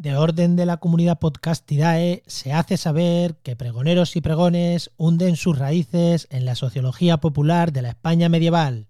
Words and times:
de 0.00 0.16
orden 0.16 0.56
de 0.56 0.64
la 0.64 0.78
comunidad 0.78 1.18
podcastidae, 1.18 2.22
se 2.26 2.54
hace 2.54 2.78
saber 2.78 3.34
que 3.42 3.54
pregoneros 3.54 4.16
y 4.16 4.22
pregones 4.22 4.90
hunden 4.96 5.36
sus 5.36 5.58
raíces 5.58 6.26
en 6.30 6.46
la 6.46 6.54
sociología 6.54 7.18
popular 7.18 7.70
de 7.70 7.82
la 7.82 7.90
España 7.90 8.30
medieval. 8.30 8.86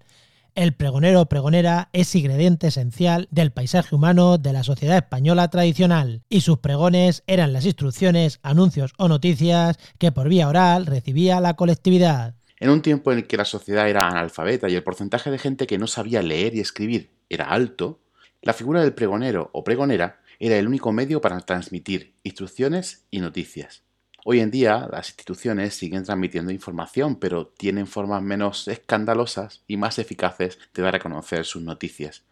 El 0.54 0.72
pregonero 0.72 1.22
o 1.22 1.26
pregonera 1.26 1.88
es 1.92 2.14
ingrediente 2.14 2.68
esencial 2.68 3.26
del 3.32 3.50
paisaje 3.50 3.92
humano 3.92 4.38
de 4.38 4.52
la 4.52 4.62
sociedad 4.62 4.96
española 4.96 5.48
tradicional, 5.48 6.22
y 6.28 6.42
sus 6.42 6.58
pregones 6.58 7.24
eran 7.26 7.52
las 7.52 7.66
instrucciones, 7.66 8.38
anuncios 8.44 8.92
o 8.96 9.08
noticias 9.08 9.78
que 9.98 10.12
por 10.12 10.28
vía 10.28 10.46
oral 10.46 10.86
recibía 10.86 11.40
la 11.40 11.54
colectividad. 11.54 12.36
En 12.60 12.70
un 12.70 12.82
tiempo 12.82 13.10
en 13.10 13.18
el 13.18 13.26
que 13.26 13.36
la 13.36 13.44
sociedad 13.44 13.88
era 13.88 14.06
analfabeta 14.06 14.68
y 14.68 14.76
el 14.76 14.84
porcentaje 14.84 15.32
de 15.32 15.38
gente 15.38 15.66
que 15.66 15.78
no 15.78 15.88
sabía 15.88 16.22
leer 16.22 16.54
y 16.54 16.60
escribir 16.60 17.10
era 17.28 17.46
alto, 17.46 17.98
la 18.42 18.52
figura 18.52 18.80
del 18.80 18.94
pregonero 18.94 19.50
o 19.52 19.64
pregonera 19.64 20.20
era 20.40 20.56
el 20.56 20.66
único 20.66 20.90
medio 20.90 21.20
para 21.20 21.38
transmitir 21.40 22.14
instrucciones 22.22 23.04
y 23.10 23.20
noticias. 23.20 23.82
Hoy 24.24 24.40
en 24.40 24.50
día 24.50 24.88
las 24.90 25.10
instituciones 25.10 25.74
siguen 25.74 26.04
transmitiendo 26.04 26.50
información, 26.50 27.16
pero 27.16 27.46
tienen 27.46 27.86
formas 27.86 28.22
menos 28.22 28.66
escandalosas 28.66 29.62
y 29.66 29.76
más 29.76 29.98
eficaces 29.98 30.58
de 30.74 30.82
dar 30.82 30.96
a 30.96 30.98
conocer 30.98 31.44
sus 31.44 31.62
noticias. 31.62 32.22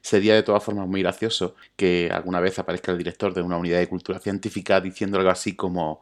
Sería 0.00 0.34
de 0.34 0.42
todas 0.42 0.64
formas 0.64 0.88
muy 0.88 1.02
gracioso 1.02 1.54
que 1.76 2.10
alguna 2.12 2.40
vez 2.40 2.58
aparezca 2.58 2.92
el 2.92 2.98
director 2.98 3.32
de 3.32 3.42
una 3.42 3.56
unidad 3.56 3.78
de 3.78 3.88
cultura 3.88 4.18
científica 4.18 4.80
diciendo 4.80 5.18
algo 5.18 5.30
así 5.30 5.54
como 5.54 6.00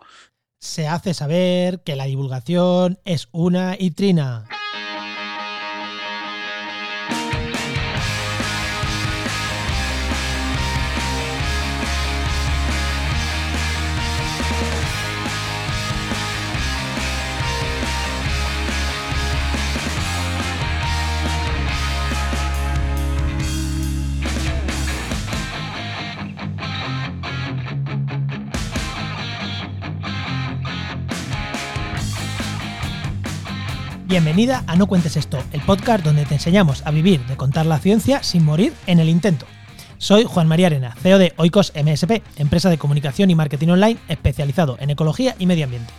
Se 0.60 0.86
hace 0.86 1.14
saber 1.14 1.80
que 1.80 1.96
la 1.96 2.06
divulgación 2.06 2.98
es 3.04 3.28
una 3.32 3.76
y 3.78 3.90
trina. 3.90 4.48
Bienvenida 34.16 34.64
a 34.66 34.76
No 34.76 34.86
Cuentes 34.86 35.18
Esto, 35.18 35.44
el 35.52 35.60
podcast 35.60 36.02
donde 36.02 36.24
te 36.24 36.32
enseñamos 36.32 36.80
a 36.86 36.90
vivir 36.90 37.20
de 37.26 37.36
contar 37.36 37.66
la 37.66 37.78
ciencia 37.78 38.22
sin 38.22 38.46
morir 38.46 38.72
en 38.86 38.98
el 38.98 39.10
intento. 39.10 39.44
Soy 39.98 40.24
Juan 40.24 40.48
María 40.48 40.68
Arena, 40.68 40.96
CEO 41.02 41.18
de 41.18 41.34
Oikos 41.36 41.74
MSP, 41.74 42.22
empresa 42.38 42.70
de 42.70 42.78
comunicación 42.78 43.28
y 43.28 43.34
marketing 43.34 43.68
online 43.68 43.98
especializado 44.08 44.78
en 44.80 44.88
ecología 44.88 45.36
y 45.38 45.44
medio 45.44 45.64
ambiente. 45.64 45.92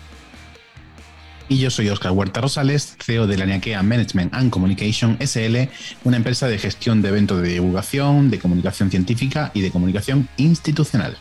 Y 1.48 1.60
yo 1.60 1.70
soy 1.70 1.90
Oscar 1.90 2.12
Huerta 2.12 2.42
Rosales, 2.42 2.98
CEO 3.00 3.28
de 3.28 3.38
la 3.38 3.46
Niakea 3.46 3.84
Management 3.84 4.34
and 4.34 4.50
Communication 4.50 5.20
SL, 5.24 5.70
una 6.04 6.18
empresa 6.18 6.48
de 6.48 6.58
gestión 6.58 7.04
de 7.04 7.10
eventos 7.10 7.40
de 7.44 7.50
divulgación, 7.50 8.32
de 8.32 8.40
comunicación 8.40 8.90
científica 8.90 9.52
y 9.54 9.62
de 9.62 9.70
comunicación 9.70 10.28
institucional. 10.38 11.16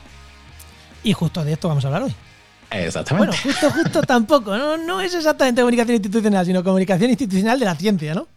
Y 1.05 1.13
justo 1.13 1.45
de 1.45 1.53
esto 1.53 1.69
vamos 1.69 1.85
a 1.85 1.89
hablar 1.89 2.05
hoy. 2.05 2.15
Exactamente. 2.71 3.29
Bueno, 3.29 3.43
justo, 3.43 3.71
justo 3.71 4.03
tampoco, 4.03 4.57
¿no? 4.57 4.77
No 4.77 5.01
es 5.01 5.15
exactamente 5.15 5.61
comunicación 5.61 5.97
institucional, 5.97 6.45
sino 6.47 6.65
comunicación 6.65 7.11
institucional 7.11 7.59
de 7.59 7.65
la 7.65 7.75
ciencia, 7.75 8.15
¿no? 8.15 8.29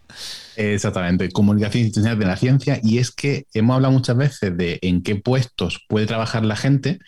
Exactamente, 0.56 1.32
comunicación 1.32 1.84
institucional 1.84 2.20
de 2.20 2.26
la 2.26 2.36
ciencia. 2.36 2.80
Y 2.84 2.98
es 2.98 3.12
que 3.12 3.46
hemos 3.54 3.76
hablado 3.76 3.94
muchas 3.94 4.18
veces 4.18 4.58
de 4.58 4.78
en 4.82 5.02
qué 5.02 5.16
puestos 5.16 5.86
puede 5.88 6.06
trabajar 6.06 6.44
la 6.44 6.58
gente. 6.58 7.00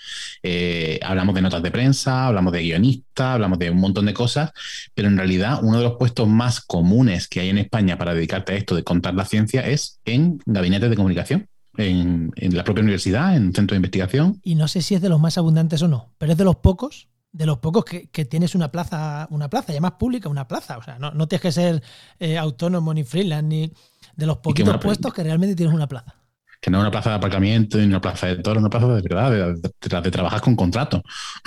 Eh, 0.41 0.99
hablamos 1.03 1.35
de 1.35 1.41
notas 1.41 1.61
de 1.61 1.69
prensa, 1.69 2.27
hablamos 2.27 2.53
de 2.53 2.61
guionista, 2.61 3.33
hablamos 3.33 3.59
de 3.59 3.69
un 3.69 3.79
montón 3.79 4.05
de 4.05 4.13
cosas, 4.13 4.51
pero 4.95 5.09
en 5.09 5.17
realidad 5.17 5.59
uno 5.61 5.79
de 5.79 5.83
los 5.83 5.97
puestos 5.97 6.27
más 6.27 6.61
comunes 6.61 7.27
que 7.27 7.41
hay 7.41 7.49
en 7.49 7.57
España 7.57 7.97
para 7.97 8.13
dedicarte 8.13 8.53
a 8.53 8.55
esto 8.55 8.75
de 8.75 8.83
contar 8.83 9.15
la 9.15 9.25
ciencia 9.25 9.67
es 9.67 9.99
en 10.05 10.39
gabinetes 10.45 10.89
de 10.89 10.95
comunicación. 10.95 11.47
En, 11.77 12.33
en 12.35 12.57
la 12.57 12.65
propia 12.65 12.81
universidad, 12.81 13.33
en 13.33 13.53
centro 13.53 13.75
de 13.75 13.77
investigación. 13.77 14.41
Y 14.43 14.55
no 14.55 14.67
sé 14.67 14.81
si 14.81 14.93
es 14.93 15.01
de 15.01 15.07
los 15.07 15.21
más 15.21 15.37
abundantes 15.37 15.81
o 15.81 15.87
no, 15.87 16.09
pero 16.17 16.33
es 16.33 16.37
de 16.37 16.43
los 16.43 16.57
pocos 16.57 17.07
de 17.31 17.45
los 17.45 17.59
pocos 17.59 17.85
que, 17.85 18.09
que, 18.09 18.25
tienes 18.25 18.55
una 18.55 18.71
plaza, 18.71 19.27
una 19.31 19.49
plaza, 19.49 19.67
y 19.69 19.73
además 19.73 19.93
pública, 19.93 20.29
una 20.29 20.47
plaza. 20.47 20.77
O 20.77 20.83
sea, 20.83 20.99
no, 20.99 21.11
no 21.11 21.27
tienes 21.27 21.41
que 21.41 21.51
ser 21.51 21.83
eh, 22.19 22.37
autónomo 22.37 22.93
ni 22.93 23.03
freelance, 23.03 23.47
ni 23.47 23.73
de 24.15 24.25
los 24.25 24.37
poquitos 24.37 24.77
puestos 24.77 25.13
que 25.13 25.23
realmente 25.23 25.55
tienes 25.55 25.73
una 25.73 25.87
plaza. 25.87 26.15
Que 26.59 26.69
no 26.69 26.77
es 26.77 26.81
una 26.81 26.91
plaza 26.91 27.09
de 27.09 27.15
aparcamiento, 27.15 27.77
ni 27.77 27.85
una 27.85 28.01
plaza 28.01 28.27
de 28.27 28.35
toro, 28.37 28.59
una 28.59 28.69
plaza 28.69 28.87
de 28.87 29.01
verdad, 29.01 29.31
de, 29.31 29.53
de, 29.53 29.61
de, 29.61 30.01
de 30.01 30.11
trabajar 30.11 30.41
con 30.41 30.55
contrato. 30.55 31.01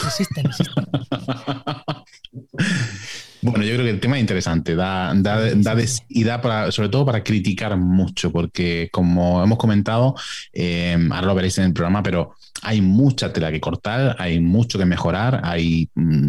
Existen, 0.04 0.46
existen. 0.46 0.84
Bueno, 3.44 3.62
yo 3.62 3.74
creo 3.74 3.84
que 3.84 3.90
el 3.90 4.00
tema 4.00 4.16
es 4.16 4.22
interesante, 4.22 4.74
da, 4.74 5.12
da, 5.14 5.54
da 5.54 5.74
de, 5.74 5.86
y 6.08 6.24
da 6.24 6.40
para, 6.40 6.72
sobre 6.72 6.88
todo 6.88 7.04
para 7.04 7.22
criticar 7.22 7.76
mucho, 7.76 8.32
porque 8.32 8.88
como 8.90 9.44
hemos 9.44 9.58
comentado, 9.58 10.14
eh, 10.54 10.96
ahora 11.10 11.26
lo 11.26 11.34
veréis 11.34 11.58
en 11.58 11.64
el 11.64 11.74
programa, 11.74 12.02
pero 12.02 12.36
hay 12.62 12.80
mucha 12.80 13.34
tela 13.34 13.52
que 13.52 13.60
cortar, 13.60 14.16
hay 14.18 14.40
mucho 14.40 14.78
que 14.78 14.86
mejorar, 14.86 15.42
hay, 15.44 15.90
mm, 15.94 16.28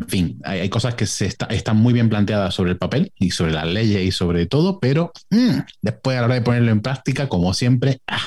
en 0.00 0.08
fin, 0.08 0.38
hay, 0.44 0.60
hay 0.60 0.68
cosas 0.68 0.94
que 0.94 1.06
se 1.06 1.24
está, 1.24 1.46
están 1.46 1.78
muy 1.78 1.94
bien 1.94 2.10
planteadas 2.10 2.52
sobre 2.52 2.72
el 2.72 2.76
papel 2.76 3.10
y 3.18 3.30
sobre 3.30 3.52
las 3.52 3.66
leyes 3.66 4.02
y 4.02 4.12
sobre 4.12 4.44
todo, 4.44 4.80
pero 4.80 5.12
mmm, 5.30 5.60
después 5.80 6.18
a 6.18 6.20
la 6.20 6.26
hora 6.26 6.34
de 6.34 6.42
ponerlo 6.42 6.72
en 6.72 6.82
práctica, 6.82 7.26
como 7.26 7.54
siempre, 7.54 8.00
¡ah! 8.06 8.20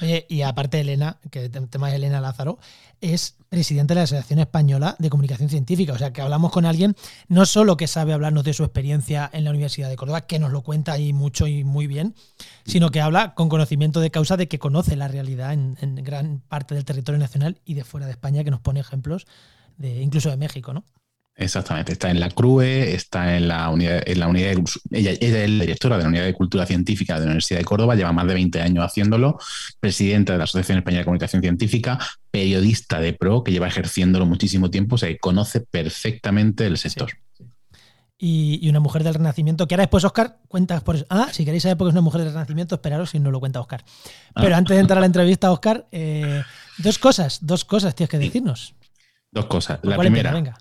Oye, 0.00 0.26
y 0.28 0.42
aparte 0.42 0.80
Elena, 0.80 1.18
que 1.30 1.44
el 1.44 1.68
tema 1.68 1.90
es 1.90 1.94
Elena 1.94 2.20
Lázaro, 2.20 2.58
es 3.00 3.36
presidente 3.48 3.92
de 3.92 4.00
la 4.00 4.04
Asociación 4.04 4.38
Española 4.38 4.96
de 4.98 5.10
Comunicación 5.10 5.48
Científica. 5.48 5.92
O 5.92 5.98
sea, 5.98 6.12
que 6.12 6.22
hablamos 6.22 6.52
con 6.52 6.64
alguien 6.64 6.96
no 7.28 7.44
solo 7.46 7.76
que 7.76 7.86
sabe 7.86 8.12
hablarnos 8.12 8.44
de 8.44 8.54
su 8.54 8.64
experiencia 8.64 9.28
en 9.32 9.44
la 9.44 9.50
Universidad 9.50 9.88
de 9.88 9.96
Córdoba, 9.96 10.22
que 10.22 10.38
nos 10.38 10.52
lo 10.52 10.62
cuenta 10.62 10.92
ahí 10.92 11.12
mucho 11.12 11.46
y 11.46 11.64
muy 11.64 11.86
bien, 11.86 12.14
sino 12.64 12.90
que 12.90 13.00
habla 13.00 13.34
con 13.34 13.48
conocimiento 13.48 14.00
de 14.00 14.10
causa 14.10 14.36
de 14.36 14.48
que 14.48 14.58
conoce 14.58 14.96
la 14.96 15.08
realidad 15.08 15.52
en, 15.52 15.76
en 15.80 15.96
gran 15.96 16.40
parte 16.48 16.74
del 16.74 16.84
territorio 16.84 17.18
nacional 17.18 17.60
y 17.64 17.74
de 17.74 17.84
fuera 17.84 18.06
de 18.06 18.12
España, 18.12 18.44
que 18.44 18.50
nos 18.50 18.60
pone 18.60 18.80
ejemplos 18.80 19.26
de 19.76 20.02
incluso 20.02 20.30
de 20.30 20.36
México, 20.36 20.72
¿no? 20.72 20.84
Exactamente, 21.40 21.92
está 21.92 22.10
en 22.10 22.20
la 22.20 22.28
CRUE, 22.28 22.92
está 22.92 23.34
en 23.34 23.48
la 23.48 23.70
unidad, 23.70 24.02
en 24.04 24.20
la 24.20 24.28
unidad 24.28 24.50
de, 24.50 24.62
ella, 24.90 25.12
ella, 25.12 25.44
es 25.44 25.50
la 25.50 25.64
directora 25.64 25.96
de 25.96 26.02
la 26.02 26.08
Unidad 26.10 26.24
de 26.26 26.34
Cultura 26.34 26.66
Científica 26.66 27.14
de 27.14 27.20
la 27.20 27.26
Universidad 27.28 27.60
de 27.60 27.64
Córdoba, 27.64 27.94
lleva 27.94 28.12
más 28.12 28.26
de 28.26 28.34
20 28.34 28.60
años 28.60 28.84
haciéndolo, 28.84 29.38
presidenta 29.80 30.34
de 30.34 30.38
la 30.38 30.44
Asociación 30.44 30.76
Española 30.76 30.98
de 30.98 31.04
Comunicación 31.06 31.40
Científica, 31.40 31.98
periodista 32.30 33.00
de 33.00 33.14
pro, 33.14 33.42
que 33.42 33.52
lleva 33.52 33.68
ejerciéndolo 33.68 34.26
muchísimo 34.26 34.70
tiempo, 34.70 34.96
o 34.96 34.98
sea, 34.98 35.08
que 35.08 35.16
conoce 35.16 35.60
perfectamente 35.62 36.66
el 36.66 36.76
sector. 36.76 37.10
Sí. 37.32 37.46
Y, 38.18 38.58
y, 38.60 38.68
una 38.68 38.80
mujer 38.80 39.02
del 39.02 39.14
Renacimiento, 39.14 39.66
que 39.66 39.74
ahora 39.74 39.84
después 39.84 40.04
Oscar 40.04 40.40
cuenta 40.46 40.78
por 40.80 40.96
eso. 40.96 41.06
Ah, 41.08 41.28
si 41.32 41.46
queréis 41.46 41.62
saber 41.62 41.78
por 41.78 41.86
qué 41.86 41.88
es 41.88 41.94
una 41.94 42.02
mujer 42.02 42.20
del 42.20 42.34
Renacimiento, 42.34 42.74
esperaros 42.74 43.08
si 43.08 43.18
no 43.18 43.30
lo 43.30 43.40
cuenta 43.40 43.60
Oscar. 43.60 43.82
Pero 44.34 44.54
ah. 44.54 44.58
antes 44.58 44.76
de 44.76 44.80
entrar 44.82 44.98
a 44.98 45.00
la 45.00 45.06
entrevista, 45.06 45.50
Oscar, 45.50 45.88
eh, 45.90 46.42
dos 46.76 46.98
cosas, 46.98 47.38
dos 47.40 47.64
cosas 47.64 47.94
tienes 47.94 48.10
que 48.10 48.18
decirnos. 48.18 48.74
Dos 49.32 49.46
cosas. 49.46 49.78
La 49.82 49.96
primera. 49.96 50.32
Venga? 50.32 50.58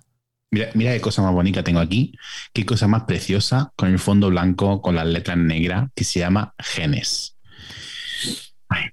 Mira, 0.51 0.69
mira, 0.73 0.93
qué 0.93 1.01
cosa 1.01 1.21
más 1.21 1.33
bonita 1.33 1.63
tengo 1.63 1.79
aquí, 1.79 2.13
qué 2.53 2.65
cosa 2.65 2.87
más 2.87 3.03
preciosa 3.03 3.71
con 3.75 3.89
el 3.89 3.99
fondo 3.99 4.29
blanco, 4.29 4.81
con 4.81 4.95
las 4.95 5.05
letras 5.05 5.37
negras, 5.37 5.89
que 5.95 6.03
se 6.03 6.19
llama 6.19 6.55
Genes. 6.57 7.37
Ay. 8.67 8.85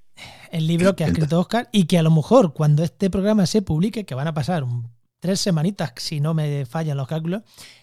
El 0.51 0.67
libro 0.67 0.95
que 0.95 1.03
ha 1.03 1.07
escrito 1.07 1.39
Oscar 1.39 1.67
y 1.71 1.85
que 1.85 1.97
a 1.97 2.03
lo 2.03 2.11
mejor 2.11 2.53
cuando 2.53 2.83
este 2.83 3.09
programa 3.09 3.45
se 3.47 3.63
publique, 3.63 4.05
que 4.05 4.15
van 4.15 4.27
a 4.27 4.33
pasar 4.33 4.63
un, 4.63 4.91
tres 5.19 5.39
semanitas, 5.39 5.93
si 5.97 6.19
no 6.19 6.33
me 6.33 6.65
fallan 6.65 6.97
los 6.97 7.07
cálculos, 7.07 7.41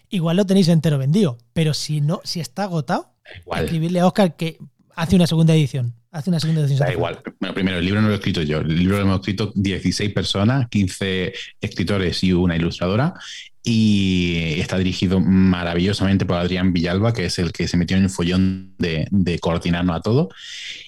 igual 0.09 0.37
lo 0.37 0.45
tenéis 0.45 0.69
entero 0.69 0.97
vendido. 0.97 1.37
Pero 1.53 1.73
si 1.73 2.01
no, 2.01 2.21
si 2.23 2.39
está 2.39 2.63
agotado, 2.63 3.13
igual. 3.41 3.65
escribirle 3.65 3.99
a 3.99 4.07
Oscar 4.07 4.35
que 4.35 4.57
hace 4.95 5.15
una 5.15 5.27
segunda 5.27 5.53
edición. 5.53 5.95
Hace 6.15 6.29
una 6.29 6.39
segunda 6.39 6.61
edición. 6.61 6.79
Da 6.79 6.93
igual. 6.93 7.19
Bueno, 7.41 7.53
primero, 7.53 7.77
el 7.77 7.83
libro 7.83 8.01
no 8.01 8.07
lo 8.07 8.13
he 8.13 8.15
escrito 8.15 8.41
yo. 8.41 8.59
El 8.59 8.79
libro 8.79 8.95
lo 8.95 9.03
hemos 9.03 9.19
escrito 9.19 9.51
16 9.53 10.13
personas, 10.13 10.69
15 10.69 11.33
escritores 11.59 12.23
y 12.23 12.31
una 12.31 12.55
ilustradora 12.55 13.13
y 13.61 14.55
está 14.61 14.77
dirigido 14.77 15.19
maravillosamente 15.19 16.25
por 16.25 16.37
Adrián 16.37 16.71
Villalba, 16.71 17.11
que 17.11 17.25
es 17.25 17.37
el 17.37 17.51
que 17.51 17.67
se 17.67 17.75
metió 17.75 17.97
en 17.97 18.03
el 18.03 18.09
follón 18.09 18.75
de, 18.77 19.09
de 19.11 19.39
coordinarnos 19.39 19.93
a 19.93 19.99
todo. 19.99 20.29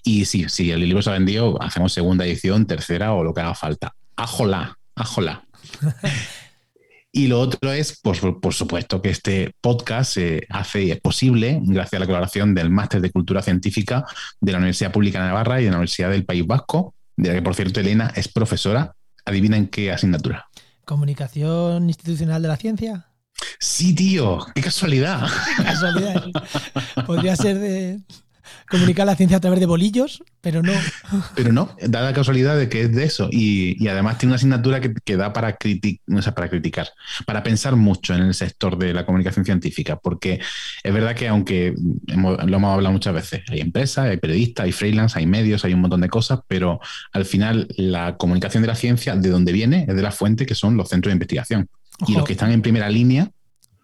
Y 0.02 0.24
sí, 0.24 0.46
si 0.48 0.72
el 0.72 0.80
libro 0.80 1.02
se 1.02 1.10
ha 1.10 1.14
vendido, 1.14 1.62
hacemos 1.62 1.92
segunda 1.92 2.26
edición, 2.26 2.66
tercera 2.66 3.12
o 3.14 3.22
lo 3.22 3.34
que 3.34 3.42
haga 3.42 3.54
falta. 3.54 3.96
Ajola, 4.16 4.78
ajola. 4.96 5.44
Y 7.18 7.26
lo 7.26 7.40
otro 7.40 7.72
es, 7.74 8.00
pues, 8.04 8.20
por 8.20 8.54
supuesto, 8.54 9.02
que 9.02 9.10
este 9.10 9.56
podcast 9.60 10.14
se 10.14 10.46
hace 10.52 10.84
y 10.84 10.92
es 10.92 11.02
posible 11.02 11.60
gracias 11.64 11.96
a 11.96 12.00
la 12.02 12.06
colaboración 12.06 12.54
del 12.54 12.70
Máster 12.70 13.02
de 13.02 13.10
Cultura 13.10 13.42
Científica 13.42 14.06
de 14.40 14.52
la 14.52 14.60
Universidad 14.60 14.92
Pública 14.92 15.20
de 15.20 15.30
Navarra 15.30 15.60
y 15.60 15.64
de 15.64 15.72
la 15.72 15.78
Universidad 15.78 16.12
del 16.12 16.26
País 16.26 16.46
Vasco, 16.46 16.94
de 17.16 17.30
la 17.30 17.34
que, 17.34 17.42
por 17.42 17.56
cierto, 17.56 17.80
Elena 17.80 18.14
es 18.16 18.28
profesora. 18.28 18.94
Adivina 19.26 19.58
en 19.58 19.66
qué 19.68 19.92
asignatura. 19.92 20.46
¿Comunicación 20.86 21.90
institucional 21.90 22.44
de 22.44 22.50
la 22.50 22.56
ciencia? 22.56 23.08
Sí, 23.60 23.96
tío, 23.96 24.46
qué 24.54 24.62
casualidad. 24.62 25.28
Qué 25.58 25.64
casualidad. 25.64 26.24
Podría 27.08 27.36
ser 27.36 27.58
de 27.58 28.00
comunicar 28.70 29.06
la 29.06 29.16
ciencia 29.16 29.38
a 29.38 29.40
través 29.40 29.60
de 29.60 29.66
bolillos, 29.66 30.24
pero 30.42 30.62
no. 30.62 30.74
Pero 31.36 31.52
no, 31.52 31.76
da 31.88 32.02
la 32.02 32.14
casualidad 32.14 32.58
de 32.58 32.70
que 32.70 32.84
es 32.84 32.96
de 32.96 33.04
eso. 33.04 33.30
Y, 33.32 33.88
además 33.88 34.18
tiene 34.18 34.32
una 34.32 34.36
asignatura 34.38 34.82
que, 34.82 35.18
da 35.18 35.34
para, 35.34 35.58
no 36.08 36.22
para 36.22 36.50
criticar, 36.50 36.90
para 37.26 37.44
pensar 37.44 37.76
mucho 37.76 38.14
en 38.14 38.22
el 38.24 38.34
sector 38.34 38.78
de 38.78 38.94
la 38.94 39.06
comunicación 39.06 39.46
científica, 39.46 39.98
porque 39.98 40.40
es 40.84 40.94
verdad 40.94 41.16
que 41.16 41.28
aunque 41.28 41.74
lo 42.08 42.58
hemos 42.58 42.74
hablado 42.74 42.94
muchas 42.94 43.14
veces, 43.14 43.42
hay 43.50 43.62
empresas, 43.62 44.06
hay 44.06 44.18
periodistas, 44.18 44.66
hay 44.66 44.72
freelance, 44.72 45.18
hay 45.18 45.26
medios, 45.26 45.66
hay 45.66 45.74
un 45.74 45.82
montón 45.82 46.02
de 46.02 46.10
cosas, 46.10 46.40
pero 46.48 46.80
al 47.12 47.26
final 47.26 47.68
la 47.78 48.18
comunicación 48.18 48.64
de 48.64 48.68
la 48.68 48.76
ciencia, 48.76 49.16
de 49.16 49.30
dónde 49.30 49.52
viene, 49.52 49.86
es 49.88 49.96
de 49.96 50.02
la 50.02 50.12
fuente 50.12 50.46
que 50.46 50.56
son 50.56 50.78
los 50.78 50.90
centros 50.90 51.12
de 51.12 51.16
investigación. 51.16 51.70
Y 52.08 52.14
los 52.14 52.26
que 52.26 52.34
están 52.34 52.52
en 52.52 52.62
primera 52.62 52.90
línea 52.90 53.32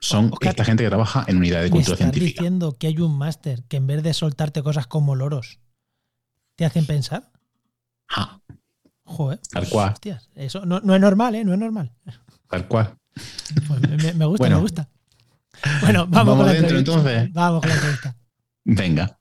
son 0.03 0.33
esta 0.41 0.65
gente 0.65 0.83
que 0.83 0.89
trabaja 0.89 1.23
en 1.27 1.37
unidad 1.37 1.61
de 1.61 1.69
cultura 1.69 1.97
me 1.97 2.05
estás 2.05 2.19
diciendo 2.19 2.75
que 2.77 2.87
hay 2.87 2.99
un 2.99 3.17
máster 3.17 3.63
que 3.69 3.77
en 3.77 3.87
vez 3.87 4.03
de 4.03 4.13
soltarte 4.13 4.61
cosas 4.61 4.85
como 4.85 5.15
loros, 5.15 5.59
te 6.57 6.65
hacen 6.65 6.85
pensar. 6.85 7.31
Ah. 8.09 8.41
Joder. 9.05 9.39
Tal 9.49 9.67
cual. 9.69 9.93
eso 10.35 10.65
no, 10.65 10.77
es 10.77 11.01
normal, 11.01 11.35
¿eh? 11.35 11.45
No 11.45 11.53
es 11.53 11.59
normal. 11.59 11.93
Tal 12.49 12.67
cual. 12.67 12.97
Pues 13.67 14.15
me, 14.15 14.25
gusta, 14.25 14.49
me 14.49 14.55
gusta. 14.55 14.89
Bueno, 15.81 16.05
vamos, 16.07 16.35
con 16.35 16.45
la 16.47 16.53
dentro, 16.53 16.77
entonces. 16.77 17.31
Vamos 17.31 17.61
con 17.61 17.69
la 17.69 17.75
entrevista. 17.75 18.15
Venga. 18.65 19.19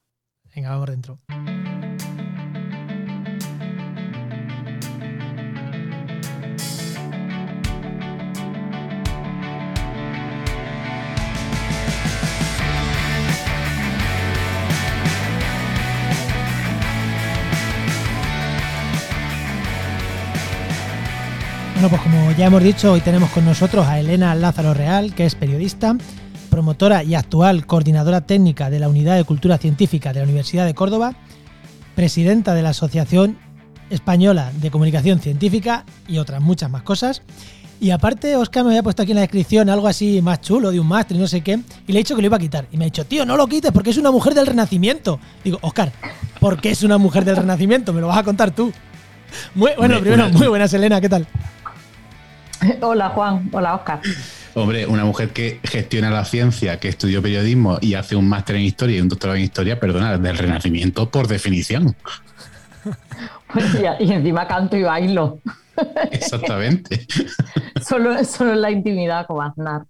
Venga, 0.55 0.71
vamos 0.71 0.91
dentro. 0.91 1.21
Bueno, 21.83 21.97
pues 21.97 22.15
como 22.15 22.31
ya 22.31 22.47
hemos 22.47 22.63
dicho, 22.63 22.93
hoy 22.93 23.01
tenemos 23.01 23.29
con 23.31 23.45
nosotros 23.45 23.85
a 23.89 23.99
Elena 23.99 24.37
Lázaro 24.37 24.73
Real, 24.73 25.17
que 25.17 25.27
es 25.27 25.35
periodista, 25.35 25.97
promotora 26.49 27.03
y 27.03 27.17
actual 27.17 27.67
coordinadora 27.67 28.21
técnica 28.21 28.71
de 28.71 28.79
la 28.79 28.89
Unidad 28.89 29.17
de 29.17 29.25
Cultura 29.25 29.59
Científica 29.59 30.13
de 30.13 30.21
la 30.21 30.25
Universidad 30.27 30.65
de 30.65 30.75
Córdoba, 30.75 31.17
presidenta 31.97 32.55
de 32.55 32.63
la 32.63 32.69
Asociación 32.69 33.37
Española 33.91 34.53
de 34.61 34.71
Comunicación 34.71 35.19
Científica 35.19 35.85
y 36.07 36.19
otras 36.19 36.41
muchas 36.41 36.71
más 36.71 36.83
cosas. 36.83 37.23
Y 37.81 37.91
aparte, 37.91 38.37
Oscar 38.37 38.63
me 38.63 38.71
había 38.71 38.85
puesto 38.85 39.03
aquí 39.03 39.11
en 39.11 39.17
la 39.17 39.23
descripción 39.23 39.69
algo 39.69 39.89
así 39.89 40.23
más 40.23 40.41
chulo 40.41 40.71
de 40.71 40.79
un 40.79 40.87
máster 40.87 41.17
y 41.17 41.21
no 41.21 41.27
sé 41.27 41.41
qué, 41.41 41.59
y 41.89 41.93
le 41.93 41.99
he 41.99 42.03
dicho 42.05 42.15
que 42.15 42.23
lo 42.23 42.27
iba 42.27 42.37
a 42.37 42.41
quitar. 42.41 42.69
Y 42.71 42.77
me 42.77 42.85
ha 42.85 42.87
dicho, 42.87 43.05
tío, 43.07 43.27
no 43.27 43.37
lo 43.37 43.49
quites 43.49 43.73
porque 43.73 43.91
es 43.91 43.97
una 43.97 44.13
mujer 44.13 44.35
del 44.35 44.47
Renacimiento. 44.47 45.19
Digo, 45.43 45.59
Oscar, 45.63 45.91
¿por 46.39 46.61
qué 46.61 46.71
es 46.71 46.85
una 46.85 46.97
mujer 46.97 47.25
del 47.25 47.39
Renacimiento? 47.39 47.93
Me 47.93 48.01
lo 48.01 48.07
vas 48.07 48.19
a 48.19 48.23
contar 48.23 48.53
tú. 48.53 48.73
Muy, 49.57 49.73
bueno, 49.77 49.99
primero, 49.99 50.29
muy 50.29 50.47
buenas, 50.47 50.73
Elena, 50.75 51.01
¿qué 51.01 51.09
tal? 51.09 51.27
Hola 52.81 53.11
Juan, 53.11 53.49
hola 53.53 53.75
Oscar. 53.75 54.01
Hombre, 54.55 54.87
una 54.87 55.05
mujer 55.05 55.31
que 55.31 55.61
gestiona 55.65 56.11
la 56.11 56.25
ciencia, 56.25 56.79
que 56.79 56.89
estudió 56.89 57.23
periodismo 57.23 57.79
y 57.81 57.95
hace 57.95 58.17
un 58.17 58.29
máster 58.29 58.57
en 58.57 58.63
historia 58.63 58.99
y 58.99 59.01
un 59.01 59.09
doctorado 59.09 59.39
en 59.39 59.45
historia, 59.45 59.81
perdona, 59.81 60.19
del 60.19 60.37
Renacimiento 60.37 61.11
por 61.11 61.27
definición. 61.27 61.97
Pues 63.53 63.67
y 64.01 64.13
encima 64.13 64.47
canto 64.47 64.77
y 64.77 64.83
bailo. 64.83 65.39
Exactamente. 66.11 67.07
solo, 67.87 68.23
solo 68.25 68.53
en 68.53 68.61
la 68.61 68.71
intimidad 68.71 69.27
como 69.27 69.43
Aznar. 69.43 69.85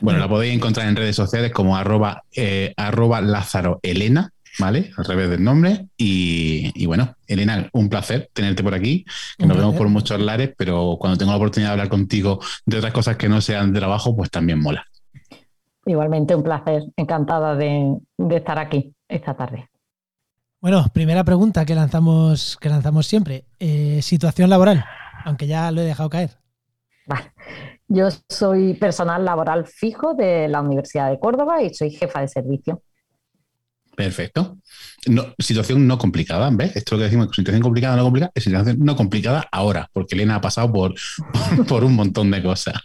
Bueno, 0.00 0.18
la 0.18 0.28
podéis 0.28 0.54
encontrar 0.54 0.88
en 0.88 0.96
redes 0.96 1.14
sociales 1.14 1.52
como 1.52 1.76
arroba, 1.76 2.24
eh, 2.34 2.72
arroba 2.76 3.20
Lázaro 3.20 3.80
Elena 3.82 4.32
¿vale? 4.58 4.90
Al 4.96 5.04
revés 5.04 5.30
del 5.30 5.42
nombre. 5.42 5.86
Y, 5.96 6.86
bueno, 6.86 7.14
Elena, 7.26 7.68
un 7.72 7.88
placer 7.88 8.30
tenerte 8.32 8.62
por 8.62 8.74
aquí, 8.74 9.04
que 9.38 9.46
nos 9.46 9.56
vemos 9.56 9.76
por 9.76 9.88
muchos 9.88 10.20
lares, 10.20 10.52
pero 10.56 10.96
cuando 10.98 11.18
tengo 11.18 11.32
la 11.32 11.38
oportunidad 11.38 11.70
de 11.70 11.72
hablar 11.72 11.88
contigo 11.88 12.40
de 12.66 12.78
otras 12.78 12.92
cosas 12.92 13.16
que 13.16 13.28
no 13.28 13.40
sean 13.40 13.72
de 13.72 13.80
trabajo, 13.80 14.16
pues 14.16 14.30
también 14.30 14.60
mola. 14.60 14.84
Igualmente 15.86 16.34
un 16.34 16.42
placer, 16.42 16.82
encantada 16.96 17.56
de, 17.56 17.96
estar 18.30 18.58
aquí 18.58 18.94
esta 19.08 19.34
tarde. 19.34 19.68
Bueno, 20.60 20.84
primera 20.92 21.24
pregunta 21.24 21.64
que 21.64 21.74
lanzamos, 21.74 22.58
que 22.60 22.68
lanzamos 22.68 23.06
siempre. 23.06 23.44
Eh, 23.58 24.00
situación 24.02 24.50
laboral, 24.50 24.84
aunque 25.24 25.46
ya 25.46 25.70
lo 25.70 25.80
he 25.80 25.84
dejado 25.84 26.10
caer. 26.10 26.30
Vale. 27.06 27.32
Yo 27.92 28.08
soy 28.28 28.74
personal 28.74 29.24
laboral 29.24 29.66
fijo 29.66 30.14
de 30.14 30.46
la 30.46 30.60
Universidad 30.60 31.10
de 31.10 31.18
Córdoba 31.18 31.60
y 31.60 31.74
soy 31.74 31.90
jefa 31.90 32.20
de 32.20 32.28
servicio. 32.28 32.82
Perfecto. 34.04 34.56
No, 35.06 35.34
situación 35.38 35.86
no 35.86 35.98
complicada, 35.98 36.48
¿ves? 36.50 36.74
Esto 36.74 36.94
lo 36.94 37.00
que 37.00 37.04
decimos, 37.04 37.28
situación 37.34 37.62
complicada, 37.62 37.96
no 37.96 38.04
complicada, 38.04 38.32
es 38.34 38.44
situación 38.44 38.78
no 38.80 38.96
complicada 38.96 39.46
ahora, 39.52 39.90
porque 39.92 40.14
Elena 40.14 40.36
ha 40.36 40.40
pasado 40.40 40.72
por, 40.72 40.94
por 41.68 41.84
un 41.84 41.94
montón 41.94 42.30
de 42.30 42.42
cosas. 42.42 42.76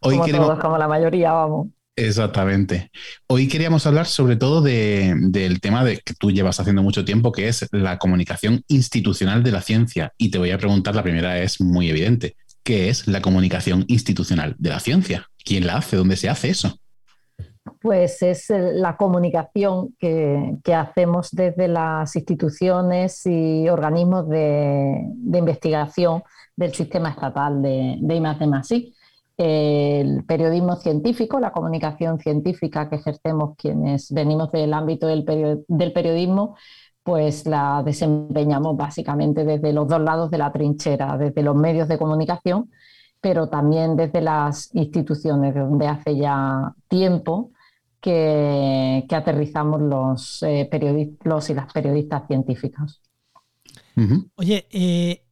Hoy 0.00 0.14
como 0.14 0.24
queremos... 0.26 0.48
todos, 0.48 0.60
como 0.60 0.76
la 0.76 0.86
mayoría, 0.86 1.32
vamos. 1.32 1.68
Exactamente. 1.96 2.90
Hoy 3.26 3.48
queríamos 3.48 3.86
hablar 3.86 4.06
sobre 4.06 4.36
todo 4.36 4.60
del 4.60 5.60
tema 5.60 5.82
de 5.82 5.98
que 5.98 6.14
tú 6.14 6.30
llevas 6.30 6.60
haciendo 6.60 6.82
mucho 6.82 7.04
tiempo, 7.04 7.32
que 7.32 7.48
es 7.48 7.66
la 7.72 7.98
comunicación 7.98 8.64
institucional 8.68 9.42
de 9.42 9.52
la 9.52 9.62
ciencia. 9.62 10.12
Y 10.18 10.30
te 10.30 10.38
voy 10.38 10.50
a 10.50 10.58
preguntar, 10.58 10.94
la 10.94 11.02
primera 11.02 11.38
es 11.40 11.60
muy 11.60 11.88
evidente, 11.88 12.36
¿qué 12.62 12.90
es 12.90 13.06
la 13.06 13.22
comunicación 13.22 13.84
institucional 13.88 14.56
de 14.58 14.70
la 14.70 14.80
ciencia? 14.80 15.28
¿Quién 15.42 15.66
la 15.66 15.78
hace? 15.78 15.96
¿Dónde 15.96 16.16
se 16.16 16.28
hace 16.28 16.50
eso? 16.50 16.78
Pues 17.80 18.22
es 18.22 18.50
la 18.50 18.96
comunicación 18.96 19.94
que, 19.98 20.58
hacemos 20.74 21.30
desde 21.32 21.68
las 21.68 22.14
instituciones 22.16 23.26
y 23.26 23.68
organismos 23.68 24.28
de, 24.28 25.04
investigación 25.32 26.22
del 26.56 26.74
sistema 26.74 27.10
estatal 27.10 27.62
de, 27.62 27.98
de 28.00 28.92
El 29.36 30.24
periodismo 30.24 30.76
científico, 30.76 31.40
la 31.40 31.52
comunicación 31.52 32.18
científica 32.18 32.88
que 32.88 32.96
ejercemos 32.96 33.56
quienes 33.56 34.12
venimos 34.12 34.50
del 34.52 34.72
ámbito 34.74 35.06
del, 35.06 35.24
del 35.66 35.92
periodismo, 35.92 36.56
pues 37.02 37.46
la 37.46 37.82
desempeñamos 37.84 38.76
básicamente 38.76 39.44
desde 39.44 39.72
los 39.72 39.88
dos 39.88 40.00
lados 40.00 40.30
de 40.30 40.38
la 40.38 40.52
trinchera, 40.52 41.16
desde 41.16 41.42
los 41.42 41.56
medios 41.56 41.88
de 41.88 41.98
comunicación 41.98 42.70
pero 43.20 43.48
también 43.48 43.96
desde 43.96 44.20
las 44.20 44.74
instituciones, 44.74 45.54
donde 45.54 45.86
hace 45.86 46.16
ya 46.16 46.74
tiempo 46.88 47.50
que, 48.00 49.04
aterrizamos 49.10 49.80
los, 49.80 50.42
eh, 50.42 50.66
periodistas 50.70 51.50
y 51.50 51.54
las 51.54 51.72
periodistas 51.72 52.26
científicas. 52.26 53.00
Oye, 54.36 54.66
eh, 54.70 55.26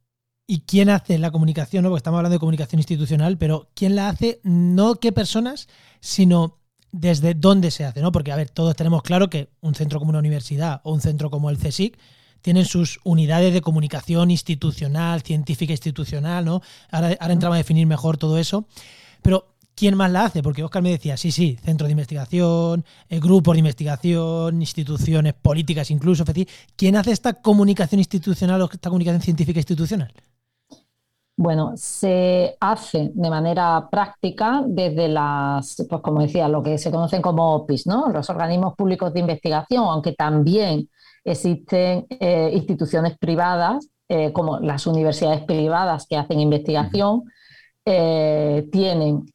¿y 0.45 0.61
quién 0.61 0.89
hace 0.89 1.17
la 1.17 1.31
comunicación? 1.31 1.83
Porque 1.85 1.97
estamos 1.97 2.19
hablando 2.19 2.35
de 2.35 2.39
comunicación 2.39 2.79
institucional, 2.79 3.37
pero 3.37 3.69
¿quién 3.73 3.95
la 3.95 4.09
hace? 4.09 4.39
No 4.43 4.95
qué 4.95 5.11
personas, 5.11 5.67
sino 6.01 6.59
desde 6.91 7.33
dónde 7.33 7.71
se 7.71 7.85
hace, 7.85 8.01
¿no? 8.01 8.11
Porque, 8.11 8.31
a 8.31 8.35
ver, 8.35 8.49
todos 8.49 8.75
tenemos 8.75 9.01
claro 9.01 9.29
que 9.29 9.49
un 9.61 9.73
centro 9.73 9.99
como 9.99 10.09
una 10.09 10.19
universidad 10.19 10.81
o 10.83 10.93
un 10.93 11.01
centro 11.01 11.29
como 11.31 11.49
el 11.49 11.57
CSIC 11.57 11.97
tienen 12.41 12.65
sus 12.65 12.99
unidades 13.03 13.53
de 13.53 13.61
comunicación 13.61 14.31
institucional, 14.31 15.21
científica 15.23 15.73
institucional, 15.73 16.45
¿no? 16.45 16.61
Ahora, 16.91 17.17
ahora 17.19 17.33
entramos 17.33 17.55
a 17.55 17.57
definir 17.57 17.87
mejor 17.87 18.17
todo 18.17 18.37
eso. 18.37 18.67
Pero, 19.21 19.55
¿quién 19.79 19.95
más 19.95 20.11
la 20.11 20.25
hace? 20.25 20.43
Porque 20.43 20.61
Oscar 20.61 20.83
me 20.83 20.89
decía, 20.89 21.15
sí, 21.15 21.31
sí, 21.31 21.57
centro 21.63 21.87
de 21.87 21.91
investigación, 21.91 22.83
eh, 23.07 23.19
grupos 23.19 23.53
de 23.53 23.59
investigación, 23.59 24.61
instituciones 24.61 25.33
políticas 25.33 25.89
incluso. 25.89 26.25
¿Quién 26.75 26.97
hace 26.97 27.11
esta 27.11 27.33
comunicación 27.33 27.99
institucional 27.99 28.61
o 28.61 28.69
esta 28.69 28.89
comunicación 28.89 29.21
científica 29.21 29.59
institucional? 29.59 30.11
Bueno, 31.37 31.71
se 31.77 32.57
hace 32.59 33.11
de 33.13 33.29
manera 33.29 33.87
práctica 33.89 34.61
desde 34.67 35.07
las, 35.07 35.85
pues 35.89 36.01
como 36.01 36.21
decía, 36.21 36.49
lo 36.49 36.61
que 36.61 36.77
se 36.77 36.91
conocen 36.91 37.21
como 37.21 37.55
OPIs, 37.55 37.87
¿no? 37.87 38.09
Los 38.09 38.29
organismos 38.29 38.75
públicos 38.75 39.13
de 39.13 39.21
investigación, 39.21 39.85
aunque 39.85 40.11
también 40.11 40.89
existen 41.23 42.05
eh, 42.09 42.51
instituciones 42.53 43.17
privadas, 43.17 43.87
eh, 44.09 44.33
como 44.33 44.59
las 44.59 44.85
universidades 44.85 45.41
privadas 45.43 46.05
que 46.09 46.17
hacen 46.17 46.41
investigación, 46.41 47.23
eh, 47.91 48.67
tienen 48.71 49.25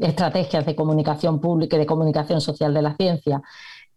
estrategias 0.00 0.66
de 0.66 0.74
comunicación 0.74 1.40
pública 1.40 1.76
y 1.76 1.80
de 1.80 1.86
comunicación 1.86 2.40
social 2.40 2.74
de 2.74 2.82
la 2.82 2.96
ciencia. 2.96 3.40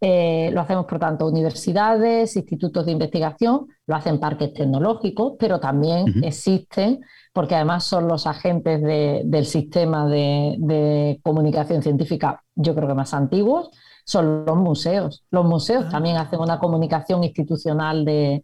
lo 0.01 0.61
hacemos, 0.61 0.85
por 0.85 0.99
tanto, 0.99 1.27
universidades, 1.27 2.35
institutos 2.35 2.85
de 2.85 2.91
investigación, 2.91 3.67
lo 3.87 3.95
hacen 3.95 4.19
parques 4.19 4.53
tecnológicos, 4.53 5.33
pero 5.39 5.59
también 5.59 6.23
existen, 6.23 7.01
porque 7.33 7.55
además 7.55 7.83
son 7.83 8.07
los 8.07 8.27
agentes 8.27 8.81
del 8.81 9.45
sistema 9.45 10.07
de, 10.07 10.55
de 10.59 11.19
comunicación 11.23 11.81
científica, 11.81 12.43
yo 12.55 12.75
creo 12.75 12.87
que 12.87 12.93
más 12.93 13.13
antiguos, 13.13 13.71
son 14.05 14.45
los 14.45 14.57
museos. 14.57 15.23
Los 15.31 15.45
museos 15.45 15.85
ah. 15.87 15.89
también 15.91 16.17
hacen 16.17 16.39
una 16.39 16.59
comunicación 16.59 17.23
institucional 17.23 18.05
de, 18.05 18.43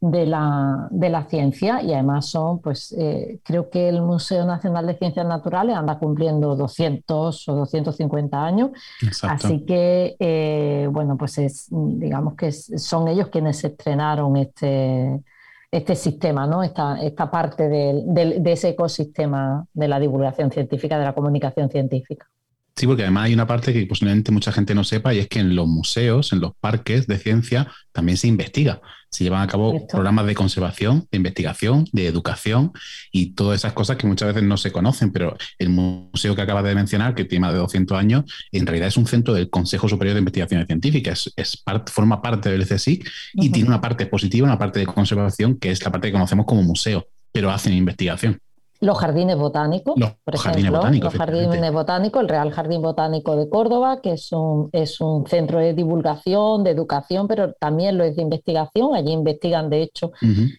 de 0.00 0.26
la, 0.26 0.88
de 0.90 1.08
la 1.08 1.24
ciencia 1.24 1.82
y 1.82 1.92
además 1.92 2.26
son, 2.28 2.60
pues 2.60 2.94
eh, 2.98 3.40
creo 3.42 3.70
que 3.70 3.88
el 3.88 4.02
Museo 4.02 4.44
Nacional 4.44 4.86
de 4.86 4.98
Ciencias 4.98 5.26
Naturales 5.26 5.76
anda 5.76 5.98
cumpliendo 5.98 6.56
200 6.56 7.48
o 7.48 7.54
250 7.54 8.44
años, 8.44 8.70
así 9.22 9.64
que, 9.64 10.16
eh, 10.18 10.88
bueno, 10.90 11.16
pues 11.16 11.38
es, 11.38 11.68
digamos 11.70 12.34
que 12.34 12.52
son 12.52 13.08
ellos 13.08 13.28
quienes 13.28 13.64
estrenaron 13.64 14.36
este, 14.36 15.22
este 15.70 15.96
sistema, 15.96 16.46
¿no? 16.46 16.62
esta, 16.62 17.00
esta 17.02 17.30
parte 17.30 17.68
de 17.68 18.52
ese 18.52 18.70
ecosistema 18.70 19.66
de 19.72 19.88
la 19.88 19.98
divulgación 19.98 20.50
científica, 20.50 20.98
de 20.98 21.04
la 21.04 21.14
comunicación 21.14 21.70
científica. 21.70 22.28
Sí, 22.76 22.88
porque 22.88 23.02
además 23.02 23.26
hay 23.26 23.34
una 23.34 23.46
parte 23.46 23.72
que 23.72 23.86
posiblemente 23.86 24.32
mucha 24.32 24.50
gente 24.50 24.74
no 24.74 24.82
sepa 24.82 25.14
y 25.14 25.20
es 25.20 25.28
que 25.28 25.38
en 25.38 25.54
los 25.54 25.68
museos, 25.68 26.32
en 26.32 26.40
los 26.40 26.56
parques 26.58 27.06
de 27.06 27.18
ciencia, 27.18 27.68
también 27.92 28.18
se 28.18 28.26
investiga. 28.26 28.80
Se 29.12 29.22
llevan 29.22 29.42
a 29.42 29.46
cabo 29.46 29.86
programas 29.86 30.26
de 30.26 30.34
conservación, 30.34 31.06
de 31.12 31.18
investigación, 31.18 31.86
de 31.92 32.08
educación 32.08 32.72
y 33.12 33.34
todas 33.34 33.60
esas 33.60 33.74
cosas 33.74 33.96
que 33.96 34.08
muchas 34.08 34.34
veces 34.34 34.42
no 34.42 34.56
se 34.56 34.72
conocen, 34.72 35.12
pero 35.12 35.36
el 35.56 35.68
museo 35.68 36.34
que 36.34 36.42
acabas 36.42 36.64
de 36.64 36.74
mencionar, 36.74 37.14
que 37.14 37.24
tiene 37.24 37.42
más 37.46 37.52
de 37.52 37.60
200 37.60 37.96
años, 37.96 38.24
en 38.50 38.66
realidad 38.66 38.88
es 38.88 38.96
un 38.96 39.06
centro 39.06 39.34
del 39.34 39.50
Consejo 39.50 39.88
Superior 39.88 40.14
de 40.14 40.18
Investigaciones 40.18 40.66
Científicas, 40.66 41.32
es, 41.36 41.62
forma 41.92 42.20
parte 42.20 42.50
del 42.50 42.66
CSIC 42.66 43.08
y 43.34 43.50
tiene 43.50 43.68
una 43.68 43.80
parte 43.80 44.06
positiva, 44.06 44.48
una 44.48 44.58
parte 44.58 44.80
de 44.80 44.86
conservación, 44.86 45.58
que 45.60 45.70
es 45.70 45.84
la 45.84 45.92
parte 45.92 46.08
que 46.08 46.12
conocemos 46.12 46.44
como 46.44 46.64
museo, 46.64 47.06
pero 47.30 47.52
hacen 47.52 47.72
investigación. 47.72 48.40
Los 48.84 48.98
jardines 48.98 49.38
botánicos, 49.38 49.94
por 50.22 50.34
ejemplo, 50.34 50.70
los 50.70 51.14
jardines 51.14 51.72
botánicos, 51.72 52.22
el 52.22 52.28
Real 52.28 52.50
Jardín 52.50 52.82
Botánico 52.82 53.34
de 53.34 53.48
Córdoba, 53.48 54.00
que 54.02 54.12
es 54.12 54.30
un, 54.30 54.68
es 54.72 55.00
un 55.00 55.26
centro 55.26 55.58
de 55.58 55.72
divulgación, 55.72 56.62
de 56.64 56.70
educación, 56.70 57.26
pero 57.26 57.54
también 57.54 57.96
lo 57.96 58.04
es 58.04 58.14
de 58.16 58.22
investigación. 58.22 58.94
Allí 58.94 59.12
investigan, 59.12 59.70
de 59.70 59.82
hecho, 59.82 60.12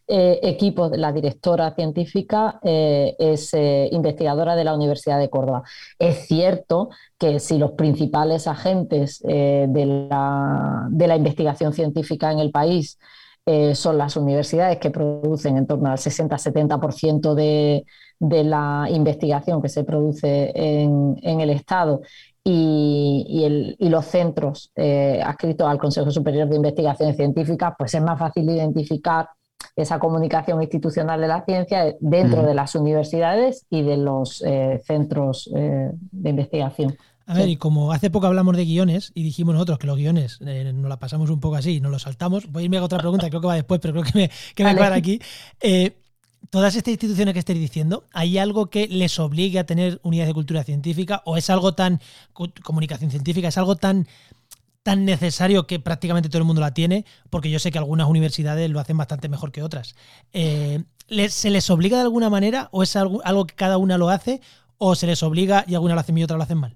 eh, 0.08 0.40
equipos. 0.42 0.92
La 0.98 1.12
directora 1.12 1.76
científica 1.76 2.60
eh, 2.64 3.16
es 3.20 3.54
eh, 3.54 3.90
investigadora 3.92 4.56
de 4.56 4.64
la 4.64 4.74
Universidad 4.74 5.20
de 5.20 5.30
Córdoba. 5.30 5.62
Es 6.00 6.28
cierto 6.28 6.90
que 7.20 7.40
si 7.40 7.60
los 7.60 7.74
principales 7.74 8.48
agentes 8.48 9.22
de 9.22 10.08
la, 10.10 10.88
de 10.90 11.08
la 11.08 11.16
investigación 11.16 11.74
científica 11.74 12.32
en 12.32 12.40
el 12.40 12.52
país 12.52 12.98
son 13.74 14.00
las 14.00 14.18
universidades 14.18 14.80
que 14.80 14.90
producen 14.90 15.58
en 15.58 15.68
torno 15.68 15.90
al 15.90 15.98
60-70% 15.98 17.36
de, 17.36 17.86
de 18.20 18.44
la 18.44 18.88
investigación 18.90 19.62
que 19.62 19.70
se 19.70 19.84
produce 19.84 20.52
en, 20.56 21.40
el 21.40 21.50
Estado 21.50 22.02
y, 22.44 23.78
los 23.80 24.06
centros 24.06 24.72
eh, 24.76 25.22
adscritos 25.24 25.68
al 25.68 25.78
Consejo 25.78 26.12
Superior 26.12 26.48
de 26.48 26.56
Investigaciones 26.56 27.16
Científicas, 27.16 27.74
pues 27.78 27.94
es 27.94 28.02
más 28.02 28.20
fácil 28.20 28.50
identificar 28.50 29.30
esa 29.76 30.00
comunicación 30.00 30.62
institucional 30.62 31.20
de 31.20 31.28
la 31.28 31.44
ciencia 31.44 31.96
dentro 32.00 32.44
de 32.44 32.54
las 32.54 32.76
universidades 32.76 33.66
y 33.70 33.82
de 33.82 33.98
los 33.98 34.42
eh, 34.46 34.82
centros 34.86 35.50
eh, 35.56 35.92
de 35.94 36.30
investigación. 36.30 36.96
A 37.28 37.34
ver, 37.34 37.50
y 37.50 37.58
como 37.58 37.92
hace 37.92 38.12
poco 38.12 38.28
hablamos 38.28 38.56
de 38.56 38.66
guiones 38.66 39.12
y 39.16 39.24
dijimos 39.24 39.56
nosotros 39.56 39.80
que 39.80 39.88
los 39.88 39.98
guiones 39.98 40.40
nos 40.42 40.88
la 40.88 40.98
pasamos 40.98 41.32
un 41.32 41.40
poco 41.40 41.56
así, 41.56 41.82
nos 41.82 41.92
los 41.92 42.04
saltamos, 42.04 42.52
voy 42.52 42.62
a 42.62 42.66
irme 42.66 42.78
a 42.78 42.84
otra 42.84 43.00
pregunta, 43.00 43.28
creo 43.30 43.42
que 43.42 43.48
va 43.48 43.56
después, 43.56 43.82
pero 43.82 43.96
creo 43.96 44.06
que 44.06 44.18
me, 44.18 44.32
que 44.54 44.64
me 44.64 44.70
aquí 44.70 45.20
todas 46.50 46.76
estas 46.76 46.92
instituciones 46.92 47.34
que 47.34 47.40
estáis 47.40 47.60
diciendo, 47.60 48.06
¿hay 48.14 48.38
algo 48.38 48.68
que 48.68 48.88
les 48.88 49.20
obligue 49.20 49.60
a 49.60 49.66
tener 49.66 50.00
unidades 50.04 50.30
de 50.30 50.34
cultura 50.34 50.64
científica 50.64 51.22
o 51.26 51.38
es 51.38 51.50
algo 51.50 51.74
tan, 51.74 52.00
comunicación 52.64 53.12
científica, 53.12 53.48
es 53.48 53.58
algo 53.58 53.76
tan, 53.76 54.08
tan 54.84 55.06
necesario 55.06 55.68
que 55.68 55.80
prácticamente 55.80 56.30
todo 56.30 56.40
el 56.40 56.46
mundo 56.46 56.62
la 56.62 56.74
tiene? 56.74 57.06
Porque 57.30 57.50
yo 57.50 57.60
sé 57.60 57.72
que 57.72 57.78
algunas 57.78 58.08
universidades 58.08 58.70
lo 58.70 58.80
hacen 58.80 58.98
bastante 58.98 59.30
mejor 59.30 59.52
que 59.52 59.64
otras. 59.64 59.96
Eh, 60.34 60.84
¿Se 61.30 61.50
les 61.50 61.70
obliga 61.70 61.98
de 61.98 62.04
alguna 62.04 62.30
manera 62.30 62.70
o 62.72 62.84
es 62.84 62.96
algo, 62.96 63.46
que 63.46 63.56
cada 63.56 63.78
una 63.78 63.98
lo 63.98 64.10
hace 64.10 64.42
o 64.78 64.96
se 64.96 65.08
les 65.08 65.24
obliga 65.24 65.64
y 65.68 65.76
alguna 65.76 65.94
lo 65.94 66.02
hacen 66.02 66.16
bien 66.16 66.24
y 66.24 66.26
otra 66.26 66.38
lo 66.38 66.44
hacen 66.44 66.58
mal? 66.58 66.76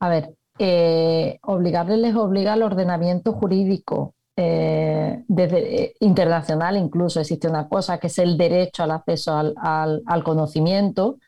A 0.00 0.08
ver, 0.08 0.34
eh, 0.58 1.38
obligarles 1.42 1.98
les 1.98 2.14
obliga 2.14 2.52
al 2.52 2.62
ordenamiento 2.62 3.32
jurídico 3.32 4.14
eh, 4.34 5.24
desde 5.28 5.82
eh, 5.82 5.94
internacional 6.00 6.78
incluso 6.78 7.20
existe 7.20 7.48
una 7.48 7.68
cosa 7.68 7.98
que 7.98 8.06
es 8.06 8.18
el 8.18 8.38
derecho 8.38 8.82
al 8.82 8.92
acceso 8.92 9.34
al, 9.34 10.24
conocimiento, 10.24 11.18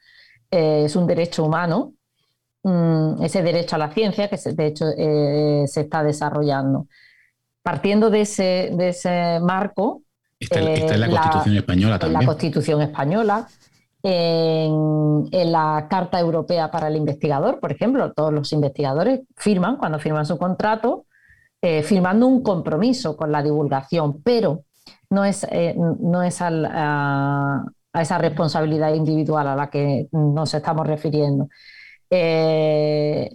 eh, 0.50 0.84
es 0.86 0.96
un 0.96 1.06
derecho 1.06 1.44
humano, 1.44 1.92
mm, 2.62 3.22
ese 3.22 3.42
derecho 3.42 3.76
a 3.76 3.80
la 3.80 3.90
ciencia 3.90 4.28
que 4.28 4.36
de 4.36 4.66
hecho 4.66 4.86
se 4.86 5.80
está 5.80 6.02
desarrollando. 6.02 6.86
Partiendo 7.62 8.10
de 8.10 8.22
ese, 8.22 8.70
de 8.72 8.90
ese 8.90 9.40
marco... 9.40 10.02
Está, 10.38 10.60
en 10.60 11.00
la 11.00 11.08
Constitución 11.08 11.56
Española 11.56 11.98
también. 11.98 12.20
En 12.20 12.26
la 12.26 12.26
Constitución 12.26 12.82
Española, 12.82 13.48
en, 14.02 15.28
en, 15.30 15.52
la 15.52 15.86
Carta 15.88 16.20
Europea 16.20 16.70
para 16.70 16.88
el 16.88 16.96
Investigador, 16.96 17.60
por 17.60 17.72
ejemplo, 17.72 18.12
todos 18.12 18.32
los 18.32 18.52
investigadores 18.52 19.20
firman, 19.36 19.76
cuando 19.76 19.98
firman 19.98 20.26
su 20.26 20.36
contrato, 20.36 21.06
eh, 21.66 21.82
firmando 21.82 22.26
un 22.26 22.42
compromiso 22.42 23.16
con 23.16 23.32
la 23.32 23.42
divulgación, 23.42 24.20
pero 24.22 24.64
no 25.08 25.24
es, 25.24 25.46
eh, 25.50 25.74
no 25.74 26.22
es 26.22 26.36
a, 26.42 27.64
esa 27.94 28.18
responsabilidad 28.18 28.92
individual 28.92 29.48
a 29.48 29.56
la 29.56 29.70
que 29.70 30.06
nos 30.12 30.52
estamos 30.52 30.86
refiriendo. 30.86 31.48
Eh, 32.10 33.30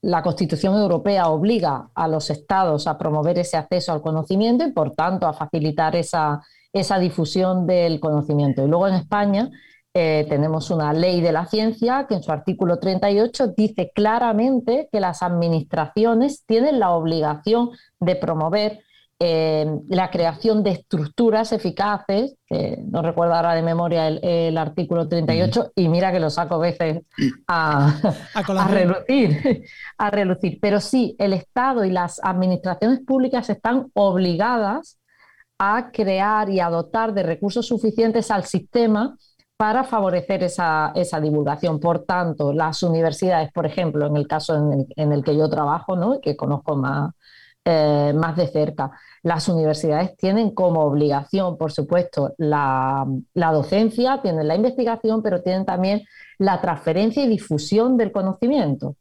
la 0.00 0.22
Constitución 0.22 0.76
Europea 0.76 1.28
obliga 1.28 1.90
a 1.94 2.08
los 2.08 2.30
estados 2.30 2.86
a 2.86 2.96
promover 2.96 3.38
ese 3.38 3.58
acceso 3.58 3.92
al 3.92 4.00
conocimiento 4.00 4.64
y, 4.66 4.72
por 4.72 4.92
tanto, 4.92 5.26
a 5.26 5.34
facilitar 5.34 5.94
esa, 5.94 6.40
esa 6.72 6.98
difusión 6.98 7.66
del 7.66 8.00
conocimiento. 8.00 8.64
Y 8.64 8.68
luego 8.68 8.88
en 8.88 8.94
España 8.94 9.50
eh, 9.94 10.26
tenemos 10.28 10.70
una 10.70 10.92
ley 10.92 11.20
de 11.20 11.32
la 11.32 11.46
ciencia 11.46 12.06
que 12.08 12.14
en 12.14 12.22
su 12.22 12.30
artículo 12.30 12.78
38 12.78 13.48
dice 13.56 13.90
claramente 13.94 14.88
que 14.92 15.00
las 15.00 15.22
administraciones 15.22 16.44
tienen 16.46 16.78
la 16.78 16.90
obligación 16.90 17.70
de 17.98 18.16
promover 18.16 18.80
eh, 19.20 19.66
la 19.88 20.10
creación 20.10 20.62
de 20.62 20.70
estructuras 20.70 21.50
eficaces, 21.52 22.36
no 22.84 23.02
recuerdo 23.02 23.34
ahora 23.34 23.54
de 23.54 23.62
memoria 23.62 24.06
el, 24.06 24.56
artículo 24.56 25.08
38, 25.08 25.72
y 25.74 25.88
mira 25.88 26.12
que 26.12 26.20
lo 26.20 26.30
saco 26.30 26.54
a 26.54 26.58
veces 26.58 27.02
a, 27.48 27.96
a, 28.34 28.68
relucir, 28.68 29.64
a 29.98 30.10
relucir. 30.10 30.58
Pero 30.60 30.80
sí, 30.80 31.16
el 31.18 31.32
Estado 31.32 31.84
y 31.84 31.90
las 31.90 32.20
administraciones 32.22 33.00
públicas 33.00 33.50
están 33.50 33.90
obligadas 33.94 34.98
a 35.58 35.90
crear 35.90 36.48
y 36.50 36.60
a 36.60 36.70
dotar 36.70 37.12
de 37.12 37.24
recursos 37.24 37.66
suficientes 37.66 38.30
al 38.30 38.44
sistema 38.44 39.16
para 39.58 39.82
favorecer 39.82 40.44
esa, 40.44 40.92
divulgación. 41.20 41.80
Por 41.80 42.04
tanto, 42.04 42.52
las 42.52 42.80
universidades, 42.84 43.52
por 43.52 43.66
ejemplo, 43.66 44.06
en 44.06 44.16
el 44.16 44.28
caso 44.28 44.54
en 44.96 45.12
el, 45.12 45.24
que 45.24 45.36
yo 45.36 45.50
trabajo, 45.50 45.96
¿no? 45.96 46.20
que 46.20 46.36
conozco 46.36 46.76
más, 46.76 47.12
eh, 47.64 48.12
más 48.14 48.36
de 48.36 48.46
cerca, 48.46 48.92
las 49.24 49.48
universidades 49.48 50.16
tienen 50.16 50.54
como 50.54 50.82
obligación, 50.82 51.58
por 51.58 51.72
supuesto, 51.72 52.34
la, 52.38 53.04
docencia, 53.34 54.20
tienen 54.22 54.46
la 54.46 54.54
investigación, 54.54 55.22
pero 55.22 55.42
tienen 55.42 55.66
también 55.66 56.04
la 56.38 56.60
transferencia 56.60 57.24
y 57.24 57.28
difusión 57.28 57.96
del 57.96 58.12
conocimiento. 58.12 58.94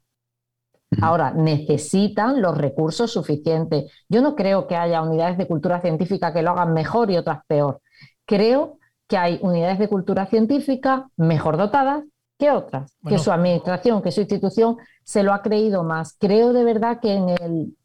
Ahora, 1.04 1.34
necesitan 1.34 2.42
los 2.42 2.58
recursos 2.58 3.12
suficientes. 3.12 3.92
Yo 4.10 4.24
no 4.24 4.36
creo 4.36 4.66
que 4.66 4.76
haya 4.76 5.04
unidades 5.04 5.38
de 5.38 5.46
cultura 5.46 5.82
científica 5.82 6.34
que 6.34 6.42
lo 6.42 6.50
hagan 6.50 6.74
mejor 6.74 7.12
y 7.12 7.18
otras 7.18 7.42
peor. 7.46 7.80
Creo 8.26 8.80
que 9.08 9.18
hay 9.18 9.40
unidades 9.42 9.80
de 9.80 9.88
cultura 9.88 10.26
científica 10.28 11.10
mejor 11.16 11.58
dotadas 11.58 12.04
que 12.38 12.52
otras, 12.52 12.96
que 13.08 13.18
su 13.18 13.32
administración, 13.32 14.02
que 14.02 14.12
su 14.12 14.22
institución 14.22 14.78
se 15.04 15.24
lo 15.24 15.34
ha 15.34 15.42
creído 15.42 15.84
más. 15.84 16.16
Creo 16.20 16.54
de 16.54 16.64
verdad 16.64 17.00
que 17.00 17.14
en 17.14 17.30
el, 17.30 17.78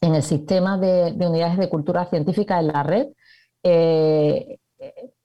en 0.00 0.14
el 0.14 0.22
sistema 0.22 0.76
de, 0.76 1.14
unidades 1.24 1.56
de 1.56 1.68
cultura 1.68 2.06
científica 2.06 2.58
en 2.58 2.66
la 2.68 2.82
red, 2.82 3.06
eh, 3.62 4.58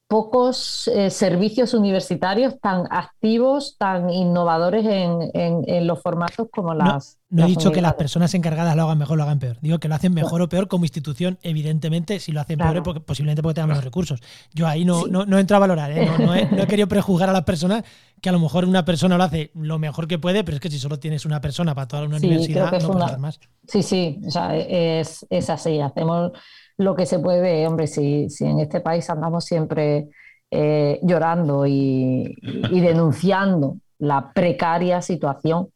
pocos 0.07 0.87
eh, 0.87 1.09
servicios 1.09 1.73
universitarios 1.73 2.59
tan 2.61 2.85
activos, 2.89 3.75
tan 3.77 4.09
innovadores 4.09 4.85
en, 4.85 5.85
los 5.85 6.01
formatos 6.01 6.47
como 6.49 6.73
las. 6.73 7.19
No, 7.29 7.43
he 7.43 7.47
dicho 7.47 7.73
que 7.73 7.81
las 7.81 7.95
personas 7.95 8.33
encargadas 8.33 8.73
lo 8.77 8.83
hagan 8.83 8.97
mejor 8.97 9.15
o 9.15 9.17
lo 9.17 9.23
hagan 9.23 9.39
peor. 9.39 9.57
Digo 9.61 9.79
que 9.79 9.89
lo 9.89 9.95
hacen 9.95 10.13
mejor 10.13 10.41
o 10.41 10.47
peor 10.47 10.69
como 10.69 10.85
institución, 10.85 11.37
evidentemente, 11.41 12.21
si 12.21 12.31
lo 12.31 12.39
hacen 12.39 12.57
peor, 12.57 12.83
porque, 12.83 13.01
posiblemente 13.01 13.43
porque 13.43 13.55
tengan 13.55 13.69
menos 13.69 13.83
recursos. 13.83 14.21
Yo 14.53 14.65
ahí 14.65 14.85
no, 14.85 15.07
no, 15.07 15.37
entro 15.37 15.57
a 15.57 15.59
valorar, 15.59 15.91
¿eh? 15.91 16.09
no, 16.19 16.33
he, 16.33 16.47
querido 16.67 16.87
prejuzgar 16.87 17.29
a 17.29 17.33
las 17.33 17.43
personas 17.43 17.83
que 18.21 18.29
a 18.29 18.31
lo 18.31 18.39
mejor 18.39 18.63
una 18.63 18.85
persona 18.85 19.17
lo 19.17 19.25
hace 19.25 19.51
lo 19.55 19.77
mejor 19.77 20.07
que 20.07 20.17
puede, 20.17 20.45
pero 20.45 20.55
es 20.55 20.61
que 20.61 20.71
si 20.71 20.79
solo 20.79 20.99
tienes 20.99 21.25
una 21.25 21.41
persona 21.41 21.75
para 21.75 21.87
toda 21.87 22.03
una 22.03 22.15
universidad, 22.15 22.71
no 22.71 22.93
puedes 22.93 23.19
más. 23.19 23.39
Sí, 23.67 23.83
sí, 23.83 24.21
o 24.25 24.31
sea, 24.31 24.55
es, 24.55 25.25
es 25.29 25.49
así. 25.49 25.81
Hacemos 25.81 26.31
lo 26.77 26.95
que 26.95 27.05
se 27.05 27.19
puede, 27.19 27.65
hombre, 27.67 27.87
si, 27.87 28.29
si 28.29 28.45
en 28.45 28.59
este 28.59 28.79
país 28.81 29.09
andamos 29.09 29.45
siempre 29.45 30.07
eh, 30.49 30.99
llorando 31.03 31.65
y, 31.67 32.35
denunciando 32.71 33.77
la 33.99 34.31
precaria 34.31 35.01
situación 35.01 35.69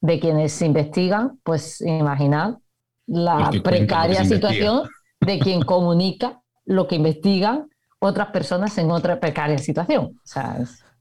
de 0.00 0.20
quienes 0.20 0.60
investigan, 0.60 1.38
pues 1.42 1.80
imaginad 1.80 2.58
la 3.06 3.50
precaria 3.64 4.24
situación 4.24 4.88
de 5.20 5.38
quien 5.38 5.62
comunica 5.62 6.40
lo 6.66 6.86
que 6.86 6.96
investigan 6.96 7.68
otras 8.00 8.28
personas 8.28 8.76
en 8.76 8.90
otra 8.90 9.18
precaria 9.18 9.58
situación. 9.58 10.20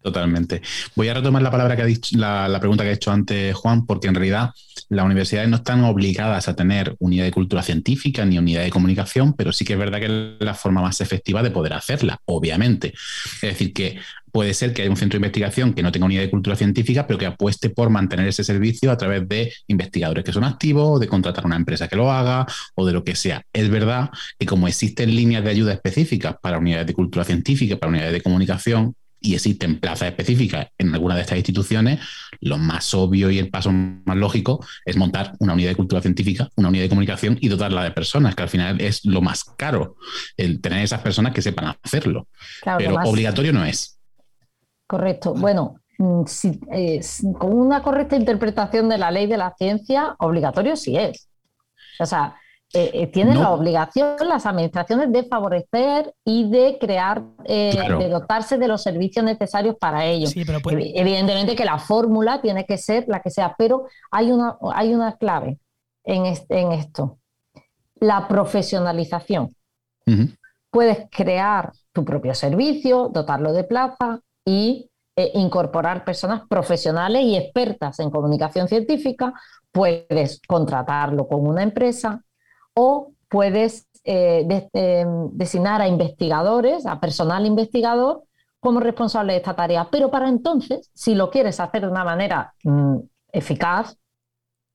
Totalmente. 0.01 0.61
Voy 0.95 1.09
a 1.09 1.15
retomar 1.15 1.41
la 1.41 1.51
palabra 1.51 1.75
que 1.75 1.81
ha 1.81 1.85
dicho, 1.85 2.17
la, 2.17 2.57
pregunta 2.59 2.85
que 2.85 2.91
ha 2.91 2.93
hecho 2.93 3.11
antes 3.11 3.53
Juan, 3.55 3.85
porque 3.85 4.07
en 4.07 4.15
realidad 4.15 4.51
las 4.89 5.05
universidades 5.05 5.49
no 5.49 5.57
están 5.57 5.83
obligadas 5.83 6.47
a 6.47 6.55
tener 6.55 6.95
unidad 6.99 7.25
de 7.25 7.31
cultura 7.31 7.61
científica 7.61 8.25
ni 8.25 8.37
unidad 8.37 8.63
de 8.63 8.69
comunicación, 8.69 9.33
pero 9.33 9.51
sí 9.51 9.65
que 9.65 9.73
es 9.73 9.79
verdad 9.79 9.99
que 9.99 10.05
es 10.05 10.45
la 10.45 10.53
forma 10.53 10.81
más 10.81 11.01
efectiva 11.01 11.43
de 11.43 11.51
poder 11.51 11.73
hacerla, 11.73 12.19
obviamente. 12.25 12.93
Es 13.41 13.41
decir, 13.41 13.73
que 13.73 13.99
puede 14.31 14.53
ser 14.53 14.73
que 14.73 14.83
haya 14.83 14.91
un 14.91 14.97
centro 14.97 15.17
de 15.17 15.25
investigación 15.25 15.73
que 15.73 15.83
no 15.83 15.91
tenga 15.91 16.05
unidad 16.05 16.21
de 16.21 16.29
cultura 16.29 16.55
científica, 16.55 17.07
pero 17.07 17.19
que 17.19 17.25
apueste 17.25 17.69
por 17.69 17.89
mantener 17.89 18.27
ese 18.27 18.43
servicio 18.43 18.91
a 18.91 18.97
través 18.97 19.27
de 19.27 19.51
investigadores 19.67 20.23
que 20.23 20.31
son 20.31 20.43
activos, 20.43 20.99
de 20.99 21.07
contratar 21.07 21.43
a 21.43 21.47
una 21.47 21.55
empresa 21.55 21.87
que 21.87 21.95
lo 21.95 22.11
haga 22.11 22.45
o 22.75 22.85
de 22.85 22.93
lo 22.93 23.03
que 23.03 23.15
sea. 23.15 23.41
Es 23.51 23.69
verdad 23.69 24.09
que 24.37 24.45
como 24.45 24.67
existen 24.67 25.15
líneas 25.15 25.43
de 25.43 25.49
ayuda 25.49 25.73
específicas 25.73 26.35
para 26.41 26.59
unidades 26.59 26.87
de 26.87 26.93
cultura 26.93 27.25
científica, 27.25 27.77
para 27.77 27.89
unidades 27.89 28.13
de 28.13 28.21
comunicación, 28.21 28.95
y 29.19 29.33
existen 29.33 29.79
plazas 29.79 30.09
específicas 30.09 30.67
en 30.77 30.93
alguna 30.93 31.15
de 31.15 31.21
estas 31.21 31.37
instituciones, 31.37 31.99
lo 32.39 32.57
más 32.57 32.93
obvio 32.93 33.29
y 33.29 33.39
el 33.39 33.49
paso 33.49 33.71
más 33.71 34.17
lógico 34.17 34.65
es 34.85 34.95
montar 34.97 35.33
una 35.39 35.53
unidad 35.53 35.69
de 35.69 35.75
cultura 35.75 36.01
científica, 36.01 36.49
una 36.55 36.69
unidad 36.69 36.83
de 36.83 36.89
comunicación 36.89 37.37
y 37.41 37.47
dotarla 37.49 37.83
de 37.83 37.91
personas, 37.91 38.35
que 38.35 38.43
al 38.43 38.49
final 38.49 38.79
es 38.81 39.05
lo 39.05 39.21
más 39.21 39.43
caro, 39.43 39.95
el 40.37 40.61
tener 40.61 40.83
esas 40.83 41.01
personas 41.01 41.33
que 41.33 41.41
sepan 41.41 41.75
hacerlo. 41.81 42.27
Pero 42.77 42.95
obligatorio 43.03 43.53
no 43.53 43.65
es. 43.65 43.99
Correcto. 44.87 45.33
Bueno, 45.33 45.81
mm, 45.97 46.23
si, 46.25 46.59
con 47.37 47.53
una 47.53 47.81
correcta 47.81 48.15
interpretación 48.15 48.87
de 48.89 48.97
la 48.97 49.11
ley 49.11 49.27
de 49.27 49.37
la 49.37 49.53
ciencia, 49.57 50.15
obligatorio 50.19 50.75
sí 50.75 50.95
es. 50.97 51.27
O 51.99 52.05
sea, 52.05 52.35
eh, 52.73 52.91
eh, 52.93 53.07
tienen 53.07 53.39
la 53.39 53.51
obligación 53.51 54.17
las 54.27 54.45
administraciones 54.45 55.09
de 55.13 55.23
favorecer 55.23 56.13
y 56.25 56.49
de 56.49 56.77
crear, 56.77 57.23
eh, 57.45 57.73
de 57.97 58.09
dotarse 58.09 58.57
de 58.57 58.67
los 58.67 58.83
servicios 58.83 59.23
necesarios 59.23 59.75
para 59.79 60.05
ello. 60.05 60.27
Evidentemente 60.35 61.55
que 61.55 61.63
la 61.63 61.79
fórmula 61.79 62.41
tiene 62.41 62.65
que 62.65 62.77
ser 62.77 63.05
la 63.07 63.21
que 63.21 63.29
sea, 63.29 63.55
pero 63.57 63.85
hay 64.11 64.33
una, 64.33 64.57
hay 64.73 64.93
una 64.93 65.15
clave 65.15 65.59
en, 66.03 66.25
en 66.49 66.71
esto, 66.73 67.19
la 67.95 68.27
profesionalización. 68.27 69.55
Puedes 70.69 71.07
crear 71.09 71.71
tu 71.93 72.03
propio 72.03 72.33
servicio, 72.33 73.09
dotarlo 73.13 73.53
de 73.53 73.63
plaza 73.63 74.19
y 74.45 74.89
incorporar 75.15 76.03
personas 76.03 76.43
profesionales 76.47 77.23
y 77.23 77.37
expertas 77.37 77.99
en 77.99 78.11
comunicación 78.11 78.67
científica, 78.67 79.33
puedes 79.71 80.41
contratarlo 80.47 81.27
con 81.27 81.47
una 81.47 81.63
empresa, 81.63 82.23
o 82.79 83.13
puedes 83.27 83.87
eh, 84.03 84.69
em, 84.73 85.29
designar 85.31 85.81
a 85.81 85.87
investigadores, 85.87 86.85
a 86.85 86.99
personal 86.99 87.43
investigador, 87.43 88.23
como 88.59 88.79
responsable 88.79 89.33
de 89.33 89.39
esta 89.39 89.55
tarea. 89.55 89.87
Pero 89.91 90.11
para 90.11 90.29
entonces, 90.29 90.91
si 90.93 91.15
lo 91.15 91.31
quieres 91.31 91.59
hacer 91.59 91.81
de 91.81 91.87
una 91.87 92.03
manera 92.03 92.53
mm, 92.63 92.97
eficaz, 93.33 93.97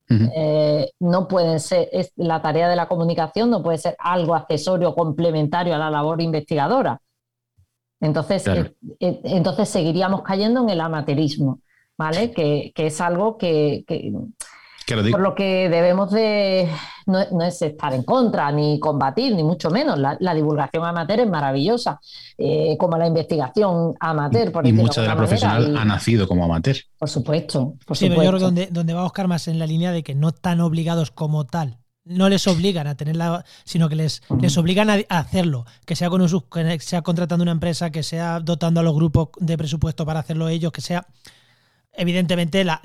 eh, 0.09 0.91
no 0.99 1.27
puede 1.27 1.57
ser, 1.59 1.89
la 2.17 2.41
tarea 2.41 2.67
de 2.69 2.75
la 2.75 2.87
comunicación 2.87 3.49
no 3.49 3.63
puede 3.63 3.77
ser 3.77 3.95
algo 3.97 4.35
accesorio 4.35 4.89
o 4.89 4.95
complementario 4.95 5.73
a 5.73 5.77
la 5.77 5.89
labor 5.89 6.21
investigadora. 6.21 7.01
Entonces, 8.01 8.45
eh, 8.47 8.75
entonces 9.23 9.69
seguiríamos 9.69 10.21
cayendo 10.23 10.61
en 10.61 10.69
el 10.69 10.81
amateurismo, 10.81 11.61
¿vale? 11.97 12.31
Que, 12.31 12.73
es 12.75 13.01
algo 13.01 13.37
que 13.37 13.85
por 15.11 15.19
lo 15.19 15.35
que 15.35 15.69
debemos 15.69 16.11
de, 16.11 16.69
no, 17.05 17.43
es 17.43 17.61
estar 17.61 17.93
en 17.93 18.03
contra, 18.03 18.51
ni 18.51 18.79
combatir, 18.79 19.35
ni 19.35 19.43
mucho 19.43 19.69
menos. 19.69 19.97
La, 19.97 20.33
divulgación 20.33 20.85
amateur 20.85 21.21
es 21.21 21.29
maravillosa, 21.29 21.99
eh, 22.37 22.75
como 22.77 22.97
la 22.97 23.07
investigación 23.07 23.93
amateur. 23.99 24.51
Por 24.51 24.67
y 24.67 24.73
mucha 24.73 25.01
de 25.01 25.07
la 25.07 25.15
profesional 25.15 25.77
ha 25.77 25.85
nacido 25.85 26.27
como 26.27 26.43
amateur. 26.43 26.75
Por 26.97 27.09
supuesto. 27.09 27.75
Por 27.85 27.97
sí, 27.97 28.09
pero 28.09 28.23
yo 28.23 28.29
creo 28.29 28.39
que 28.39 28.45
donde, 28.45 28.67
donde 28.71 28.93
va 28.93 29.01
a 29.01 29.03
buscar 29.03 29.27
más 29.27 29.47
en 29.47 29.59
la 29.59 29.67
línea 29.67 29.91
de 29.91 30.03
que 30.03 30.15
no 30.15 30.29
están 30.29 30.61
obligados 30.61 31.11
como 31.11 31.45
tal. 31.45 31.79
No 32.05 32.27
les 32.27 32.47
obligan 32.47 32.85
a 32.87 32.95
tenerla, 32.95 33.45
sino 33.63 33.87
que 33.87 33.95
les, 33.95 34.23
les 34.41 34.57
obligan 34.57 34.89
a, 34.89 34.95
hacerlo. 35.07 35.65
Que 35.85 35.95
sea, 35.95 36.09
con 36.09 36.21
un, 36.21 36.43
que 36.51 36.79
sea 36.79 37.01
contratando 37.01 37.43
una 37.43 37.53
empresa, 37.53 37.91
que 37.91 38.03
sea 38.03 38.41
dotando 38.41 38.81
a 38.81 38.83
los 38.83 38.93
grupos 38.93 39.29
de 39.39 39.57
presupuesto 39.57 40.05
para 40.05 40.19
hacerlo 40.19 40.49
ellos, 40.49 40.73
que 40.73 40.81
sea 40.81 41.07
evidentemente 41.93 42.63
la, 42.63 42.81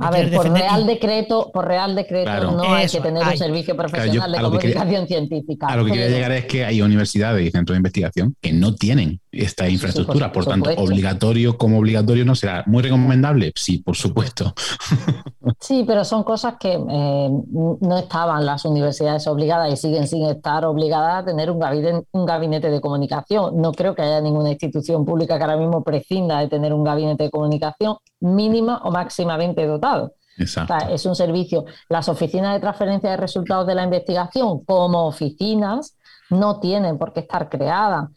a 0.00 0.10
ver, 0.10 0.30
por 0.30 0.50
real 0.50 0.86
decreto, 0.86 1.50
por 1.52 1.66
real 1.66 1.94
decreto 1.94 2.50
no 2.52 2.74
hay 2.74 2.86
que 2.86 3.00
tener 3.00 3.26
un 3.26 3.36
servicio 3.36 3.76
profesional 3.76 4.32
de 4.32 4.40
comunicación 4.40 5.06
científica. 5.06 5.66
A 5.66 5.76
lo 5.76 5.84
que 5.84 5.92
quería 5.92 6.08
llegar 6.08 6.32
es 6.32 6.46
que 6.46 6.64
hay 6.64 6.82
universidades 6.82 7.46
y 7.46 7.50
centros 7.50 7.74
de 7.74 7.78
investigación 7.78 8.36
que 8.40 8.52
no 8.52 8.74
tienen 8.74 9.20
esta 9.30 9.68
infraestructura, 9.68 10.32
por, 10.32 10.46
tanto, 10.46 10.70
obligatorio 10.76 11.58
como 11.58 11.78
obligatorio 11.78 12.24
no 12.24 12.34
será. 12.34 12.64
¿Muy 12.66 12.82
recomendable? 12.82 13.52
Sí, 13.54 13.78
por 13.78 13.96
supuesto. 13.96 14.54
Sí, 15.60 15.84
pero 15.86 16.04
son 16.04 16.24
cosas 16.24 16.54
que 16.60 16.74
eh, 16.74 16.78
no 16.78 17.98
estaban 17.98 18.44
las 18.44 18.64
universidades 18.64 19.26
obligadas 19.26 19.72
y 19.72 19.76
siguen 19.76 20.06
sin 20.06 20.26
estar 20.26 20.64
obligadas 20.64 21.22
a 21.22 21.24
tener 21.24 21.50
un 21.50 21.58
gabinete, 21.58 22.06
un 22.12 22.26
gabinete 22.26 22.70
de 22.70 22.80
comunicación. 22.80 23.60
No 23.60 23.72
creo 23.72 23.94
que 23.94 24.02
haya 24.02 24.20
ninguna 24.20 24.50
institución 24.50 25.04
pública 25.04 25.36
que 25.36 25.44
ahora 25.44 25.56
mismo 25.56 25.82
prescinda 25.82 26.40
de 26.40 26.48
tener 26.48 26.72
un 26.72 26.84
gabinete 26.84 27.24
de 27.24 27.30
comunicación 27.30 27.96
mínima 28.20 28.80
o 28.84 28.90
máximamente 28.90 29.66
dotado. 29.66 30.12
es 30.36 31.06
un 31.06 31.16
servicio. 31.16 31.64
Las 31.88 32.08
oficinas 32.08 32.54
de 32.54 32.60
transferencia 32.60 33.10
de 33.10 33.16
resultados 33.16 33.66
de 33.66 33.74
la 33.74 33.84
investigación, 33.84 34.64
como 34.64 35.06
oficinas, 35.06 35.96
no 36.30 36.60
tienen 36.60 36.98
por 36.98 37.12
qué 37.12 37.20
estar 37.20 37.48
creadas. 37.48 38.10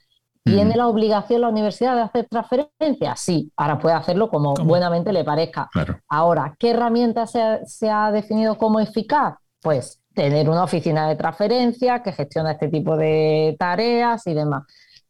¿Tiene 0.44 0.76
la 0.76 0.88
obligación 0.88 1.42
la 1.42 1.50
universidad 1.50 1.96
de 1.96 2.02
hacer 2.02 2.28
transferencias? 2.30 3.20
Sí, 3.20 3.52
ahora 3.56 3.78
puede 3.78 3.96
hacerlo 3.96 4.30
como 4.30 4.54
buenamente 4.56 5.14
le 5.14 5.24
parezca. 5.24 5.70
Ahora, 6.08 6.56
¿qué 6.58 6.72
herramienta 6.72 7.28
se 7.28 7.90
ha, 7.90 8.12
definido 8.12 8.58
como 8.58 8.80
eficaz? 8.80 9.36
Pues 9.62 10.02
tener 10.16 10.50
una 10.50 10.64
oficina 10.64 11.08
de 11.08 11.16
transferencia 11.16 12.02
que 12.02 12.12
gestiona 12.12 12.54
este 12.54 12.70
tipo 12.70 12.98
de 12.98 13.56
tareas 13.60 14.26
y 14.26 14.34
demás. 14.34 14.64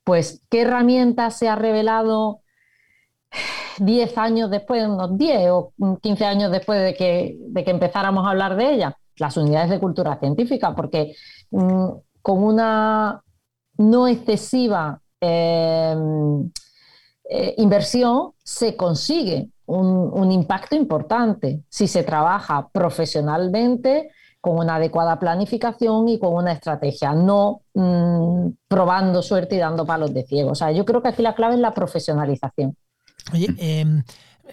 Pues, 0.04 0.42
¿qué 0.50 0.62
herramienta 0.62 1.30
se 1.32 1.48
ha 1.48 1.56
revelado 1.56 2.42
10 3.78 4.18
años 4.18 4.52
después, 4.52 4.86
unos 4.86 5.18
10 5.18 5.50
o 5.52 5.74
15 6.02 6.26
años 6.26 6.52
después 6.52 6.82
de 6.84 6.94
que, 6.94 7.38
de 7.40 7.64
que 7.64 7.72
empezáramos 7.72 8.26
a 8.28 8.32
hablar 8.32 8.58
de 8.58 8.74
ella, 8.74 8.98
las 9.16 9.38
unidades 9.38 9.70
de 9.70 9.80
cultura 9.80 10.18
científica, 10.20 10.76
porque 10.76 11.16
mm, 11.52 11.90
con 12.22 12.44
una 12.44 13.22
no 13.78 14.08
excesiva 14.08 15.01
eh, 15.22 15.96
eh, 17.30 17.56
inversión 17.58 18.34
se 18.44 18.76
consigue 18.76 19.50
un, 19.66 20.32
impacto 20.32 20.76
importante 20.76 21.64
si 21.70 21.88
se 21.88 22.04
trabaja 22.04 22.68
profesionalmente 22.74 24.12
con 24.42 24.58
una 24.58 24.76
adecuada 24.76 25.18
planificación 25.18 26.10
y 26.10 26.20
con 26.20 26.34
una 26.34 26.52
estrategia, 26.52 27.14
no 27.14 27.62
mm, 27.74 28.50
probando 28.68 29.22
suerte 29.22 29.56
y 29.56 29.60
dando 29.60 29.86
palos 29.86 30.14
de 30.14 30.26
ciego. 30.26 30.52
O 30.52 30.56
sea, 30.56 30.72
yo 30.72 30.84
creo 30.84 31.02
que 31.02 31.10
aquí 31.10 31.22
la 31.22 31.36
clave 31.36 31.54
es 31.54 31.62
la 31.62 31.74
profesionalización. 31.74 32.76
Oye, 33.32 33.48
em, 33.60 34.04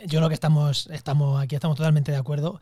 yo 0.06 0.20
creo 0.20 0.28
que 0.28 0.34
estamos, 0.34 0.88
estamos 0.92 1.42
aquí, 1.42 1.56
estamos 1.56 1.76
totalmente 1.76 2.12
de 2.12 2.18
acuerdo. 2.18 2.60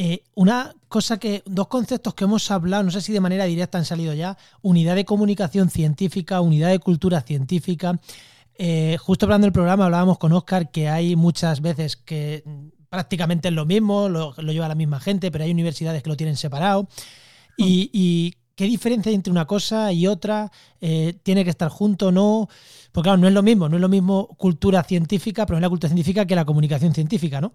Eh, 0.00 0.22
una 0.36 0.72
cosa 0.86 1.18
que, 1.18 1.42
dos 1.44 1.66
conceptos 1.66 2.14
que 2.14 2.22
hemos 2.22 2.52
hablado, 2.52 2.84
no 2.84 2.92
sé 2.92 3.00
si 3.00 3.12
de 3.12 3.18
manera 3.18 3.46
directa 3.46 3.78
han 3.78 3.84
salido 3.84 4.14
ya, 4.14 4.38
unidad 4.62 4.94
de 4.94 5.04
comunicación 5.04 5.70
científica, 5.70 6.40
unidad 6.40 6.68
de 6.68 6.78
cultura 6.78 7.20
científica. 7.20 7.98
Eh, 8.54 8.96
justo 9.00 9.26
hablando 9.26 9.46
del 9.46 9.52
programa 9.52 9.86
hablábamos 9.86 10.18
con 10.18 10.32
Oscar 10.32 10.70
que 10.70 10.88
hay 10.88 11.16
muchas 11.16 11.60
veces 11.60 11.96
que 11.96 12.44
prácticamente 12.88 13.48
es 13.48 13.54
lo 13.54 13.66
mismo, 13.66 14.08
lo, 14.08 14.32
lleva 14.36 14.68
la 14.68 14.76
misma 14.76 15.00
gente, 15.00 15.32
pero 15.32 15.42
hay 15.42 15.50
universidades 15.50 16.00
que 16.00 16.10
lo 16.10 16.16
tienen 16.16 16.36
separado. 16.36 16.88
Y, 17.56 18.36
qué 18.54 18.66
diferencia 18.66 19.10
hay 19.10 19.16
entre 19.16 19.32
una 19.32 19.46
cosa 19.46 19.92
y 19.92 20.06
otra, 20.06 20.52
eh, 20.80 21.18
tiene 21.24 21.42
que 21.42 21.50
estar 21.50 21.70
junto 21.70 22.08
o 22.08 22.12
no. 22.12 22.48
Porque 22.92 23.06
claro, 23.06 23.18
no 23.18 23.26
es 23.26 23.34
lo 23.34 23.42
mismo, 23.42 23.68
no 23.68 23.76
es 23.76 23.80
lo 23.80 23.88
mismo 23.88 24.28
cultura 24.38 24.84
científica, 24.84 25.44
pero 25.44 25.56
es 25.58 25.62
la 25.62 25.68
cultura 25.68 25.88
científica 25.88 26.24
que 26.24 26.36
la 26.36 26.44
comunicación 26.44 26.94
científica, 26.94 27.40
¿no? 27.40 27.52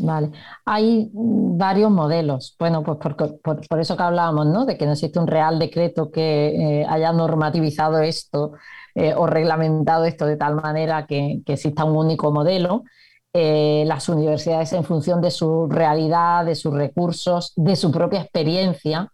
Vale, 0.00 0.30
hay 0.64 1.10
varios 1.12 1.90
modelos. 1.90 2.54
Bueno, 2.56 2.84
pues 2.84 2.98
por, 2.98 3.80
eso 3.80 3.96
que 3.96 4.02
hablábamos, 4.02 4.46
¿no? 4.46 4.64
De 4.64 4.78
que 4.78 4.86
no 4.86 4.92
existe 4.92 5.18
un 5.18 5.26
real 5.26 5.58
decreto 5.58 6.12
que 6.12 6.82
eh, 6.82 6.86
haya 6.88 7.12
normativizado 7.12 7.98
esto 8.00 8.52
eh, 8.94 9.12
o 9.16 9.26
reglamentado 9.26 10.04
esto 10.04 10.24
de 10.26 10.36
tal 10.36 10.54
manera 10.54 11.04
que, 11.06 11.42
exista 11.44 11.82
un 11.82 11.96
único 11.96 12.30
modelo. 12.30 12.84
Eh, 13.32 13.82
las 13.88 14.08
universidades, 14.08 14.72
en 14.72 14.84
función 14.84 15.20
de 15.20 15.32
su 15.32 15.66
realidad, 15.68 16.44
de 16.44 16.54
sus 16.54 16.72
recursos, 16.72 17.52
de 17.56 17.74
su 17.74 17.90
propia 17.90 18.20
experiencia, 18.20 19.10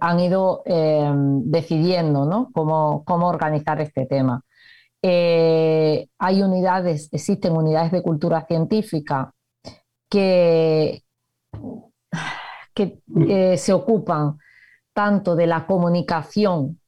han 0.00 0.20
ido 0.20 0.62
decidiendo 0.66 2.26
¿no? 2.26 2.50
cómo, 2.52 3.02
cómo 3.06 3.28
organizar 3.28 3.80
este 3.80 4.04
tema. 4.04 4.42
hay 5.02 6.42
unidades, 6.42 7.08
existen 7.12 7.56
unidades 7.56 7.92
de 7.92 8.02
cultura 8.02 8.44
científica 8.46 9.32
que, 10.12 11.02
que 12.74 13.56
se 13.56 13.72
ocupan 13.72 14.38
tanto 14.92 15.34
de 15.34 15.46
la 15.46 15.66
comunicación 15.66 16.78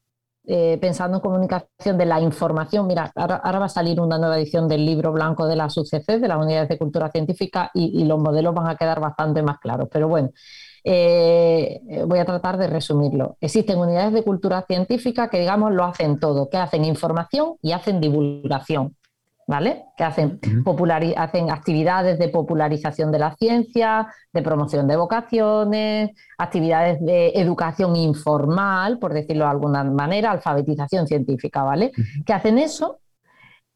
eh, 0.47 0.77
pensando 0.79 1.17
en 1.17 1.23
comunicación 1.23 1.97
de 1.97 2.05
la 2.05 2.21
información, 2.21 2.87
mira, 2.87 3.11
ahora, 3.15 3.59
va 3.59 3.65
a 3.65 3.69
salir 3.71 3.99
una 3.99 4.19
nueva 4.19 4.37
edición 4.37 4.69
del 4.69 4.85
libro 4.85 5.11
blanco 5.11 5.47
de 5.47 5.57
las 5.57 5.75
UCC, 5.75 6.21
de 6.21 6.29
las 6.29 6.39
unidades 6.39 6.69
de 6.69 6.77
cultura 6.77 7.11
científica, 7.11 7.71
y, 7.73 8.05
los 8.05 8.19
modelos 8.19 8.55
van 8.55 8.69
a 8.69 8.77
quedar 8.77 9.01
bastante 9.01 9.43
más 9.43 9.59
claros. 9.59 9.89
Pero 9.91 10.07
bueno, 10.07 10.31
eh, 10.85 11.81
voy 12.07 12.19
a 12.19 12.27
tratar 12.27 12.59
de 12.59 12.67
resumirlo. 12.67 13.39
Existen 13.41 13.79
unidades 13.79 14.13
de 14.13 14.23
cultura 14.23 14.63
científica 14.67 15.31
que, 15.31 15.41
digamos, 15.41 15.73
lo 15.73 15.85
hacen 15.85 16.21
todo, 16.21 16.51
que 16.51 16.59
hacen 16.59 16.85
información 16.85 17.55
y 17.63 17.73
hacen 17.73 18.01
divulgación. 18.03 18.95
¿Vale? 19.47 19.85
Que 19.97 20.05
hacen, 20.05 20.41
hacen 21.17 21.51
actividades 21.51 22.19
de 22.19 22.29
popularización 22.29 23.13
de 23.13 23.19
la 23.19 23.35
ciencia, 23.37 24.09
de 24.33 24.43
promoción 24.43 24.89
de 24.89 24.97
vocaciones, 24.97 26.11
actividades 26.39 27.01
de 27.05 27.29
educación 27.35 27.97
informal, 27.97 28.99
por 28.99 29.13
decirlo 29.13 29.45
de 29.45 29.51
alguna 29.51 29.85
manera, 29.85 30.31
alfabetización 30.31 31.07
científica, 31.07 31.63
¿vale? 31.63 31.93
Que 32.25 32.33
hacen 32.33 32.59
eso 32.59 33.01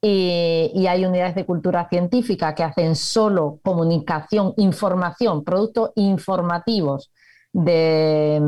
y, 0.01 0.87
hay 0.87 1.05
unidades 1.05 1.35
de 1.35 1.45
cultura 1.45 1.89
científica 1.89 2.55
que 2.55 2.63
hacen 2.63 2.95
solo 2.95 3.59
comunicación, 3.63 4.55
información, 4.57 5.45
productos 5.45 5.91
informativos 5.97 7.11
de, 7.53 8.41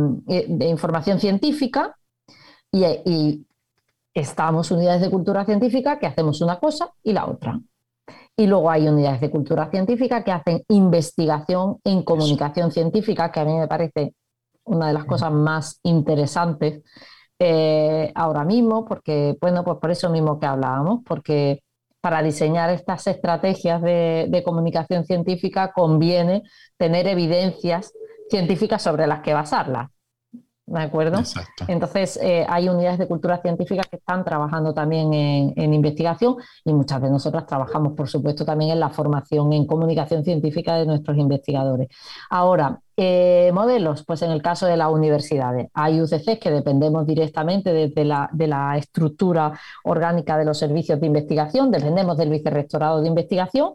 información 0.60 1.18
científica 1.18 1.96
y, 2.72 3.46
estamos 4.14 4.70
unidades 4.70 5.02
de 5.02 5.10
cultura 5.10 5.44
científica 5.44 5.98
que 5.98 6.06
hacemos 6.06 6.40
una 6.40 6.58
cosa 6.58 6.92
y 7.02 7.12
la 7.12 7.26
otra. 7.26 7.60
Y 8.36 8.46
luego 8.46 8.70
hay 8.70 8.88
unidades 8.88 9.20
de 9.20 9.30
cultura 9.30 9.70
científica 9.70 10.24
que 10.24 10.32
hacen 10.32 10.62
investigación 10.68 11.78
en 11.84 12.02
comunicación 12.02 12.72
científica, 12.72 13.30
que 13.30 13.40
a 13.40 13.44
mí 13.44 13.54
me 13.54 13.68
parece 13.68 14.14
una 14.64 14.88
de 14.88 14.94
las 14.94 15.04
cosas 15.04 15.32
más 15.32 15.78
interesantes 15.82 16.82
eh, 17.38 18.12
ahora 18.14 18.44
mismo, 18.44 18.84
porque, 18.84 19.36
bueno, 19.40 19.64
pues 19.64 19.78
por 19.78 19.90
eso 19.90 20.10
mismo 20.10 20.38
que 20.38 20.46
hablábamos, 20.46 21.00
porque 21.04 21.62
para 22.00 22.22
diseñar 22.22 22.70
estas 22.70 23.06
estrategias 23.06 23.82
de 23.82 24.42
comunicación 24.44 25.04
científica 25.04 25.72
conviene 25.72 26.42
tener 26.78 27.06
evidencias 27.06 27.92
científicas 28.30 28.82
sobre 28.82 29.06
las 29.06 29.20
que 29.20 29.34
basarlas. 29.34 29.90
¿De 30.70 30.82
acuerdo? 30.82 31.20
Entonces, 31.66 32.18
eh, 32.22 32.46
hay 32.48 32.68
unidades 32.68 32.98
de 33.00 33.08
cultura 33.08 33.40
científica 33.42 33.82
que 33.82 33.96
están 33.96 34.24
trabajando 34.24 34.72
también 34.72 35.12
en, 35.12 35.74
investigación 35.74 36.36
y 36.64 36.72
muchas 36.72 37.02
de 37.02 37.10
nosotras 37.10 37.46
trabajamos, 37.46 37.94
por 37.94 38.08
supuesto, 38.08 38.44
también 38.44 38.70
en 38.70 38.80
la 38.80 38.90
formación 38.90 39.52
en 39.52 39.66
comunicación 39.66 40.24
científica 40.24 40.76
de 40.76 40.86
nuestros 40.86 41.16
investigadores. 41.16 41.88
Ahora, 42.30 42.80
eh, 42.96 43.50
modelos, 43.52 44.04
pues 44.04 44.22
en 44.22 44.30
el 44.30 44.42
caso 44.42 44.66
de 44.66 44.76
las 44.76 44.90
universidades, 44.90 45.68
hay 45.74 46.00
UCCs 46.00 46.38
que 46.38 46.50
dependemos 46.50 47.04
directamente 47.06 47.72
de 47.72 48.04
la 48.04 48.76
estructura 48.76 49.58
orgánica 49.84 50.38
de 50.38 50.44
los 50.44 50.58
servicios 50.58 51.00
de 51.00 51.06
investigación, 51.06 51.70
dependemos 51.70 52.16
del 52.16 52.30
vicerrectorado 52.30 53.00
de 53.00 53.08
investigación 53.08 53.74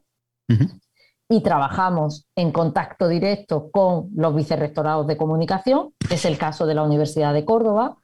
y 1.27 1.41
trabajamos 1.41 2.27
en 2.35 2.51
contacto 2.51 3.07
directo 3.07 3.69
con 3.71 4.09
los 4.15 4.35
vicerrectorados 4.35 5.07
de 5.07 5.17
comunicación, 5.17 5.93
es 6.09 6.25
el 6.25 6.38
caso 6.38 6.65
de 6.65 6.75
la 6.75 6.83
Universidad 6.83 7.33
de 7.33 7.45
Córdoba. 7.45 7.97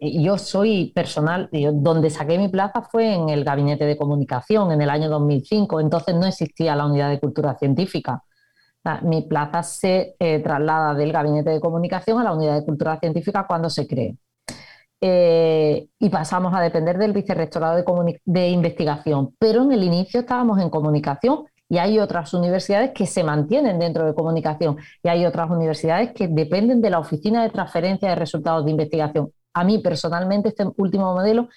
Yo 0.00 0.38
soy 0.38 0.90
personal, 0.94 1.50
donde 1.74 2.08
saqué 2.08 2.38
mi 2.38 2.48
plaza 2.48 2.80
fue 2.80 3.14
en 3.14 3.28
el 3.28 3.44
gabinete 3.44 3.84
de 3.84 3.98
comunicación 3.98 4.72
en 4.72 4.80
el 4.80 4.88
año 4.88 5.10
2005, 5.10 5.80
entonces 5.80 6.14
no 6.14 6.26
existía 6.26 6.74
la 6.74 6.86
unidad 6.86 7.10
de 7.10 7.20
cultura 7.20 7.56
científica. 7.58 8.22
Mi 9.02 9.22
plaza 9.22 9.62
se 9.62 10.16
eh, 10.18 10.40
traslada 10.40 10.94
del 10.94 11.12
gabinete 11.12 11.50
de 11.50 11.60
comunicación 11.60 12.18
a 12.18 12.24
la 12.24 12.32
unidad 12.32 12.58
de 12.58 12.64
cultura 12.64 12.98
científica 12.98 13.46
cuando 13.46 13.70
se 13.70 13.86
cree. 13.86 14.16
Eh, 15.00 15.88
y 15.98 16.08
pasamos 16.10 16.54
a 16.54 16.60
depender 16.60 16.96
del 16.96 17.12
vicerrectorado 17.12 17.76
de, 17.76 18.20
de 18.24 18.48
investigación, 18.48 19.34
pero 19.38 19.62
en 19.62 19.72
el 19.72 19.84
inicio 19.84 20.20
estábamos 20.20 20.60
en 20.60 20.70
comunicación 20.70 21.44
y 21.72 21.78
hay 21.78 21.98
otras 21.98 22.34
universidades 22.34 22.90
que 22.90 23.06
se 23.06 23.24
mantienen 23.24 23.78
dentro 23.78 24.04
de 24.04 24.12
comunicación 24.12 24.76
y 25.02 25.08
hay 25.08 25.24
otras 25.24 25.48
universidades 25.48 26.12
que 26.12 26.28
dependen 26.28 26.82
de 26.82 26.90
la 26.90 26.98
oficina 26.98 27.42
de 27.42 27.48
transferencia 27.48 28.10
de 28.10 28.14
resultados 28.14 28.66
de 28.66 28.72
investigación. 28.72 29.32
A 29.54 29.64
mí 29.64 29.78
personalmente 29.78 30.50
este 30.50 30.66
último 30.76 31.14
modelo 31.14 31.48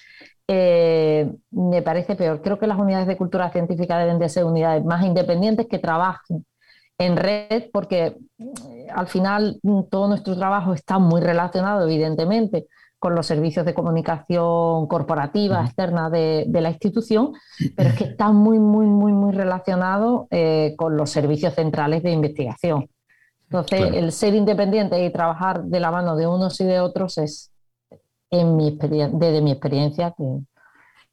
eh, 0.47 1.29
me 1.51 1.81
parece 1.81 2.15
peor. 2.15 2.41
Creo 2.41 2.57
que 2.57 2.65
las 2.65 2.79
unidades 2.79 3.07
de 3.07 3.17
cultura 3.17 3.51
científica 3.51 3.97
deben 3.97 4.17
de 4.17 4.29
ser 4.29 4.45
unidades 4.45 4.85
más 4.85 5.03
independientes 5.03 5.67
que 5.67 5.79
trabajen 5.79 6.45
en 6.97 7.17
red 7.17 7.63
porque 7.73 8.15
eh, 8.39 8.87
al 8.95 9.07
final 9.07 9.59
mm, 9.63 9.81
todo 9.91 10.07
nuestro 10.07 10.37
trabajo 10.37 10.73
está 10.73 10.97
muy 10.97 11.19
relacionado 11.19 11.83
evidentemente 11.83 12.67
con 13.05 13.13
los 13.13 13.27
servicios 13.27 13.63
de 13.67 13.75
comunicación 13.75 14.87
corporativa 14.87 15.63
externa 15.63 16.09
de, 16.09 16.47
la 16.49 16.71
institución, 16.71 17.33
pero 17.75 17.89
es 17.89 17.95
que 17.95 18.03
está 18.09 18.31
muy, 18.31 18.57
muy, 18.57 18.87
muy, 18.87 19.13
muy 19.13 19.31
relacionado 19.31 20.27
eh, 20.31 20.73
con 20.75 20.97
los 20.97 21.11
servicios 21.11 21.53
centrales 21.53 22.01
de 22.01 22.09
investigación. 22.09 22.89
Entonces, 23.43 23.93
el 23.93 24.11
ser 24.11 24.33
independiente 24.33 25.05
y 25.05 25.11
trabajar 25.11 25.65
de 25.65 25.79
la 25.79 25.91
mano 25.91 26.15
de 26.15 26.25
unos 26.25 26.59
y 26.61 26.65
de 26.65 26.79
otros 26.79 27.19
es, 27.19 27.51
en 28.31 28.55
mi 28.55 28.75
desde 28.75 29.39
mi 29.39 29.51
experiencia, 29.51 30.11
que 30.17 30.39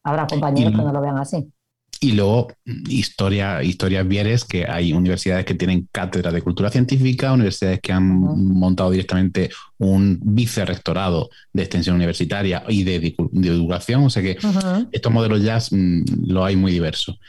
habrá 0.02 0.26
compañeros 0.26 0.72
que 0.72 0.82
no 0.82 0.94
lo 0.94 1.00
vean 1.02 1.18
así. 1.18 1.52
Y 2.02 2.12
luego, 2.12 2.48
historia, 2.88 3.62
historias 3.62 4.08
vieres, 4.08 4.44
que 4.44 4.66
hay 4.68 4.92
universidades 4.92 5.44
que 5.44 5.54
tienen 5.54 5.88
cátedra 5.92 6.32
de 6.32 6.42
cultura 6.42 6.68
científica, 6.68 7.32
universidades 7.32 7.78
que 7.80 7.92
han 7.92 8.04
montado 8.08 8.90
directamente 8.90 9.50
un 9.78 10.18
vicerrectorado 10.20 11.30
de 11.52 11.62
extensión 11.62 11.94
universitaria 11.94 12.64
y 12.66 12.82
de, 12.82 13.14
educación. 13.44 14.02
O 14.02 14.10
sea 14.10 14.20
que 14.20 14.36
estos 14.90 15.12
modelos 15.12 15.44
ya 15.44 15.58
mm, 15.70 16.26
lo 16.26 16.44
hay 16.44 16.56
muy 16.56 16.72
diversos. 16.72 17.20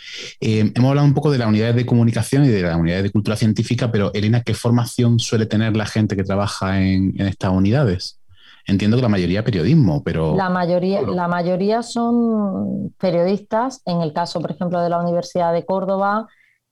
Eh, 0.42 0.72
hemos 0.74 0.90
hablado 0.90 1.06
un 1.06 1.14
poco 1.14 1.30
de 1.30 1.38
las 1.38 1.48
unidades 1.48 1.76
de 1.76 1.86
comunicación 1.86 2.44
y 2.46 2.48
de 2.48 2.64
las 2.64 2.76
unidades 2.76 3.04
de 3.04 3.12
cultura 3.12 3.38
científica, 3.38 3.92
pero 3.92 4.12
Elena, 4.16 4.42
¿qué 4.42 4.56
formación 4.56 5.20
suele 5.20 5.46
tener 5.46 5.78
la 5.78 5.86
gente 5.86 6.16
que 6.16 6.24
trabaja 6.24 6.82
en 6.82 7.14
estas 7.22 7.52
unidades? 7.52 8.23
Entiendo 8.66 8.98
que 8.98 9.04
la 9.04 9.10
mayoría 9.10 9.44
periodismo, 9.44 10.04
pero... 10.04 10.36
La 10.36 10.50
mayoría, 10.50 11.02
la 11.02 11.28
mayoría 11.28 11.84
son 11.84 12.94
periodistas. 12.98 13.82
En 13.86 14.02
el 14.02 14.14
caso, 14.14 14.40
por 14.40 14.52
ejemplo, 14.52 14.82
de 14.82 14.90
la 14.90 15.02
Universidad 15.02 15.52
de 15.52 15.66
Córdoba, 15.66 16.28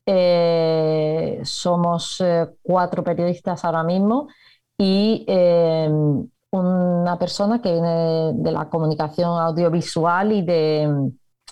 eh, 0.06 1.40
somos 1.44 2.22
eh, 2.22 2.48
cuatro 2.62 3.04
periodistas 3.04 3.64
ahora 3.64 3.84
mismo 3.84 4.28
y 4.78 5.24
eh, 5.28 5.90
una 6.52 7.20
persona 7.20 7.62
que 7.62 7.72
viene 7.72 8.34
de 8.34 8.52
la 8.52 8.68
comunicación 8.68 9.40
audiovisual 9.40 10.32
y, 10.32 10.42
de, 10.42 11.12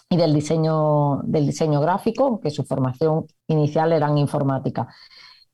y 0.10 0.18
del, 0.18 0.34
diseño, 0.34 1.22
del 1.24 1.46
diseño 1.46 1.80
gráfico, 1.80 2.40
que 2.40 2.50
su 2.50 2.64
formación 2.64 3.28
inicial 3.48 3.94
era 3.94 4.10
en 4.10 4.18
informática. 4.18 4.88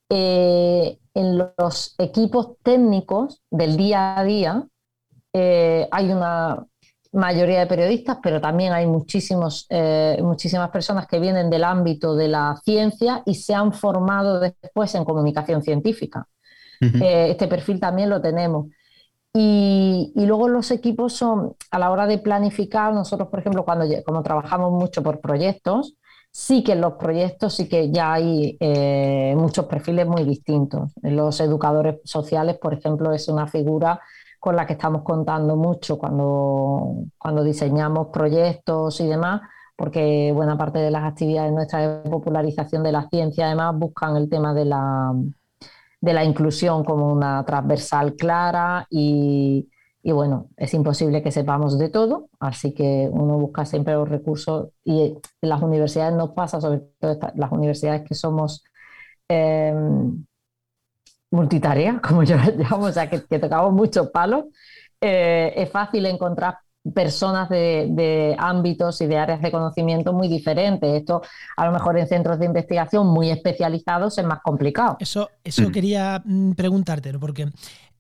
en 0.10 1.38
los 1.58 1.96
equipos 1.98 2.58
técnicos 2.64 3.42
del 3.52 3.78
día 3.78 4.18
a 4.18 4.24
día, 4.24 4.68
eh, 5.38 5.86
hay 5.92 6.12
una 6.12 6.66
mayoría 7.12 7.60
de 7.60 7.68
periodistas, 7.68 8.20
pero 8.24 8.40
también 8.40 8.72
hay 8.72 8.88
muchísimos, 8.88 9.66
eh, 9.70 10.18
muchísimas 10.22 10.70
personas 10.70 11.08
que 11.08 11.20
vienen 11.20 11.50
del 11.50 11.66
ámbito 11.66 12.16
de 12.16 12.30
la 12.30 12.58
ciencia 12.64 13.22
y 13.26 13.36
se 13.36 13.54
han 13.54 13.74
formado 13.74 14.40
después 14.40 14.96
en 14.96 15.04
comunicación 15.04 15.62
científica. 15.62 16.26
Eh, 16.80 17.32
este 17.32 17.48
perfil 17.48 17.82
también 17.82 18.10
lo 18.10 18.22
tenemos. 18.22 18.68
Y, 19.34 20.14
luego 20.16 20.48
los 20.48 20.72
equipos 20.72 21.12
son, 21.12 21.56
a 21.70 21.80
la 21.80 21.92
hora 21.92 22.08
de 22.08 22.18
planificar, 22.18 22.94
nosotros, 22.94 23.28
por 23.28 23.42
ejemplo, 23.42 23.66
cuando 23.66 23.86
como 24.06 24.24
trabajamos 24.24 24.72
mucho 24.72 25.04
por 25.04 25.20
proyectos, 25.20 25.96
sí 26.32 26.64
que 26.64 26.74
en 26.74 26.82
los 26.82 26.94
proyectos 26.94 27.56
sí 27.56 27.68
que 27.68 27.92
ya 27.92 28.14
hay 28.14 28.58
muchos 29.36 29.66
perfiles 29.66 30.08
muy 30.08 30.24
distintos. 30.24 30.94
Los 31.02 31.42
educadores 31.42 31.98
sociales, 32.06 32.58
por 32.58 32.74
ejemplo, 32.74 33.12
es 33.12 33.28
una 33.28 33.48
figura 33.48 34.00
con 34.40 34.56
la 34.56 34.66
que 34.66 34.74
estamos 34.74 35.04
contando 35.04 35.56
mucho 35.56 35.98
cuando, 35.98 37.06
cuando 37.18 37.44
diseñamos 37.44 38.08
proyectos 38.08 39.00
y 39.02 39.08
demás, 39.08 39.42
porque 39.76 40.32
buena 40.34 40.58
parte 40.58 40.80
de 40.80 40.92
las 40.92 41.04
actividades 41.04 41.52
nuestras 41.52 42.04
de 42.04 42.10
popularización 42.10 42.84
de 42.84 42.92
la 42.92 43.08
ciencia. 43.10 43.48
Además 43.48 43.76
buscan 43.78 44.16
el 44.16 44.30
tema 44.30 44.54
de 44.54 44.66
la, 44.66 45.14
de 46.02 46.14
la 46.14 46.24
inclusión 46.24 46.84
como 46.84 47.12
una 47.12 47.44
transversal 47.46 48.16
clara 48.16 48.88
y, 48.90 49.70
y 50.04 50.12
bueno, 50.12 50.50
es 50.58 50.74
imposible 50.76 51.24
que 51.24 51.32
sepamos 51.32 51.80
de 51.80 51.90
todo, 51.90 52.30
así 52.40 52.74
que 52.74 53.10
uno 53.12 53.40
busca 53.40 53.66
siempre 53.66 53.96
los 53.96 54.08
recursos 54.08 54.70
y 54.84 55.18
las 55.42 55.64
universidades 55.64 56.16
nos 56.16 56.30
pasa, 56.32 56.62
sobre 56.62 56.82
todo 57.00 57.18
las 57.36 57.52
universidades 57.52 58.04
que 58.08 58.14
somos 58.14 58.64
eh, 59.30 59.74
multitarea, 61.36 62.00
como 62.08 62.24
yo 62.24 62.36
la 62.38 62.52
llamo, 62.52 62.86
o 62.86 62.92
sea, 62.92 63.10
que, 63.10 63.20
tocamos 63.20 63.74
muchos 63.74 64.10
palos. 64.10 64.46
Eh, 65.02 65.54
es 65.56 65.70
fácil 65.70 66.06
encontrar 66.06 66.58
personas 66.94 67.50
de, 67.50 68.36
ámbitos 68.38 69.02
y 69.02 69.08
de 69.08 69.18
áreas 69.18 69.42
de 69.42 69.52
conocimiento 69.52 70.14
muy 70.14 70.28
diferentes. 70.28 70.94
Esto 70.94 71.22
a 71.58 71.66
lo 71.66 71.72
mejor 71.72 71.98
en 71.98 72.08
centros 72.08 72.40
de 72.40 72.46
investigación 72.46 73.08
muy 73.08 73.30
especializados 73.30 74.18
es 74.18 74.26
más 74.26 74.42
complicado. 74.42 74.98
Eso, 75.00 75.30
eso 75.44 75.70
mm. 75.70 75.72
quería 75.72 76.22
mm, 76.24 76.52
preguntarte, 76.52 77.18
porque, 77.18 77.50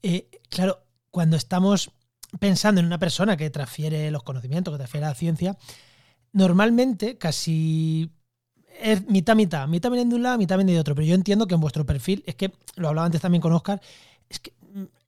eh, 0.04 0.30
claro, 0.50 0.84
cuando 1.10 1.36
estamos 1.36 1.91
pensando 2.39 2.80
en 2.80 2.88
una 2.88 3.00
persona 3.00 3.38
que 3.38 3.50
transfiere 3.50 4.12
los 4.12 4.24
conocimientos, 4.24 4.74
que 4.74 4.78
transfiere 4.78 5.08
la 5.08 5.15
ciencia, 5.15 5.58
normalmente 6.34 7.17
casi 7.17 8.12
es 8.81 9.07
mitad, 9.07 9.35
mitad. 9.35 9.67
Mitad 9.67 9.91
viene 9.91 10.09
de 10.09 10.15
un 10.15 10.23
lado, 10.23 10.38
mitad 10.38 10.57
viene 10.57 10.73
de 10.73 10.79
otro. 10.79 10.95
Pero 10.95 11.07
yo 11.07 11.15
entiendo 11.15 11.47
que 11.47 11.55
en 11.55 11.61
vuestro 11.61 11.85
perfil, 11.85 12.23
es 12.25 12.35
que 12.35 12.51
lo 12.75 12.88
hablaba 12.89 13.05
antes 13.05 13.21
también 13.21 13.41
con 13.41 13.53
Oscar, 13.53 13.81
es 14.29 14.39
que, 14.39 14.53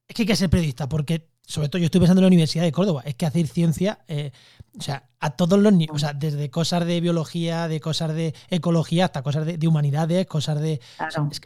es 0.08 0.16
que 0.16 0.22
hay 0.24 0.26
que 0.28 0.36
ser 0.36 0.50
periodista, 0.50 0.88
porque 0.88 1.28
sobre 1.48 1.70
todo 1.70 1.80
yo 1.80 1.86
estoy 1.86 2.02
pensando 2.02 2.20
en 2.20 2.24
la 2.24 2.28
Universidad 2.28 2.64
de 2.64 2.72
Córdoba, 2.74 3.04
es 3.06 3.16
que 3.16 3.26
hacer 3.26 3.48
ciencia, 3.48 4.00
eh, 4.10 4.32
o 4.78 4.82
sea, 4.82 5.08
a 5.20 5.32
todos 5.32 5.58
los 5.58 5.72
niveles, 5.72 5.96
o 5.96 6.00
sea, 6.00 6.14
desde 6.14 6.50
cosas 6.50 6.86
de 6.86 7.00
biología, 7.00 7.70
de 7.70 7.80
cosas 7.80 8.14
de 8.14 8.36
ecología, 8.50 9.06
hasta 9.06 9.24
cosas 9.24 9.46
de, 9.46 9.68
humanidades, 9.68 10.28
cosas 10.28 10.60
de... 10.60 10.82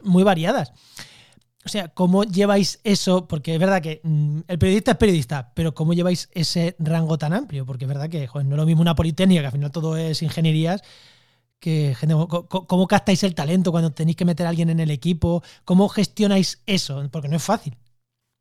muy 0.04 0.24
variadas. 0.24 0.74
O 1.64 1.70
sea, 1.70 1.90
¿cómo 1.90 2.24
lleváis 2.24 2.80
eso? 2.84 3.28
Porque 3.28 3.54
es 3.54 3.60
verdad 3.60 3.82
que 3.84 4.02
mm, 4.04 4.40
el 4.48 4.58
periodista 4.58 4.92
es 4.92 4.98
periodista, 4.98 5.52
pero 5.54 5.76
¿cómo 5.76 5.94
lleváis 5.94 6.30
ese 6.34 6.76
rango 6.80 7.20
tan 7.20 7.34
amplio? 7.34 7.68
Porque 7.68 7.86
es 7.86 7.90
verdad 7.90 8.10
que 8.10 8.28
no 8.34 8.40
es 8.40 8.48
lo 8.48 8.66
mismo 8.66 8.82
una 8.82 8.96
politécnica, 8.96 9.42
que 9.42 9.48
al 9.48 9.52
final 9.52 9.72
todo 9.72 9.96
es 9.96 10.24
ingenierías, 10.24 10.82
que 11.62 11.96
¿cómo 12.68 12.88
captáis 12.88 13.24
el 13.24 13.36
talento 13.36 13.72
cuando 13.72 13.92
tenéis 13.92 14.18
que 14.18 14.26
meter 14.26 14.46
a 14.46 14.50
alguien 14.50 14.70
en 14.70 14.82
el 14.82 14.92
equipo? 14.92 15.44
¿Cómo 15.64 15.88
gestionáis 15.88 16.62
eso? 16.66 17.08
Porque 17.12 17.30
no 17.30 17.38
es 17.38 17.44
fácil. 17.44 17.78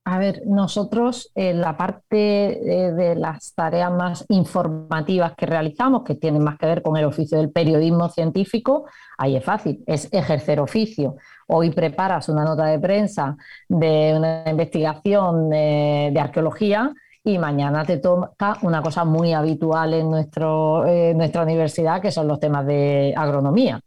A 0.07 0.19
ver, 0.19 0.43
nosotros 0.47 1.31
en 1.35 1.61
la 1.61 1.77
parte 1.77 2.17
de, 2.17 3.15
las 3.17 3.55
tareas 3.55 3.93
más 3.93 4.25
informativas 4.31 5.35
que 5.37 5.45
realizamos, 5.45 6.05
que 6.05 6.15
tienen 6.15 6.43
más 6.43 6.57
que 6.59 6.67
ver 6.67 6.83
con 6.83 6.97
el 6.97 7.05
oficio 7.05 7.37
del 7.37 7.53
periodismo 7.53 8.09
científico, 8.09 8.87
ahí 9.19 9.37
es 9.37 9.45
fácil, 9.45 9.85
es 9.87 10.09
ejercer 10.11 10.59
oficio. 10.59 11.17
Hoy 11.47 11.71
preparas 11.71 12.31
una 12.31 12.45
nota 12.45 12.65
de 12.65 12.81
prensa 12.81 13.37
de 13.69 14.15
una 14.17 14.45
investigación 14.51 15.51
de, 15.51 16.19
arqueología 16.19 16.93
y 17.25 17.39
mañana 17.39 17.85
te 17.85 17.99
toca 17.99 18.59
una 18.63 18.83
cosa 18.83 19.05
muy 19.05 19.33
habitual 19.33 19.95
en 19.95 20.11
nuestro, 20.11 20.85
nuestra 21.15 21.43
universidad, 21.43 22.01
que 22.01 22.11
son 22.11 22.29
los 22.29 22.41
temas 22.41 22.67
de 22.67 23.15
agronomía. 23.17 23.81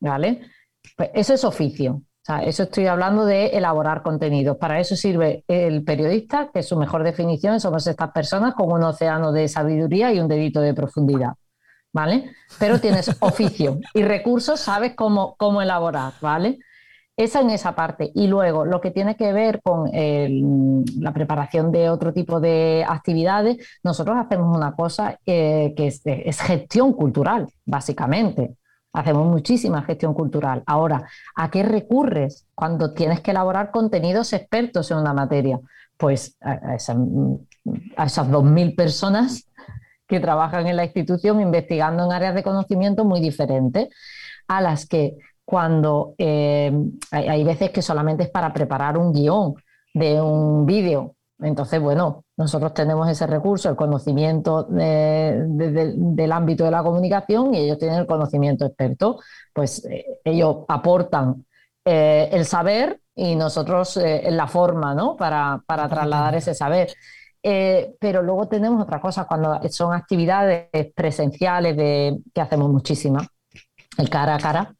¿Vale? 0.00 0.42
Pues 0.96 1.10
eso 1.14 1.34
es 1.34 1.44
oficio 1.44 2.02
eso 2.42 2.64
estoy 2.64 2.86
hablando 2.86 3.24
de 3.24 3.46
elaborar 3.46 4.02
contenidos. 4.02 4.58
Para 4.58 4.78
eso 4.78 4.94
sirve 4.96 5.44
el 5.48 5.82
periodista, 5.82 6.50
que 6.52 6.62
su 6.62 6.76
mejor 6.76 7.02
definición 7.02 7.58
somos 7.58 7.86
estas 7.86 8.10
personas 8.12 8.54
con 8.54 8.70
un 8.70 8.82
océano 8.82 9.32
de 9.32 9.48
sabiduría 9.48 10.12
y 10.12 10.20
un 10.20 10.28
dedito 10.28 10.60
de 10.60 10.74
profundidad. 10.74 11.32
¿Vale? 11.90 12.32
Pero 12.58 12.78
tienes 12.80 13.16
oficio 13.20 13.80
y 13.94 14.02
recursos, 14.02 14.60
sabes 14.60 14.94
cómo, 14.94 15.36
cómo 15.38 15.62
elaborar, 15.62 16.12
¿vale? 16.20 16.58
Esa 17.18 17.40
en 17.40 17.50
esa 17.50 17.74
parte. 17.74 18.12
Y 18.14 18.28
luego, 18.28 18.64
lo 18.64 18.80
que 18.80 18.92
tiene 18.92 19.16
que 19.16 19.32
ver 19.32 19.60
con 19.60 19.90
la 19.92 21.12
preparación 21.12 21.72
de 21.72 21.90
otro 21.90 22.12
tipo 22.12 22.38
de 22.38 22.86
actividades, 22.88 23.56
nosotros 23.82 24.16
hacemos 24.16 24.56
una 24.56 24.76
cosa 24.76 25.18
eh, 25.26 25.74
que 25.76 25.88
es 25.88 26.40
gestión 26.40 26.92
cultural, 26.92 27.48
básicamente. 27.66 28.54
Hacemos 28.92 29.26
muchísima 29.26 29.82
gestión 29.82 30.14
cultural. 30.14 30.62
Ahora, 30.64 31.08
¿a 31.34 31.50
qué 31.50 31.64
recurres 31.64 32.46
cuando 32.54 32.94
tienes 32.94 33.20
que 33.20 33.32
elaborar 33.32 33.72
contenidos 33.72 34.32
expertos 34.32 34.88
en 34.92 34.98
una 34.98 35.12
materia? 35.12 35.58
Pues 35.96 36.36
a, 36.40 36.76
esas, 36.76 36.98
a 37.96 38.04
esas 38.04 38.28
2.000 38.28 38.76
personas 38.76 39.48
que 40.06 40.20
trabajan 40.20 40.68
en 40.68 40.76
la 40.76 40.84
institución 40.84 41.40
investigando 41.40 42.04
en 42.04 42.12
áreas 42.12 42.36
de 42.36 42.44
conocimiento 42.44 43.04
muy 43.04 43.20
diferentes, 43.20 43.88
a 44.46 44.60
las 44.60 44.86
que 44.86 45.16
cuando 45.48 46.14
eh, 46.18 46.70
hay, 47.10 47.42
veces 47.44 47.70
que 47.70 47.80
solamente 47.80 48.24
es 48.24 48.30
para 48.30 48.52
preparar 48.52 48.98
un 48.98 49.12
guion 49.12 49.54
de 49.94 50.20
un 50.20 50.66
vídeo 50.66 51.16
entonces, 51.40 51.80
bueno, 51.80 52.24
nosotros 52.36 52.74
tenemos 52.74 53.08
ese 53.08 53.26
recurso, 53.26 53.70
el 53.70 53.76
conocimiento 53.76 54.64
del 54.64 56.32
ámbito 56.32 56.64
de 56.64 56.70
la 56.70 56.82
comunicación 56.82 57.54
y 57.54 57.58
ellos 57.58 57.78
tienen 57.78 58.00
el 58.00 58.06
conocimiento 58.06 58.66
experto. 58.66 59.20
Pues 59.52 59.84
eh, 59.84 60.04
ellos 60.24 60.64
aportan 60.68 61.46
eh, 61.84 62.28
el 62.32 62.44
saber 62.44 63.00
y 63.14 63.36
nosotros 63.36 63.96
eh, 63.98 64.28
la 64.30 64.48
forma 64.48 64.94
¿no? 64.94 65.16
para, 65.16 65.62
trasladar 65.66 66.34
ese 66.34 66.54
saber. 66.54 66.92
pero 67.40 68.22
luego 68.22 68.48
tenemos 68.48 68.82
otra 68.82 69.00
cosa, 69.00 69.26
cuando 69.26 69.60
son 69.70 69.94
actividades 69.94 70.68
presenciales 70.94 71.76
de, 71.76 72.18
que 72.34 72.40
hacemos 72.40 72.68
muchísimas, 72.68 73.28
el 73.96 74.10
cara 74.10 74.34
a 74.34 74.38
cara, 74.38 74.74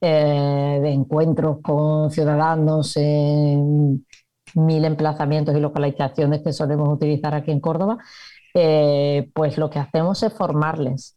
de 0.00 0.90
encuentros 0.90 1.58
con 1.62 2.10
ciudadanos 2.10 2.96
en 2.96 4.04
mil 4.56 4.84
emplazamientos 4.84 5.56
y 5.56 5.60
localizaciones 5.60 6.42
que 6.42 6.52
solemos 6.52 6.88
utilizar 6.88 7.34
aquí 7.34 7.50
en 7.50 7.60
Córdoba, 7.60 7.98
eh, 8.54 9.30
pues 9.34 9.58
lo 9.58 9.68
que 9.68 9.78
hacemos 9.78 10.22
es 10.22 10.32
formarles, 10.32 11.16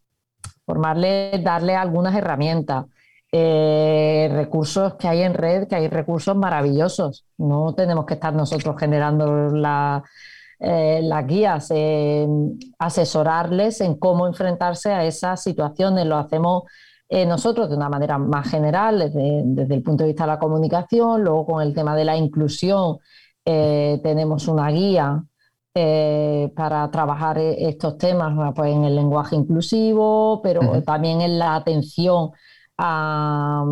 formarles, 0.65 1.43
darle 1.43 1.75
algunas 1.75 2.15
herramientas, 2.15 2.85
eh, 3.31 4.29
recursos 4.33 4.95
que 4.95 5.07
hay 5.07 5.21
en 5.21 5.33
red, 5.33 5.67
que 5.67 5.75
hay 5.75 5.87
recursos 5.87 6.35
maravillosos. 6.35 7.25
No 7.37 7.73
tenemos 7.75 8.05
que 8.05 8.15
estar 8.15 8.33
nosotros 8.33 8.75
generando 8.77 9.53
eh, 10.59 10.99
las 11.01 11.27
guías, 11.27 11.71
asesorarles 12.77 13.81
en 13.81 13.95
cómo 13.95 14.27
enfrentarse 14.27 14.91
a 14.91 15.05
esas 15.05 15.41
situaciones. 15.41 16.05
Lo 16.05 16.17
hacemos 16.17 16.63
nosotros 17.09 17.69
de 17.69 17.75
una 17.75 17.89
manera 17.89 18.17
más 18.17 18.49
general, 18.49 18.99
desde, 18.99 19.41
desde, 19.45 19.75
el 19.75 19.81
punto 19.81 20.03
de 20.03 20.09
vista 20.09 20.25
de 20.25 20.27
la 20.27 20.39
comunicación, 20.39 21.23
luego 21.23 21.45
con 21.45 21.61
el 21.61 21.73
tema 21.73 21.95
de 21.95 22.05
la 22.05 22.15
inclusión 22.15 22.99
eh, 23.45 23.99
tenemos 24.03 24.47
una 24.47 24.69
guía 24.69 25.23
eh, 25.73 26.51
para 26.55 26.89
trabajar 26.91 27.39
estos 27.39 27.97
temas 27.97 28.53
pues, 28.55 28.71
en 28.71 28.83
el 28.83 28.95
lenguaje 28.95 29.35
inclusivo, 29.35 30.39
pero 30.43 30.83
también 30.83 31.21
en 31.21 31.39
la 31.39 31.55
atención 31.55 32.31
a, 32.77 33.65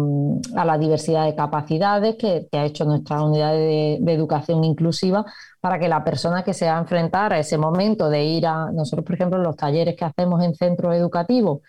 la 0.65 0.77
diversidad 0.77 1.25
de 1.25 1.35
capacidades 1.35 2.15
que, 2.15 2.47
ha 2.51 2.65
hecho 2.65 2.85
nuestra 2.85 3.21
unidad 3.21 3.53
de, 3.53 3.99
de, 4.01 4.13
educación 4.13 4.63
inclusiva 4.63 5.25
para 5.61 5.79
que 5.79 5.87
la 5.87 6.03
persona 6.03 6.43
que 6.43 6.53
se 6.53 6.65
va 6.65 6.77
a 6.77 6.81
enfrentar 6.81 7.33
a 7.33 7.39
ese 7.39 7.57
momento 7.57 8.09
de 8.09 8.23
ir 8.23 8.47
a, 8.47 8.71
nosotros 8.71 9.05
por 9.05 9.15
ejemplo, 9.15 9.37
los 9.37 9.55
talleres 9.55 9.95
que 9.95 10.05
hacemos 10.05 10.43
en 10.43 10.55
centros 10.55 10.95
educativos, 10.95 11.61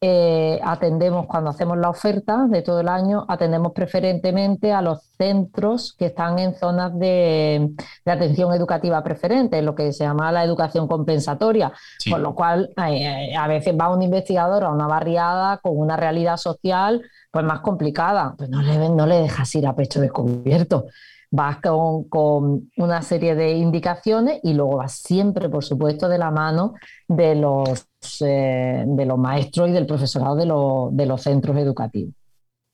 eh, 0.00 0.60
atendemos 0.62 1.26
cuando 1.26 1.50
hacemos 1.50 1.78
la 1.78 1.88
oferta 1.88 2.46
de 2.48 2.62
todo 2.62 2.80
el 2.80 2.88
año, 2.88 3.24
atendemos 3.28 3.72
preferentemente 3.72 4.72
a 4.72 4.82
los 4.82 5.02
centros 5.16 5.94
que 5.98 6.06
están 6.06 6.38
en 6.38 6.54
zonas 6.54 6.98
de, 6.98 7.70
atención 8.04 8.52
educativa 8.52 9.02
preferente, 9.02 9.62
lo 9.62 9.74
que 9.74 9.92
se 9.92 10.04
llama 10.04 10.30
la 10.30 10.44
educación 10.44 10.86
compensatoria, 10.88 11.72
con 12.10 12.22
lo 12.22 12.34
cual 12.34 12.70
eh, 12.86 13.34
a 13.34 13.48
veces 13.48 13.74
va 13.80 13.94
un 13.94 14.02
investigador 14.02 14.64
a 14.64 14.70
una 14.70 14.86
barriada 14.86 15.58
con 15.58 15.78
una 15.78 15.96
realidad 15.96 16.36
social 16.36 17.02
pues 17.30 17.44
más 17.44 17.60
complicada, 17.60 18.34
pues 18.36 18.50
no 18.50 18.62
le, 18.62 18.88
no 18.90 19.06
le 19.06 19.22
dejas 19.22 19.54
ir 19.54 19.66
a 19.66 19.74
pecho 19.74 20.00
descubierto 20.00 20.86
vas 21.34 21.58
con, 21.60 22.70
una 22.76 23.02
serie 23.02 23.34
de 23.34 23.54
indicaciones 23.54 24.38
y 24.44 24.54
luego 24.54 24.76
vas 24.76 24.92
siempre, 24.92 25.48
por 25.48 25.64
supuesto, 25.64 26.08
de 26.08 26.16
la 26.16 26.30
mano 26.30 26.74
de 27.08 27.34
los, 27.34 27.88
eh, 28.20 28.84
de 28.86 29.04
los 29.04 29.18
maestros 29.18 29.68
y 29.68 29.72
del 29.72 29.84
profesorado 29.84 30.36
de, 30.36 31.06
los 31.06 31.22
centros 31.22 31.56
educativos. 31.56 32.14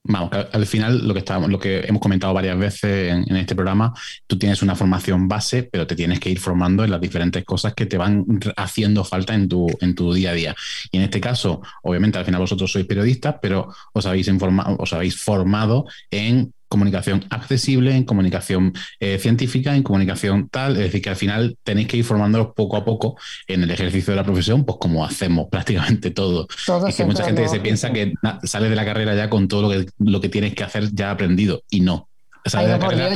Vamos, 0.05 0.31
al 0.53 0.67
final 0.67 1.09
lo 1.09 1.15
que, 1.15 1.25
lo 1.49 1.59
que 1.59 1.81
hemos 1.87 2.03
comentado 2.03 2.35
varias 2.35 2.59
veces 2.59 3.13
en, 3.13 3.37
este 3.37 3.55
programa, 3.55 3.95
tú 4.27 4.39
tienes 4.39 4.61
una 4.63 4.75
formación 4.75 5.27
base, 5.27 5.63
pero 5.63 5.87
te 5.87 5.97
tienes 5.97 6.21
que 6.21 6.29
ir 6.29 6.39
formando 6.39 6.85
en 6.85 6.91
las 6.91 7.01
diferentes 7.01 7.45
cosas 7.45 7.73
que 7.73 7.87
te 7.87 7.97
van 7.97 8.27
haciendo 8.57 9.05
falta 9.05 9.35
en 9.35 9.49
tu, 9.49 9.69
en 9.81 9.95
tu 9.95 10.13
día 10.13 10.33
a 10.33 10.35
día. 10.35 10.57
Y 10.91 10.99
en 10.99 11.05
este 11.05 11.21
caso, 11.21 11.63
obviamente 11.83 12.19
al 12.19 12.27
final 12.27 12.43
vosotros 12.43 12.71
sois 12.71 12.85
periodistas, 12.85 13.37
pero 13.41 13.73
os 13.95 14.05
habéis, 14.05 14.29
informado, 14.29 14.77
os 14.79 14.93
habéis 14.93 15.19
formado 15.19 15.87
en 16.11 16.53
comunicación 16.71 17.25
accesible, 17.31 17.95
en 17.95 18.05
comunicación 18.05 18.73
eh, 19.01 19.19
científica, 19.19 19.75
en 19.75 19.83
comunicación 19.83 20.49
tal, 20.49 20.77
es 20.77 20.85
decir, 20.85 21.03
que 21.03 21.11
al 21.11 21.17
final 21.17 21.59
tenéis 21.65 21.89
que 21.89 21.97
ir 21.97 22.05
formándolos 22.05 22.55
poco 22.55 22.77
a 22.77 22.85
poco 22.85 23.19
en 23.49 23.65
el 23.65 23.71
ejercicio 23.73 24.13
de 24.13 24.17
la 24.17 24.25
profesión, 24.25 24.65
pues 24.65 24.79
como 24.81 25.05
hacemos 25.05 25.49
prácticamente 25.51 26.13
todo. 26.13 26.47
es 26.87 26.97
que 26.97 27.05
mucha 27.05 27.25
gente 27.25 27.49
se 27.49 27.61
piensa 27.61 27.93
que 27.93 28.15
sale 28.45 28.71
de 28.71 28.77
la 28.77 28.85
carrera 28.85 29.15
ya 29.17 29.29
con 29.29 29.49
todo 29.49 29.63
lo 29.63 29.69
que, 29.71 29.87
lo 29.99 30.21
que 30.21 30.29
tienes 30.29 30.55
que 30.55 30.63
hacer 30.63 30.95
ya 30.95 31.11
aprendido, 31.11 31.63
y 31.71 31.81
no. 31.81 32.09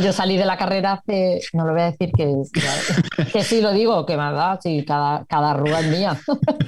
yo 0.03 0.13
salí 0.13 0.37
de 0.37 0.47
la 0.47 0.57
carrera 0.57 0.95
hace, 0.95 1.41
no 1.53 1.65
lo 1.65 1.75
voy 1.75 1.83
a 1.83 1.93
decir 1.93 2.11
que, 2.11 2.35
que 3.33 3.45
sí 3.45 3.61
lo 3.61 3.73
digo, 3.73 4.05
que 4.05 4.17
más 4.17 4.35
da, 4.35 4.59
sí, 4.61 4.85
cada, 4.85 5.25
cada 5.27 5.53
arruga 5.53 5.79
es 5.79 5.87
mía. 5.87 6.19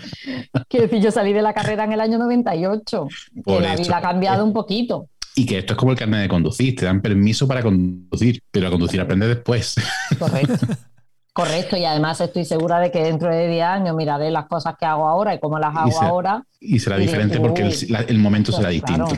Quiero 0.69 0.87
decir, 0.87 1.03
yo 1.03 1.11
salí 1.11 1.33
de 1.33 1.43
la 1.43 1.53
carrera 1.53 1.83
en 1.83 1.95
el 1.95 2.01
año 2.01 2.17
98, 2.19 3.09
que 3.45 3.61
la 3.61 3.75
vida 3.75 3.97
ha 3.97 4.03
cambiado 4.03 4.45
un 4.45 4.53
poquito. 4.53 5.09
Y 5.39 5.45
que 5.45 5.59
esto 5.59 5.75
es 5.75 5.79
como 5.79 5.93
el 5.93 5.99
carnet 5.99 6.23
de 6.23 6.29
conducir, 6.29 6.75
te 6.75 6.87
dan 6.87 7.03
permiso 7.03 7.47
para 7.47 7.63
conducir, 7.63 8.43
pero 8.51 8.69
a 8.69 8.71
conducir 8.71 9.01
aprende 9.01 9.29
después. 9.29 9.77
Correcto. 10.19 10.67
Correcto, 11.37 11.77
y 11.77 11.85
además 11.85 12.19
estoy 12.23 12.47
segura 12.47 12.81
de 12.81 12.91
que 12.91 13.03
dentro 13.03 13.29
de 13.29 13.47
10 13.47 13.63
años 13.63 13.95
miraré 13.95 14.31
las 14.31 14.47
cosas 14.47 14.75
que 14.81 14.87
hago 14.87 15.07
ahora 15.07 15.35
y 15.35 15.39
cómo 15.39 15.59
las 15.59 15.77
hago 15.77 16.01
ahora. 16.01 16.43
Y 16.59 16.79
será 16.79 16.97
diferente 16.97 17.39
porque 17.39 17.71
el, 18.09 18.19
momento 18.19 18.53
será 18.53 18.71
distinto. 18.71 19.15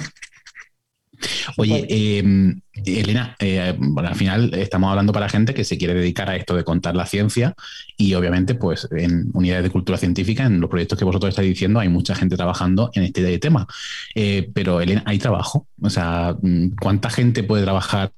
Oye, 1.56 1.86
em, 1.88 2.60
Elena, 2.84 3.36
eh, 3.38 3.76
al 3.96 4.14
final 4.14 4.54
estamos 4.54 4.90
hablando 4.90 5.12
para 5.12 5.28
gente 5.28 5.54
que 5.54 5.64
se 5.64 5.78
quiere 5.78 5.94
dedicar 5.94 6.28
a 6.30 6.36
esto 6.36 6.54
de 6.56 6.64
contar 6.64 6.96
la 6.96 7.06
ciencia 7.06 7.54
y 7.96 8.14
obviamente 8.14 8.54
pues 8.54 8.88
en 8.90 9.30
unidades 9.34 9.64
de 9.64 9.70
cultura 9.70 9.98
científica, 9.98 10.44
en 10.44 10.60
los 10.60 10.70
proyectos 10.70 10.98
que 10.98 11.04
vosotros 11.04 11.30
estáis 11.30 11.48
diciendo, 11.48 11.80
hay 11.80 11.88
mucha 11.88 12.14
gente 12.14 12.36
trabajando 12.36 12.90
en 12.94 13.04
este 13.04 13.38
tema. 13.38 13.66
Eh, 14.14 14.50
pero 14.54 14.80
Elena, 14.80 15.02
¿hay 15.06 15.18
trabajo? 15.18 15.66
O 15.80 15.90
sea, 15.90 16.36
¿cuánta 16.80 17.10
gente 17.10 17.42
puede 17.42 17.64
trabajar 17.64 18.12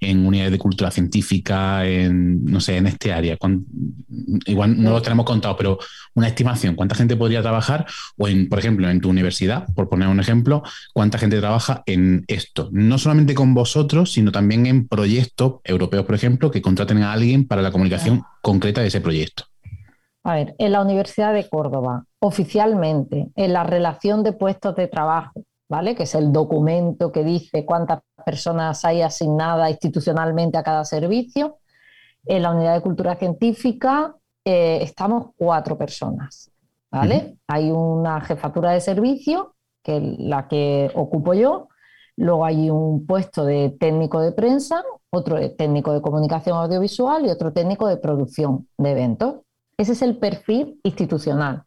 en 0.00 0.26
unidades 0.26 0.52
de 0.52 0.58
cultura 0.58 0.90
científica, 0.90 1.84
en, 1.86 2.44
no 2.44 2.60
sé, 2.60 2.76
en 2.76 2.86
este 2.86 3.12
área? 3.12 3.36
Igual 4.46 4.82
no 4.82 4.90
lo 4.90 5.02
tenemos 5.02 5.26
contado, 5.26 5.56
pero 5.56 5.78
una 6.14 6.28
estimación, 6.28 6.74
¿cuánta 6.74 6.94
gente 6.94 7.16
podría 7.16 7.42
trabajar? 7.42 7.86
O, 8.16 8.28
en, 8.28 8.48
por 8.48 8.58
ejemplo, 8.58 8.88
en 8.88 9.00
tu 9.00 9.08
universidad, 9.08 9.66
por 9.74 9.88
poner 9.88 10.08
un 10.08 10.20
ejemplo, 10.20 10.62
¿cuánta 10.92 11.18
gente 11.18 11.38
trabaja 11.38 11.82
en 11.86 12.24
esto? 12.28 12.68
No 12.72 12.98
solamente 12.98 13.34
con 13.34 13.54
vosotros, 13.54 13.89
sino 14.06 14.32
también 14.32 14.66
en 14.66 14.88
proyectos 14.88 15.60
europeos, 15.64 16.04
por 16.04 16.14
ejemplo, 16.14 16.50
que 16.50 16.62
contraten 16.62 17.02
a 17.02 17.12
alguien 17.12 17.46
para 17.46 17.62
la 17.62 17.70
comunicación 17.70 18.22
concreta 18.42 18.80
de 18.80 18.88
ese 18.88 19.00
proyecto. 19.00 19.44
A 20.22 20.34
ver, 20.34 20.54
en 20.58 20.72
la 20.72 20.82
Universidad 20.82 21.32
de 21.32 21.48
Córdoba, 21.48 22.04
oficialmente, 22.18 23.30
en 23.34 23.52
la 23.52 23.64
relación 23.64 24.22
de 24.22 24.32
puestos 24.32 24.76
de 24.76 24.86
trabajo, 24.86 25.44
¿vale? 25.68 25.94
Que 25.94 26.02
es 26.02 26.14
el 26.14 26.32
documento 26.32 27.10
que 27.10 27.24
dice 27.24 27.64
cuántas 27.64 28.00
personas 28.24 28.84
hay 28.84 29.00
asignadas 29.00 29.70
institucionalmente 29.70 30.58
a 30.58 30.62
cada 30.62 30.84
servicio. 30.84 31.58
En 32.26 32.42
la 32.42 32.50
unidad 32.50 32.74
de 32.74 32.82
cultura 32.82 33.16
científica 33.16 34.14
eh, 34.44 34.80
estamos 34.82 35.28
cuatro 35.36 35.78
personas, 35.78 36.50
¿vale? 36.90 37.36
Hay 37.46 37.70
una 37.70 38.20
jefatura 38.20 38.72
de 38.72 38.80
servicio, 38.80 39.54
que 39.82 39.96
es 39.96 40.02
la 40.18 40.48
que 40.48 40.90
ocupo 40.94 41.32
yo, 41.32 41.69
luego 42.20 42.44
hay 42.44 42.70
un 42.70 43.06
puesto 43.06 43.44
de 43.44 43.70
técnico 43.80 44.20
de 44.20 44.32
prensa, 44.32 44.82
otro 45.10 45.36
de 45.36 45.48
técnico 45.48 45.92
de 45.92 46.02
comunicación 46.02 46.56
audiovisual 46.56 47.26
y 47.26 47.30
otro 47.30 47.52
técnico 47.52 47.88
de 47.88 47.96
producción 47.96 48.68
de 48.78 48.90
eventos. 48.92 49.36
Ese 49.76 49.92
es 49.92 50.02
el 50.02 50.18
perfil 50.18 50.78
institucional. 50.82 51.64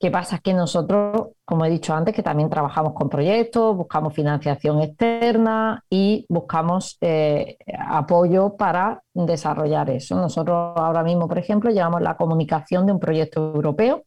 ¿Qué 0.00 0.12
pasa? 0.12 0.38
Que 0.38 0.54
nosotros, 0.54 1.30
como 1.44 1.64
he 1.64 1.70
dicho 1.70 1.92
antes, 1.92 2.14
que 2.14 2.22
también 2.22 2.48
trabajamos 2.48 2.92
con 2.94 3.08
proyectos, 3.08 3.76
buscamos 3.76 4.14
financiación 4.14 4.80
externa 4.80 5.82
y 5.90 6.24
buscamos 6.28 6.96
eh, 7.00 7.58
apoyo 7.76 8.56
para 8.56 9.02
desarrollar 9.12 9.90
eso. 9.90 10.14
Nosotros 10.14 10.74
ahora 10.76 11.02
mismo, 11.02 11.26
por 11.26 11.38
ejemplo, 11.38 11.70
llevamos 11.70 12.00
la 12.00 12.16
comunicación 12.16 12.86
de 12.86 12.92
un 12.92 13.00
proyecto 13.00 13.52
europeo. 13.52 14.04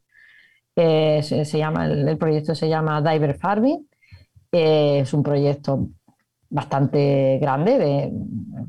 se, 0.74 1.44
llama, 1.58 1.84
el, 1.84 2.16
proyecto 2.16 2.54
se 2.54 2.70
llama 2.70 3.02
Diver 3.02 3.34
Farming. 3.34 3.86
Es 4.52 5.12
un 5.14 5.22
proyecto 5.22 5.88
bastante 6.52 7.38
grande, 7.40 7.78
de, 7.78 8.12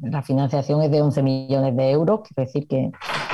la 0.09 0.21
financiación 0.21 0.81
es 0.81 0.89
de 0.89 1.01
11 1.01 1.21
millones 1.21 1.75
de 1.75 1.91
euros, 1.91 2.21
quiere 2.21 2.47
decir 2.47 2.65
que 2.65 2.91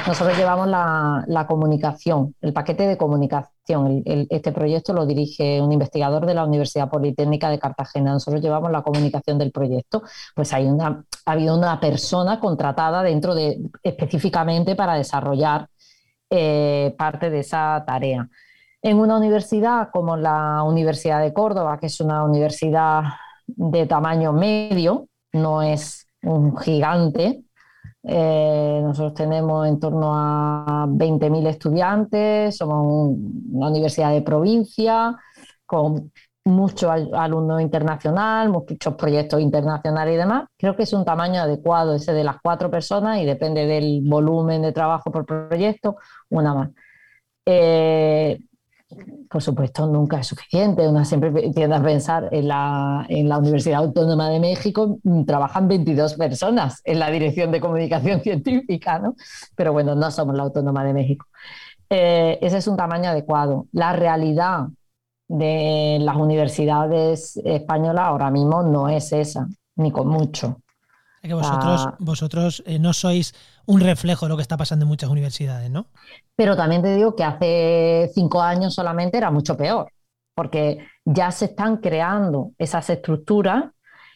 nosotros 0.08 0.36
llevamos 0.36 0.68
la, 0.68 1.46
comunicación, 1.48 2.34
el 2.42 2.52
paquete 2.52 2.88
de 2.88 2.98
comunicación. 2.98 4.02
este 4.06 4.52
proyecto 4.52 4.94
lo 4.94 5.06
dirige 5.06 5.62
un 5.62 5.72
investigador 5.72 6.26
de 6.26 6.34
la 6.34 6.46
Universidad 6.46 6.90
Politécnica 6.90 7.52
de 7.52 7.60
Cartagena. 7.60 8.14
Nosotros 8.14 8.42
llevamos 8.42 8.72
la 8.72 8.82
comunicación 8.82 9.38
del 9.38 9.52
proyecto. 9.52 10.02
Pues 10.36 10.52
hay 10.54 10.66
una, 10.66 11.06
ha 11.26 11.32
habido 11.32 11.56
una 11.56 11.80
persona 11.80 12.40
contratada 12.40 13.04
dentro 13.04 13.36
de 13.36 13.60
específicamente 13.84 14.76
para 14.76 14.96
desarrollar 14.96 15.70
eh, 16.32 16.96
parte 16.98 17.30
de 17.30 17.40
esa 17.40 17.84
tarea. 17.86 18.28
En 18.82 18.98
una 18.98 19.18
universidad 19.18 19.90
como 19.92 20.16
la 20.16 20.64
Universidad 20.64 21.22
de 21.22 21.34
Córdoba, 21.34 21.78
que 21.80 21.88
es 21.88 22.00
una 22.00 22.24
universidad 22.24 23.04
de 23.46 23.86
tamaño 23.86 24.32
medio, 24.32 25.08
no 25.34 25.62
es 25.62 26.08
un 26.24 26.58
gigante. 26.58 27.44
Eh, 28.04 28.80
nosotros 28.82 29.14
tenemos 29.14 29.68
en 29.68 29.80
torno 29.80 30.14
a 30.14 30.86
20.000 30.88 31.48
estudiantes, 31.48 32.56
somos 32.56 33.16
una 33.52 33.68
universidad 33.68 34.12
de 34.12 34.22
provincia 34.22 35.18
con 35.66 36.12
mucho 36.46 36.90
alumno 36.90 37.60
internacional, 37.60 38.50
muchos 38.50 38.96
proyectos 38.96 39.42
internacionales 39.42 40.16
y 40.16 40.18
demás. 40.18 40.48
Creo 40.58 40.76
que 40.76 40.84
es 40.84 40.94
un 40.94 41.04
tamaño 41.06 41.42
adecuado 41.42 41.94
ese 41.96 42.14
de 42.14 42.24
las 42.24 42.38
cuatro 42.42 42.72
personas 42.72 43.20
y 43.20 43.26
depende 43.26 43.66
del 43.66 44.02
volumen 44.06 44.62
de 44.62 44.72
trabajo 44.72 45.12
por 45.12 45.26
proyecto, 45.26 45.98
una 46.30 46.54
más. 46.54 46.70
Eh, 47.46 48.40
por 49.30 49.44
supuesto, 49.44 49.86
nunca 49.86 50.20
es 50.20 50.28
suficiente. 50.28 50.88
Una 50.88 51.06
siempre 51.06 51.32
tiende 51.52 51.76
a 51.76 51.84
pensar 51.84 52.30
en 52.32 52.48
la, 52.48 53.06
en 53.10 53.30
la 53.30 53.38
Universidad 53.38 53.80
Autónoma 53.80 54.30
de 54.30 54.40
México, 54.40 54.98
mm, 55.04 55.26
trabajan 55.26 55.68
22 55.68 56.16
personas 56.16 56.82
en 56.84 56.98
la 57.00 57.12
Dirección 57.12 57.52
de 57.52 57.62
Comunicación 57.62 58.22
Científica, 58.24 58.98
¿no? 58.98 59.16
Pero 59.56 59.72
bueno, 59.72 59.94
no 59.94 60.10
somos 60.10 60.36
la 60.36 60.44
Autónoma 60.44 60.84
de 60.84 60.94
México. 60.94 61.28
Eh, 61.90 62.40
ese 62.42 62.58
es 62.58 62.68
un 62.68 62.76
tamaño 62.76 63.12
adecuado. 63.12 63.68
La 63.72 63.94
realidad 63.94 64.68
de 65.28 66.00
las 66.02 66.16
universidades 66.16 67.38
españolas 67.44 68.06
ahora 68.06 68.32
mismo 68.32 68.64
no 68.64 68.90
es 68.90 69.14
esa, 69.14 69.48
ni 69.76 69.92
con 69.92 70.08
mucho. 70.08 70.60
Que 71.22 71.34
vosotros, 71.34 71.86
ah. 71.86 71.96
vosotros 72.00 72.64
eh, 72.66 72.80
no 72.80 72.94
sois 72.94 73.34
un 73.66 73.82
reflejo 73.82 74.26
de 74.26 74.30
lo 74.30 74.36
que 74.36 74.42
está 74.42 74.58
pasando 74.58 74.84
en 74.84 74.90
muchas 74.90 75.10
universidades, 75.10 75.70
¿no? 75.70 75.88
Pero 76.36 76.56
también 76.56 76.82
te 76.82 76.96
digo 76.96 77.16
que 77.16 77.24
hace 77.24 78.10
cinco 78.14 78.42
años 78.42 78.74
solamente 78.74 79.18
era 79.18 79.32
mucho 79.32 79.58
peor, 79.58 79.92
porque 80.36 80.88
ya 81.06 81.32
se 81.32 81.46
están 81.46 81.78
creando 81.78 82.52
esas 82.58 82.90
estructuras 82.90 83.66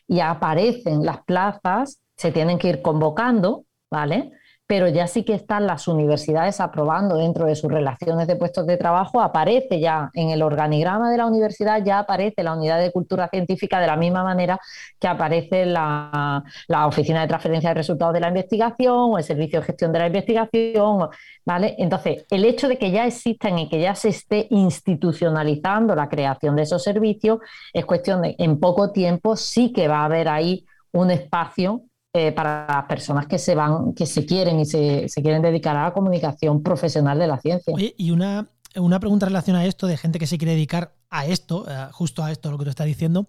y 0.08 0.20
aparecen 0.20 1.06
las 1.06 1.24
plazas, 1.24 2.00
se 2.16 2.32
tienen 2.32 2.58
que 2.58 2.70
ir 2.70 2.82
convocando, 2.82 3.66
¿vale? 3.92 4.32
Pero 4.74 4.88
ya 4.88 5.06
sí 5.06 5.22
que 5.22 5.36
están 5.36 5.68
las 5.68 5.88
universidades 5.88 6.60
aprobando 6.60 7.18
dentro 7.18 7.46
de 7.46 7.56
sus 7.56 7.72
relaciones 7.72 8.26
de 8.26 8.36
puestos 8.36 8.66
de 8.66 8.76
trabajo, 8.76 9.22
aparece 9.22 9.80
ya 9.80 10.10
en 10.16 10.32
el 10.32 10.42
organigrama 10.42 11.12
de 11.12 11.18
la 11.18 11.28
universidad, 11.28 11.86
ya 11.86 12.00
aparece 12.00 12.42
la 12.42 12.56
unidad 12.56 12.80
de 12.80 12.92
cultura 12.92 13.30
científica 13.30 13.80
de 13.80 13.86
la 13.86 13.98
misma 13.98 14.24
manera 14.24 14.60
que 15.00 15.08
aparece 15.08 15.68
la, 15.68 16.44
oficina 16.88 17.22
de 17.22 17.28
transferencia 17.28 17.70
de 17.70 17.76
resultados 17.76 18.16
de 18.16 18.22
la 18.22 18.30
investigación 18.30 19.12
o 19.12 19.20
el 19.20 19.24
servicio 19.24 19.60
de 19.60 19.66
gestión 19.68 19.94
de 19.94 20.00
la 20.00 20.08
investigación, 20.08 21.08
¿vale? 21.46 21.76
Entonces, 21.78 22.26
el 22.32 22.44
hecho 22.44 22.68
de 22.68 22.80
que 22.80 22.90
ya 22.90 23.06
existan 23.06 23.60
y 23.60 23.70
que 23.70 23.80
ya 23.80 23.94
se 23.94 24.10
esté 24.10 24.48
institucionalizando 24.50 25.94
la 25.94 26.10
creación 26.10 26.56
de 26.56 26.64
esos 26.64 26.82
servicios 26.82 27.38
es 27.74 27.86
cuestión 27.86 28.24
de, 28.24 28.34
en 28.40 28.60
poco 28.60 28.92
tiempo 28.92 29.36
sí 29.36 29.72
que 29.72 29.88
va 29.88 30.00
a 30.00 30.06
haber 30.06 30.28
ahí 30.30 30.66
un 30.92 31.12
espacio 31.12 31.84
eh, 32.16 32.32
para 32.32 32.68
las 32.68 32.86
personas 32.86 33.26
que 33.26 33.40
se 33.40 33.56
van, 33.56 33.94
que 33.96 34.06
se 34.06 34.24
quieren 34.24 34.60
y 34.60 34.66
se, 34.66 35.08
quieren 35.16 35.42
dedicar 35.42 35.76
a 35.76 35.86
la 35.86 35.94
comunicación 35.94 36.62
profesional 36.62 37.18
de 37.18 37.26
la 37.26 37.40
ciencia. 37.40 37.74
Oye, 37.74 37.96
y 37.98 38.12
una, 38.12 38.48
una 38.76 39.00
pregunta 39.00 39.26
relacionada 39.26 39.66
a 39.66 39.68
esto 39.68 39.88
de 39.88 39.98
gente 39.98 40.20
que 40.20 40.28
se 40.28 40.38
quiere 40.38 40.54
dedicar 40.54 40.94
a 41.10 41.26
esto, 41.26 41.66
eh, 41.68 41.88
justo 41.92 42.24
a 42.24 42.32
esto, 42.32 42.52
lo 42.52 42.60
que 42.60 42.66
tú 42.66 42.70
estás 42.70 42.86
diciendo. 42.86 43.26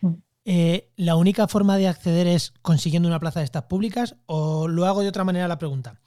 Mm. 0.00 0.12
Eh, 0.44 0.92
¿La 0.96 1.16
única 1.16 1.48
forma 1.48 1.76
de 1.78 1.88
acceder 1.88 2.26
es 2.28 2.52
consiguiendo 2.62 3.08
una 3.08 3.18
plaza 3.18 3.40
de 3.40 3.44
estas 3.44 3.64
públicas? 3.64 4.14
¿O 4.26 4.68
lo 4.68 4.86
hago 4.86 5.00
de 5.02 5.08
otra 5.08 5.24
manera 5.24 5.48
la 5.48 5.58
pregunta? 5.58 6.00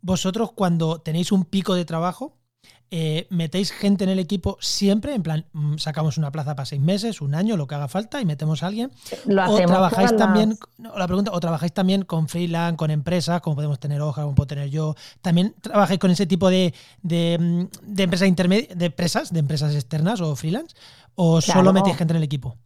Vosotros 0.00 0.50
cuando 0.52 1.00
tenéis 1.00 1.30
un 1.30 1.44
pico 1.44 1.74
de 1.74 1.84
trabajo, 1.84 2.37
eh, 2.90 3.26
metéis 3.30 3.72
gente 3.72 4.04
en 4.04 4.10
el 4.10 4.18
equipo 4.18 4.56
siempre, 4.60 5.14
en 5.14 5.22
plan, 5.22 5.44
mm, 5.52 5.76
sacamos 5.76 6.18
una 6.18 6.30
plaza 6.30 6.54
para 6.54 6.66
seis 6.66 6.80
meses, 6.80 7.20
un 7.20 7.34
año, 7.34 7.56
lo 7.56 7.66
que 7.66 7.74
haga 7.74 7.88
falta 7.88 8.20
y 8.20 8.24
metemos 8.24 8.62
a 8.62 8.68
alguien. 8.68 8.90
o 9.26 9.56
trabajáis 9.56 10.16
también, 10.16 10.58
la 10.78 11.06
pregunta, 11.06 11.32
o 11.32 11.40
trabajáis 11.40 11.72
también 11.72 12.02
con 12.02 12.28
freelance, 12.28 12.76
con 12.76 12.90
empresas, 12.90 13.40
como 13.40 13.56
podemos 13.56 13.78
tener 13.78 14.00
Hoja, 14.00 14.22
como 14.22 14.34
puedo 14.34 14.46
tener 14.46 14.70
yo. 14.70 14.94
También 15.20 15.54
trabajáis 15.60 15.98
con 16.00 16.10
ese 16.10 16.26
tipo 16.26 16.48
de, 16.48 16.74
de, 17.02 17.38
mm, 17.38 17.94
de 17.94 18.02
empresas 18.02 18.28
de 18.28 18.86
empresas, 18.86 19.32
de 19.32 19.40
empresas 19.40 19.74
externas 19.74 20.20
o 20.20 20.34
freelance, 20.36 20.74
o 21.14 21.40
solo 21.40 21.72
metéis 21.72 21.96
gente 21.96 22.12
en 22.12 22.18
el 22.18 22.22
equipo. 22.22 22.56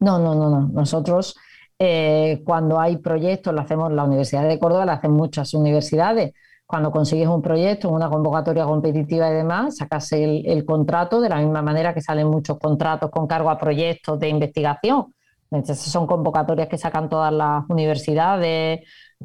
No, 0.00 0.18
no, 0.18 0.34
no, 0.34 0.50
no. 0.50 0.68
Nosotros 0.68 1.36
eh, 1.78 2.42
cuando 2.44 2.80
hay 2.80 2.96
proyectos, 2.98 3.52
lo 3.52 3.60
hacemos 3.60 3.92
la 3.92 4.04
Universidad 4.04 4.48
de 4.48 4.58
Córdoba, 4.58 4.86
lo 4.86 4.92
hacen 4.92 5.12
muchas 5.12 5.52
universidades 5.54 6.32
cuando 6.66 6.90
consigues 6.90 7.28
un 7.28 7.42
proyecto, 7.42 7.88
una 7.88 8.10
convocatoria 8.10 8.64
competitiva 8.64 9.30
y 9.30 9.34
demás, 9.34 9.76
sacas 9.76 10.10
el, 10.12 10.64
contrato 10.66 11.20
de 11.20 11.28
la 11.28 11.36
misma 11.36 11.62
manera 11.62 11.94
que 11.94 12.00
salen 12.00 12.26
muchos 12.26 12.58
contratos 12.58 13.10
con 13.10 13.28
cargo 13.28 13.50
a 13.50 13.58
proyectos 13.58 14.18
de 14.18 14.28
investigación. 14.28 15.14
Entonces, 15.50 15.78
son 15.78 16.08
convocatorias 16.08 16.68
que 16.68 16.76
sacan 16.76 17.08
todas 17.08 17.32
las 17.32 17.62
universidades, 17.68 18.80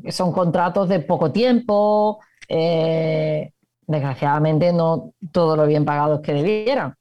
son 0.10 0.32
contratos 0.32 0.88
de 0.88 1.00
poco 1.00 1.32
tiempo. 1.32 2.20
Eh, 2.48 3.52
desgraciadamente, 3.88 4.72
no 4.72 5.14
todo 5.32 5.56
lo 5.56 5.66
bien 5.66 5.84
pagados 5.84 6.22
que 6.22 6.34
debieran. 6.34 6.96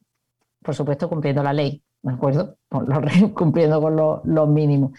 Por 0.63 0.75
supuesto, 0.75 1.09
cumpliendo 1.09 1.43
la 1.43 1.53
ley, 1.53 1.83
¿de 2.01 2.13
acuerdo? 2.15 2.57
cumpliendo 3.35 3.81
con 3.83 3.95
los 4.25 4.49
mínimos. 4.49 4.93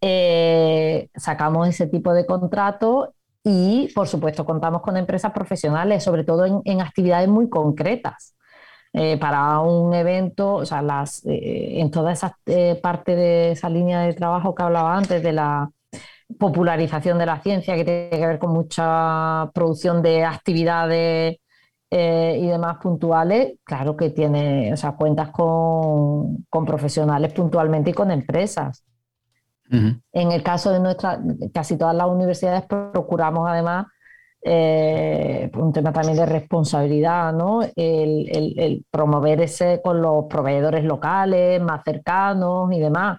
Eh, 0.00 1.10
sacamos 1.14 1.68
ese 1.68 1.86
tipo 1.86 2.12
de 2.12 2.26
contratos 2.26 3.10
y, 3.44 3.88
por 3.94 4.06
supuesto, 4.08 4.44
contamos 4.44 4.82
con 4.82 4.96
empresas 4.96 5.32
profesionales, 5.32 6.04
sobre 6.04 6.24
todo 6.24 6.62
en, 6.64 6.80
actividades 6.80 7.28
muy 7.28 7.48
concretas. 7.48 8.36
eh, 8.92 9.18
para 9.18 9.60
un 9.60 9.94
evento, 9.94 10.54
o 10.56 10.66
sea, 10.66 10.82
las, 10.82 11.24
eh, 11.26 11.80
en 11.80 11.90
toda 11.92 12.12
esa 12.12 12.36
eh, 12.46 12.78
parte 12.82 13.14
de 13.16 13.52
esa 13.52 13.68
línea 13.68 14.00
de 14.02 14.14
trabajo 14.14 14.54
que 14.54 14.64
hablaba 14.64 14.96
antes 14.96 15.22
de 15.22 15.32
la 15.32 15.70
popularización 16.38 17.18
de 17.18 17.26
la 17.26 17.40
ciencia, 17.40 17.76
que 17.76 17.84
tiene 17.84 18.10
que 18.10 18.26
ver 18.26 18.38
con 18.40 18.52
mucha 18.52 19.50
producción 19.54 20.02
de 20.02 20.24
actividades 20.24 21.36
y 21.92 22.46
demás 22.46 22.78
puntuales, 22.82 23.54
claro 23.64 23.96
que 23.96 24.10
tiene, 24.10 24.72
o 24.72 24.76
sea, 24.76 24.92
cuentas 24.92 25.30
con, 25.30 26.46
con 26.48 26.64
profesionales 26.64 27.32
puntualmente 27.32 27.90
y 27.90 27.94
con 27.94 28.10
empresas. 28.12 28.84
En 29.70 30.32
el 30.32 30.42
caso 30.42 30.72
de 30.72 30.80
nuestra, 30.80 31.20
casi 31.54 31.78
todas 31.78 31.94
las 31.94 32.08
universidades 32.08 32.64
procuramos 32.66 33.48
además 33.48 33.86
eh, 34.42 35.50
un 35.54 35.72
tema 35.72 35.92
también 35.92 36.16
de 36.16 36.26
responsabilidad, 36.26 37.32
¿no? 37.32 37.60
El, 37.76 38.84
promover 38.90 39.42
ese 39.42 39.80
con 39.82 40.00
los 40.00 40.24
proveedores 40.26 40.84
locales, 40.84 41.60
más 41.62 41.82
cercanos 41.84 42.72
y 42.72 42.80
demás, 42.80 43.18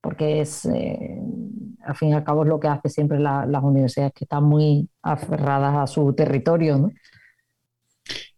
porque 0.00 0.40
es, 0.40 0.64
eh, 0.66 1.20
al 1.82 1.96
fin 1.96 2.10
y 2.10 2.14
al 2.14 2.24
cabo, 2.24 2.42
es 2.42 2.48
lo 2.48 2.58
que 2.58 2.68
hace 2.68 2.88
siempre 2.88 3.18
las 3.20 3.62
universidades 3.62 4.14
que 4.14 4.24
están 4.24 4.44
muy 4.44 4.88
aferradas 5.02 5.76
a 5.76 5.86
su 5.86 6.14
territorio, 6.14 6.78
¿no? 6.78 6.90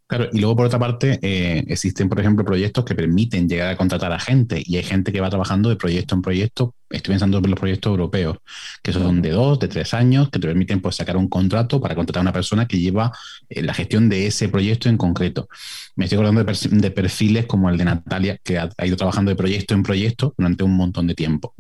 Claro, 0.09 0.29
y 0.33 0.39
luego 0.39 0.55
por 0.55 0.67
otra 0.67 0.79
parte, 0.79 1.19
eh, 1.21 1.65
existen, 1.67 2.09
por 2.09 2.21
ejemplo, 2.21 2.45
proyectos 2.45 2.85
que 2.85 2.95
permiten 2.95 3.49
llegar 3.49 3.69
a 3.69 3.77
contratar 3.77 4.13
a 4.13 4.21
gente 4.21 4.63
y 4.65 4.77
hay 4.77 4.85
gente 4.85 5.13
que 5.13 5.21
va 5.21 5.29
trabajando 5.29 5.69
de 5.69 5.75
proyecto 5.75 6.15
en 6.15 6.23
proyecto. 6.23 6.77
Estoy 6.89 7.15
pensando 7.15 7.39
en 7.39 7.51
los 7.51 7.59
proyectos 7.59 7.91
europeos, 7.91 8.39
que 8.85 8.93
son 8.93 9.21
de 9.21 9.31
dos, 9.31 9.59
de 9.59 9.67
tres 9.67 9.93
años, 9.95 10.31
que 10.31 10.39
te 10.39 10.47
permiten 10.47 10.81
pues, 10.81 10.95
sacar 10.95 11.17
un 11.17 11.29
contrato 11.29 11.81
para 11.81 11.97
contratar 11.97 12.21
a 12.21 12.23
una 12.23 12.33
persona 12.33 12.69
que 12.69 12.79
lleva 12.79 13.11
eh, 13.49 13.63
la 13.65 13.75
gestión 13.75 14.09
de 14.09 14.29
ese 14.29 14.49
proyecto 14.49 14.89
en 14.89 14.97
concreto. 14.97 15.49
Me 15.97 16.05
estoy 16.05 16.19
acordando 16.19 16.45
de, 16.45 16.91
perfiles 16.93 17.47
como 17.47 17.69
el 17.69 17.77
de 17.77 17.87
Natalia, 17.87 18.39
que 18.45 18.59
ha, 18.59 18.71
ido 18.85 18.97
trabajando 18.97 19.31
de 19.31 19.37
proyecto 19.37 19.75
en 19.75 19.83
proyecto 19.83 20.35
durante 20.39 20.63
un 20.63 20.77
montón 20.77 21.09
de 21.09 21.17
tiempo. 21.17 21.55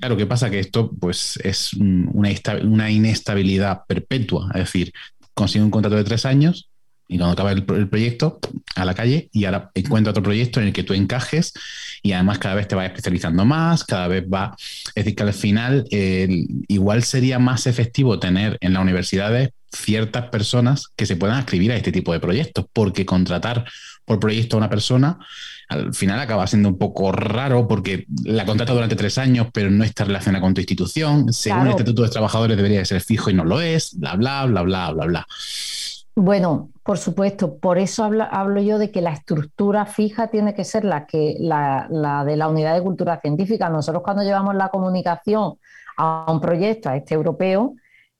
Claro, 0.00 0.16
¿qué 0.16 0.24
pasa? 0.24 0.48
Que 0.48 0.60
esto 0.60 0.90
pues, 0.98 1.38
es 1.44 1.74
una, 1.74 2.30
una 2.62 2.90
inestabilidad 2.90 3.82
perpetua, 3.86 4.48
es 4.54 4.60
decir, 4.60 4.92
consigue 5.34 5.64
un 5.64 5.70
contrato 5.70 5.96
de 5.96 6.04
tres 6.04 6.24
años, 6.24 6.71
y 7.12 7.18
cuando 7.18 7.34
acaba 7.34 7.52
el, 7.52 7.64
proyecto, 7.64 8.40
a 8.74 8.86
la 8.86 8.94
calle 8.94 9.28
y 9.32 9.44
ahora 9.44 9.70
encuentra 9.74 10.12
otro 10.12 10.22
proyecto 10.22 10.60
en 10.60 10.68
el 10.68 10.72
que 10.72 10.82
tú 10.82 10.94
encajes 10.94 11.52
y 12.02 12.12
además 12.12 12.38
cada 12.38 12.54
vez 12.54 12.68
te 12.68 12.74
vas 12.74 12.86
especializando 12.86 13.44
más, 13.44 13.84
cada 13.84 14.08
vez 14.08 14.24
va... 14.24 14.56
Es 14.94 15.04
decir, 15.04 15.14
que 15.14 15.22
al 15.22 15.34
final 15.34 15.86
igual 16.68 17.02
sería 17.02 17.38
más 17.38 17.66
efectivo 17.66 18.18
tener 18.18 18.56
en 18.62 18.72
las 18.72 18.82
universidades 18.82 19.50
ciertas 19.70 20.30
personas 20.30 20.88
que 20.96 21.04
se 21.04 21.16
puedan 21.16 21.38
escribir 21.38 21.72
a 21.72 21.76
este 21.76 21.92
tipo 21.92 22.14
de 22.14 22.20
proyectos, 22.20 22.64
porque 22.72 23.04
contratar 23.04 23.66
por 24.06 24.18
proyecto 24.18 24.56
a 24.56 24.58
una 24.58 24.70
persona 24.70 25.18
al 25.72 25.94
final 25.94 26.20
acaba 26.20 26.46
siendo 26.46 26.68
un 26.68 26.78
poco 26.78 27.12
raro 27.12 27.66
porque 27.66 28.06
la 28.24 28.44
contrata 28.44 28.72
durante 28.72 28.96
tres 28.96 29.18
años, 29.18 29.48
pero 29.52 29.70
no 29.70 29.84
está 29.84 30.04
relacionada 30.04 30.42
con 30.42 30.54
tu 30.54 30.60
institución. 30.60 31.32
Según 31.32 31.62
el 31.62 31.70
Estatuto 31.70 32.02
de 32.02 32.10
Trabajadores 32.10 32.56
debería 32.56 32.84
ser 32.84 33.00
fijo 33.00 33.30
y 33.30 33.34
no 33.34 33.44
lo 33.44 33.60
es, 33.60 33.98
bla, 33.98 34.16
bla, 34.16 34.44
bla, 34.44 34.62
bla, 34.62 34.92
bla, 34.92 35.06
bla. 35.06 35.26
Bueno, 36.14 36.70
por 36.82 36.98
supuesto, 36.98 37.58
por 37.58 37.78
eso 37.78 38.04
hablo, 38.04 38.60
yo 38.60 38.78
de 38.78 38.90
que 38.90 39.00
la 39.00 39.12
estructura 39.12 39.86
fija 39.86 40.28
tiene 40.28 40.52
que 40.54 40.64
ser 40.64 40.84
la, 40.84 41.06
que, 41.06 41.36
la, 41.38 41.88
de 42.26 42.36
la 42.36 42.48
unidad 42.48 42.74
de 42.74 42.82
cultura 42.82 43.18
científica. 43.20 43.70
Nosotros 43.70 44.02
cuando 44.02 44.22
llevamos 44.22 44.54
la 44.54 44.68
comunicación 44.68 45.54
a 45.96 46.30
un 46.30 46.40
proyecto, 46.40 46.90
a 46.90 46.96
este 46.96 47.14
europeo 47.14 47.74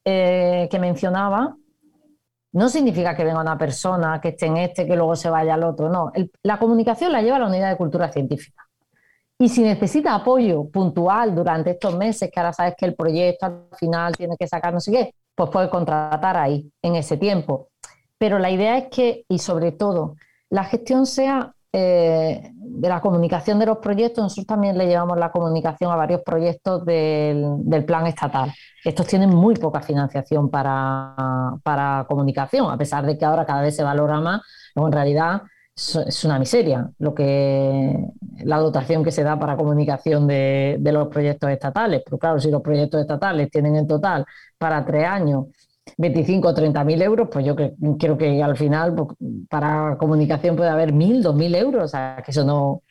eh, 0.04 0.68
que 0.70 0.78
mencionaba, 0.78 1.54
no 2.52 2.68
significa 2.68 3.14
que 3.16 3.24
venga 3.24 3.40
una 3.40 3.58
persona 3.58 4.20
que 4.20 4.28
esté 4.28 4.46
en 4.46 4.58
este, 4.58 4.86
que 4.86 4.96
luego 4.96 5.16
se 5.16 5.30
vaya 5.30 5.54
al 5.54 5.64
otro, 5.64 5.88
no. 5.88 6.12
la 6.42 6.58
comunicación 6.58 7.12
la 7.12 7.22
lleva 7.22 7.38
la 7.38 7.46
unidad 7.46 7.70
de 7.70 7.76
cultura 7.76 8.10
científica. 8.12 8.62
Y 9.38 9.48
si 9.48 9.62
necesita 9.62 10.14
apoyo 10.14 10.68
puntual 10.70 11.34
durante 11.34 11.70
estos 11.72 11.96
meses, 11.96 12.30
que 12.30 12.38
ahora 12.38 12.52
sabes 12.52 12.74
que 12.76 12.86
el 12.86 12.94
proyecto 12.94 13.46
al 13.46 13.66
final 13.76 14.16
tiene 14.16 14.36
que 14.38 14.46
sacar 14.46 14.72
no 14.72 14.80
sé 14.80 14.92
qué, 14.92 15.14
pues 15.34 15.50
puede 15.50 15.68
contratar 15.68 16.36
ahí, 16.36 16.70
en 16.80 16.94
ese 16.96 17.16
tiempo. 17.16 17.71
Pero 18.22 18.38
la 18.38 18.52
idea 18.52 18.78
es 18.78 18.84
que, 18.86 19.24
y 19.28 19.40
sobre 19.40 19.72
todo, 19.72 20.14
la 20.48 20.62
gestión 20.62 21.06
sea 21.06 21.56
eh, 21.72 22.52
de 22.54 22.88
la 22.88 23.00
comunicación 23.00 23.58
de 23.58 23.66
los 23.66 23.78
proyectos. 23.78 24.22
Nosotros 24.22 24.46
también 24.46 24.78
le 24.78 24.86
llevamos 24.86 25.18
la 25.18 25.32
comunicación 25.32 25.90
a 25.90 25.96
varios 25.96 26.22
proyectos 26.22 26.84
del, 26.84 27.84
plan 27.84 28.06
estatal. 28.06 28.52
Estos 28.84 29.08
tienen 29.08 29.30
muy 29.30 29.56
poca 29.56 29.80
financiación 29.80 30.48
para, 30.50 32.06
comunicación, 32.08 32.70
a 32.70 32.78
pesar 32.78 33.04
de 33.06 33.18
que 33.18 33.24
ahora 33.24 33.44
cada 33.44 33.60
vez 33.60 33.74
se 33.74 33.82
valora 33.82 34.20
más, 34.20 34.40
en 34.76 34.92
realidad 34.92 35.42
es 35.74 36.24
una 36.24 36.38
miseria 36.38 36.88
lo 36.98 37.14
que 37.14 38.06
la 38.44 38.58
dotación 38.58 39.02
que 39.02 39.10
se 39.10 39.24
da 39.24 39.36
para 39.36 39.56
comunicación 39.56 40.28
de, 40.28 40.76
de 40.78 40.92
los 40.92 41.08
proyectos 41.08 41.50
estatales. 41.50 42.02
Pero 42.04 42.18
claro, 42.18 42.38
si 42.38 42.52
los 42.52 42.62
proyectos 42.62 43.00
estatales 43.00 43.50
tienen 43.50 43.74
en 43.74 43.88
total 43.88 44.24
para 44.58 44.84
tres 44.84 45.08
años 45.08 45.46
25 45.96 46.48
o 46.48 46.54
30 46.54 46.84
mil 46.84 47.02
euros, 47.02 47.28
pues 47.30 47.44
yo 47.44 47.56
creo 47.56 48.16
que 48.16 48.42
al 48.42 48.56
final 48.56 48.94
pues, 48.94 49.08
para 49.48 49.96
comunicación 49.98 50.56
puede 50.56 50.70
haber 50.70 50.92
mil, 50.92 51.22
dos 51.22 51.34
mil 51.34 51.54
euros, 51.54 51.84
o 51.84 51.88
sea, 51.88 52.22
que 52.24 52.30
eso 52.30 52.44
no 52.44 52.82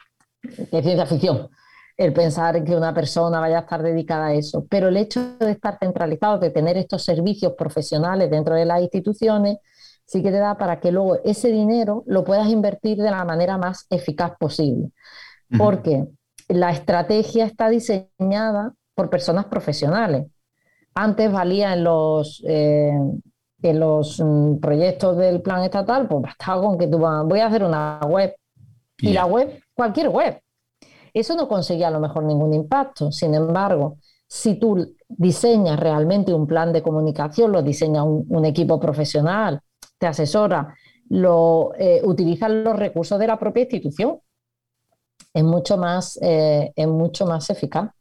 es 0.43 0.83
ciencia 0.83 1.05
ficción, 1.05 1.49
el 1.97 2.13
pensar 2.13 2.63
que 2.63 2.75
una 2.75 2.93
persona 2.93 3.39
vaya 3.39 3.59
a 3.59 3.61
estar 3.61 3.81
dedicada 3.81 4.27
a 4.27 4.33
eso. 4.33 4.65
Pero 4.69 4.87
el 4.89 4.97
hecho 4.97 5.37
de 5.37 5.51
estar 5.51 5.77
centralizado, 5.79 6.39
de 6.39 6.49
tener 6.49 6.77
estos 6.77 7.03
servicios 7.03 7.53
profesionales 7.57 8.29
dentro 8.29 8.55
de 8.55 8.65
las 8.65 8.81
instituciones, 8.81 9.57
sí 10.05 10.21
que 10.21 10.31
te 10.31 10.39
da 10.39 10.57
para 10.57 10.79
que 10.79 10.91
luego 10.91 11.19
ese 11.23 11.49
dinero 11.49 12.03
lo 12.07 12.23
puedas 12.23 12.49
invertir 12.49 12.97
de 12.97 13.11
la 13.11 13.23
manera 13.23 13.57
más 13.57 13.85
eficaz 13.89 14.33
posible. 14.37 14.91
Porque 15.57 16.07
la 16.47 16.71
estrategia 16.71 17.45
está 17.45 17.69
diseñada 17.69 18.73
por 18.95 19.09
personas 19.09 19.45
profesionales 19.45 20.27
antes 20.93 21.31
valía 21.31 21.73
en 21.73 21.83
los, 21.83 22.43
eh, 22.45 22.91
en 23.61 23.79
los 23.79 24.19
mm, 24.19 24.57
proyectos 24.57 25.17
del 25.17 25.41
plan 25.41 25.63
estatal, 25.63 26.07
pues 26.07 26.21
bastaba 26.21 26.61
con 26.61 26.77
que 26.77 26.87
tú 26.87 26.99
voy 26.99 27.39
a 27.39 27.47
hacer 27.47 27.63
una 27.63 27.99
web. 28.07 28.35
Y 28.99 29.13
la 29.13 29.25
web, 29.25 29.63
cualquier 29.73 30.09
web. 30.09 30.39
Eso 31.13 31.35
no 31.35 31.47
conseguía 31.47 31.87
a 31.87 31.91
lo 31.91 31.99
mejor 31.99 32.23
ningún 32.23 32.53
impacto. 32.53 33.11
Sin 33.11 33.33
embargo, 33.33 33.97
si 34.27 34.55
tú 34.55 34.95
diseñas 35.07 35.79
realmente 35.79 36.33
un 36.33 36.45
plan 36.45 36.71
de 36.71 36.83
comunicación, 36.83 37.51
lo 37.51 37.63
diseña 37.63 38.03
un, 38.03 38.45
equipo 38.45 38.79
profesional, 38.79 39.59
te 39.97 40.07
asesora, 40.07 40.75
lo 41.09 41.71
eh, 41.77 42.01
utilizan 42.03 42.63
los 42.63 42.77
recursos 42.77 43.17
de 43.19 43.27
la 43.27 43.39
propia 43.39 43.63
institución, 43.63 44.19
es 45.33 45.43
mucho 45.43 45.77
más, 45.77 46.19
eh, 46.21 46.71
es 46.75 46.87
mucho 46.87 47.25
más 47.25 47.49
eficaz 47.49 47.91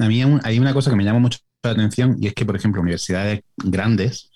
a 0.00 0.08
mí 0.08 0.22
hay 0.42 0.58
una 0.58 0.74
cosa 0.74 0.90
que 0.90 0.96
me 0.96 1.04
llama 1.04 1.20
mucho 1.20 1.38
la 1.62 1.70
atención 1.70 2.16
y 2.20 2.26
es 2.26 2.34
que, 2.34 2.44
por 2.44 2.56
ejemplo, 2.56 2.82
universidades 2.82 3.40
grandes 3.56 4.30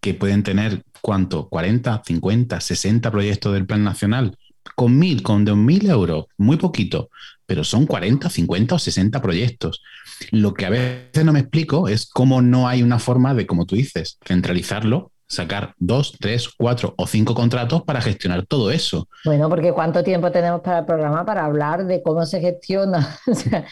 que 0.00 0.14
pueden 0.14 0.42
tener, 0.42 0.82
¿cuánto? 1.00 1.48
40, 1.48 2.02
50, 2.04 2.60
60 2.60 3.10
proyectos 3.10 3.54
del 3.54 3.66
Plan 3.66 3.84
Nacional, 3.84 4.36
con 4.74 4.98
mil, 4.98 5.22
con 5.22 5.44
dos 5.44 5.56
mil 5.56 5.88
euros, 5.88 6.26
muy 6.36 6.56
poquito, 6.56 7.10
pero 7.46 7.64
son 7.64 7.86
40, 7.86 8.28
50 8.28 8.74
o 8.74 8.78
60 8.78 9.22
proyectos. 9.22 9.82
Lo 10.30 10.54
que 10.54 10.66
a 10.66 10.70
veces 10.70 11.24
no 11.24 11.32
me 11.32 11.40
explico 11.40 11.88
es 11.88 12.06
cómo 12.06 12.42
no 12.42 12.68
hay 12.68 12.82
una 12.82 12.98
forma 12.98 13.34
de, 13.34 13.46
como 13.46 13.66
tú 13.66 13.76
dices, 13.76 14.18
centralizarlo 14.24 15.12
sacar 15.26 15.74
dos, 15.78 16.16
tres, 16.20 16.48
cuatro 16.56 16.94
o 16.96 17.06
cinco 17.06 17.34
contratos 17.34 17.82
para 17.82 18.00
gestionar 18.00 18.46
todo 18.46 18.70
eso. 18.70 19.08
Bueno, 19.24 19.48
porque 19.48 19.72
¿cuánto 19.72 20.02
tiempo 20.02 20.30
tenemos 20.30 20.60
para 20.60 20.80
el 20.80 20.84
programa 20.84 21.24
para 21.24 21.44
hablar 21.44 21.86
de 21.86 22.02
cómo 22.02 22.24
se 22.26 22.40
gestiona? 22.40 23.18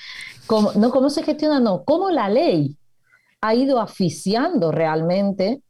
no 0.49 0.90
cómo 0.90 1.11
se 1.11 1.22
gestiona, 1.22 1.61
no, 1.61 1.84
cómo 1.84 2.11
la 2.11 2.28
ley 2.28 2.76
ha 3.40 3.55
ido 3.55 3.80
asfixiando 3.80 4.70
realmente 4.70 5.62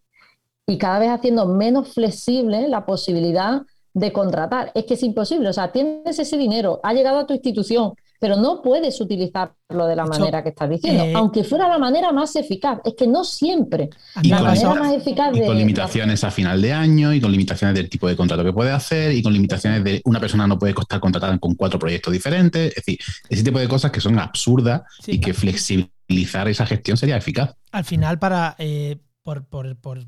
y 0.67 0.79
cada 0.79 0.99
vez 0.99 1.11
haciendo 1.11 1.47
menos 1.47 1.93
flexible 1.93 2.69
la 2.69 2.87
posibilidad 2.87 3.63
de 3.95 4.13
contratar. 4.13 4.73
Es 4.75 4.85
que 4.85 4.95
es 4.95 5.03
imposible, 5.03 5.49
o 5.49 5.53
sea, 5.53 5.73
tienes 5.73 6.19
ese 6.19 6.37
dinero, 6.37 6.81
ha 6.83 6.93
llegado 6.93 7.19
a 7.19 7.27
tu 7.27 7.35
institución, 7.35 7.95
pero 8.23 8.37
no 8.37 8.63
puedes 8.63 9.01
utilizarlo 9.01 9.85
de 9.85 9.97
la 9.97 10.07
manera 10.07 10.45
que 10.45 10.51
estás 10.51 10.71
diciendo, 10.71 11.03
eh, 11.03 11.13
aunque 11.17 11.43
fuera 11.43 11.67
la 11.67 11.77
manera 11.77 12.13
más 12.13 12.37
eficaz. 12.37 12.79
Es 12.85 12.95
que 12.97 13.09
no 13.09 13.25
siempre 13.25 13.91
la 14.23 14.41
manera 14.41 14.75
más 14.77 14.93
eficaz. 14.93 15.37
Y 15.37 15.45
con 15.45 15.59
limitaciones 15.59 16.23
a 16.23 16.31
final 16.31 16.63
de 16.63 16.73
año, 16.73 17.13
y 17.13 17.21
con 17.21 17.33
limitaciones 17.33 17.75
del 17.75 17.91
tipo 17.91 18.07
de 18.07 18.15
contrato 18.15 18.45
que 18.45 18.53
puede 18.53 18.71
hacer, 18.71 19.13
y 19.13 19.25
con 19.25 19.33
limitaciones 19.33 19.83
de 19.83 20.01
una 20.05 20.21
persona 20.21 20.47
no 20.47 20.57
puede 20.57 20.73
costar 20.73 21.01
contratar 21.01 21.37
con 21.41 21.57
cuatro 21.57 21.81
proyectos 21.81 22.13
diferentes. 22.13 22.69
Es 22.69 22.75
decir, 22.77 23.01
ese 23.29 23.43
tipo 23.43 23.59
de 23.59 23.67
cosas 23.67 23.91
que 23.91 24.01
son 24.01 24.17
absurdas 24.21 24.83
y 25.05 25.19
que 25.19 25.35
flexibilizar 25.35 26.47
esa 26.47 26.65
gestión 26.65 26.97
sería 26.97 27.17
eficaz. 27.17 27.57
Al 27.73 27.85
final, 27.85 28.21
para 28.21 28.55
eh, 28.61 28.99
por, 29.25 29.47
por 29.47 29.99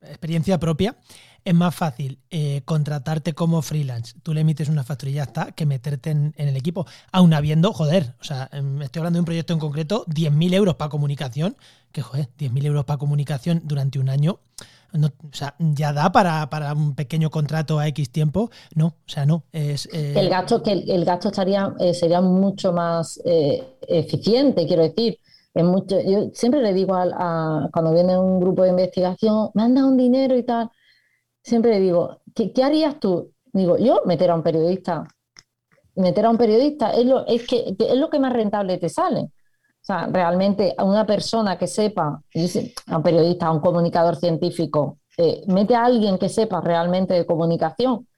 experiencia 0.00 0.60
propia, 0.60 0.96
es 1.44 1.54
más 1.54 1.74
fácil 1.74 2.18
eh, 2.30 2.62
contratarte 2.64 3.34
como 3.34 3.60
freelance, 3.62 4.14
tú 4.22 4.32
le 4.32 4.40
emites 4.40 4.68
una 4.68 4.82
factura 4.82 5.10
y 5.10 5.14
ya 5.14 5.24
está, 5.24 5.52
que 5.52 5.66
meterte 5.66 6.10
en, 6.10 6.34
el 6.36 6.56
equipo, 6.56 6.86
aún 7.12 7.34
habiendo, 7.34 7.72
joder, 7.72 8.14
o 8.20 8.24
sea, 8.24 8.48
em, 8.52 8.80
estoy 8.82 9.00
hablando 9.00 9.18
de 9.18 9.20
un 9.20 9.26
proyecto 9.26 9.52
en 9.52 9.58
concreto, 9.58 10.04
10.000 10.06 10.54
euros 10.54 10.74
para 10.76 10.88
comunicación, 10.88 11.56
que 11.92 12.02
joder, 12.02 12.28
10.000 12.38 12.64
euros 12.66 12.84
para 12.84 12.98
comunicación 12.98 13.60
durante 13.64 13.98
un 13.98 14.08
año, 14.08 14.40
o 14.94 15.34
sea, 15.34 15.56
ya 15.58 15.92
da 15.92 16.12
para, 16.12 16.72
un 16.72 16.94
pequeño 16.94 17.28
contrato 17.28 17.80
a 17.80 17.88
X 17.88 18.10
tiempo. 18.10 18.50
No, 18.76 18.86
o 18.86 19.08
sea, 19.08 19.26
no. 19.26 19.42
Es, 19.50 19.88
eh, 19.92 20.14
El 20.16 20.28
gasto, 20.28 20.62
que 20.62 20.70
el, 20.70 21.04
gasto 21.04 21.30
estaría, 21.30 21.74
eh, 21.80 21.92
sería 21.94 22.20
mucho 22.20 22.72
más 22.72 23.20
eficiente, 23.88 24.68
quiero 24.68 24.84
decir. 24.84 25.18
Es 25.52 25.64
mucho, 25.64 26.00
yo 26.00 26.30
siempre 26.32 26.60
le 26.62 26.72
digo 26.72 26.94
a, 26.94 27.68
cuando 27.72 27.92
viene 27.92 28.16
un 28.16 28.38
grupo 28.38 28.62
de 28.62 28.70
investigación, 28.70 29.50
me 29.54 29.62
han 29.62 29.74
dado 29.74 29.88
un 29.88 29.96
dinero 29.96 30.36
y 30.36 30.44
tal, 30.44 30.70
siempre 31.44 31.72
le 31.72 31.80
digo, 31.80 32.20
¿qué, 32.34 32.52
harías 32.64 32.98
tú? 32.98 33.32
Digo, 33.52 33.76
yo 33.76 34.02
meter 34.06 34.30
a 34.30 34.34
un 34.34 34.42
periodista. 34.42 35.06
Meter 35.96 36.26
a 36.26 36.30
un 36.30 36.38
periodista 36.38 36.90
es 36.90 37.06
lo, 37.06 37.24
es 37.26 37.46
que, 37.46 37.76
es 37.78 37.96
lo 37.96 38.10
que 38.10 38.18
más 38.18 38.32
rentable 38.32 38.78
te 38.78 38.88
sale. 38.88 39.20
O 39.20 39.86
sea, 39.86 40.06
realmente 40.06 40.74
a 40.76 40.84
una 40.84 41.06
persona 41.06 41.58
que 41.58 41.66
sepa, 41.66 42.22
a 42.86 42.96
un 42.96 43.02
periodista, 43.02 43.46
a 43.46 43.52
un 43.52 43.60
comunicador 43.60 44.16
científico, 44.16 44.98
eh, 45.18 45.44
mete 45.46 45.74
a 45.74 45.84
alguien 45.84 46.18
que 46.18 46.30
sepa 46.30 46.60
realmente 46.60 47.14
de 47.14 47.26
comunicación. 47.26 48.08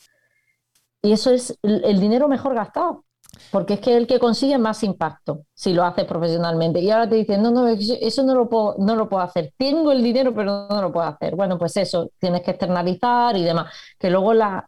Y 1.03 1.12
eso 1.12 1.31
es 1.31 1.59
el 1.62 2.01
dinero 2.01 2.29
mejor 2.29 2.55
gastado. 2.55 3.05
Porque 3.51 3.74
es 3.74 3.80
que 3.80 3.97
el 3.97 4.07
que 4.07 4.18
consigue 4.18 4.59
más 4.59 4.82
impacto 4.82 5.43
si 5.55 5.72
lo 5.72 5.84
hace 5.84 6.05
profesionalmente. 6.05 6.80
Y 6.80 6.91
ahora 6.91 7.09
te 7.09 7.16
dicen, 7.16 7.43
no, 7.43 7.51
no, 7.51 7.66
eso 7.66 8.22
no 8.22 8.34
lo 8.34 8.49
puedo, 8.49 8.76
no 8.78 8.95
lo 8.95 9.09
puedo 9.09 9.22
hacer. 9.22 9.55
Tengo 9.57 9.91
el 9.91 10.03
dinero, 10.03 10.34
pero 10.34 10.66
no 10.68 10.82
lo 10.82 10.93
puedo 10.93 11.07
hacer. 11.07 11.34
Bueno, 11.34 11.59
pues 11.59 11.76
eso, 11.78 12.11
tienes 12.18 12.43
que 12.43 12.51
externalizar 12.51 13.37
y 13.37 13.43
demás. 13.43 13.72
Que 13.99 14.11
luego 14.11 14.34
la, 14.34 14.66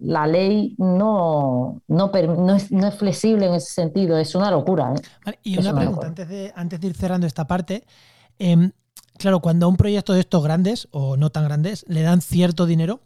ley 0.00 0.76
no, 0.78 1.82
no, 1.88 2.12
es, 2.54 2.94
flexible 2.96 3.46
en 3.46 3.54
ese 3.54 3.72
sentido. 3.72 4.16
Es 4.16 4.34
una 4.36 4.50
locura. 4.50 4.94
¿eh? 5.26 5.38
y 5.42 5.58
una, 5.58 5.74
pregunta, 5.74 6.06
Antes, 6.06 6.28
de, 6.28 6.52
antes 6.54 6.80
de 6.80 6.86
ir 6.86 6.94
cerrando 6.94 7.26
esta 7.26 7.46
parte. 7.46 7.84
Em, 8.38 8.70
claro, 9.18 9.40
cuando 9.40 9.66
a 9.66 9.68
un 9.68 9.76
proyecto 9.76 10.12
de 10.12 10.20
estos 10.20 10.42
grandes 10.44 10.86
o 10.92 11.16
no 11.16 11.30
tan 11.30 11.44
grandes 11.44 11.84
le 11.88 12.02
dan 12.02 12.20
cierto 12.20 12.66
dinero, 12.66 13.00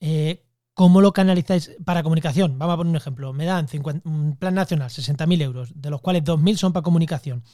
eh, 0.00 0.42
¿Cómo 0.80 1.02
lo 1.02 1.12
canalizáis 1.12 1.72
para 1.84 2.02
comunicación? 2.02 2.58
Vamos 2.58 2.72
a 2.72 2.76
poner 2.78 2.90
un 2.92 2.96
ejemplo. 2.96 3.34
Me 3.34 3.44
dan 3.44 3.66
un 4.04 4.34
plan 4.38 4.54
nacional, 4.54 4.88
60.000 4.88 5.42
euros, 5.42 5.72
de 5.74 5.90
los 5.90 6.00
cuales 6.00 6.24
2.000 6.24 6.56
son 6.56 6.72
para 6.72 6.82
comunicación. 6.82 7.44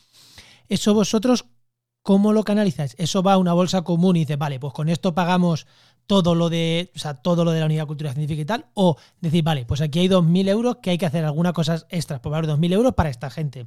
Eso 0.68 0.94
vosotros, 0.94 1.46
¿cómo 2.02 2.32
lo 2.32 2.44
canalizáis? 2.44 2.94
Eso 2.98 3.24
va 3.24 3.32
a 3.32 3.38
una 3.38 3.52
bolsa 3.52 3.82
común 3.82 4.14
y 4.14 4.20
dices, 4.20 4.38
vale, 4.38 4.60
pues 4.60 4.72
con 4.72 4.88
esto 4.88 5.12
pagamos 5.12 5.66
todo 6.06 6.36
lo 6.36 6.48
de, 6.48 6.92
o 6.94 7.00
sea, 7.00 7.14
todo 7.14 7.44
lo 7.44 7.50
de 7.50 7.58
la 7.58 7.66
unidad 7.66 7.82
de 7.82 7.86
cultura 7.88 8.12
científica 8.12 8.42
y 8.42 8.44
tal. 8.44 8.66
O 8.74 8.96
decir, 9.20 9.42
vale, 9.42 9.66
pues 9.66 9.80
aquí 9.80 9.98
hay 9.98 10.08
2.000 10.08 10.48
euros 10.48 10.76
que 10.80 10.90
hay 10.90 10.98
que 10.98 11.06
hacer 11.06 11.24
algunas 11.24 11.52
cosas 11.52 11.88
extras, 11.90 12.20
por 12.20 12.30
valor 12.30 12.56
2.000 12.56 12.74
euros 12.74 12.94
para 12.94 13.08
esta 13.10 13.28
gente. 13.28 13.66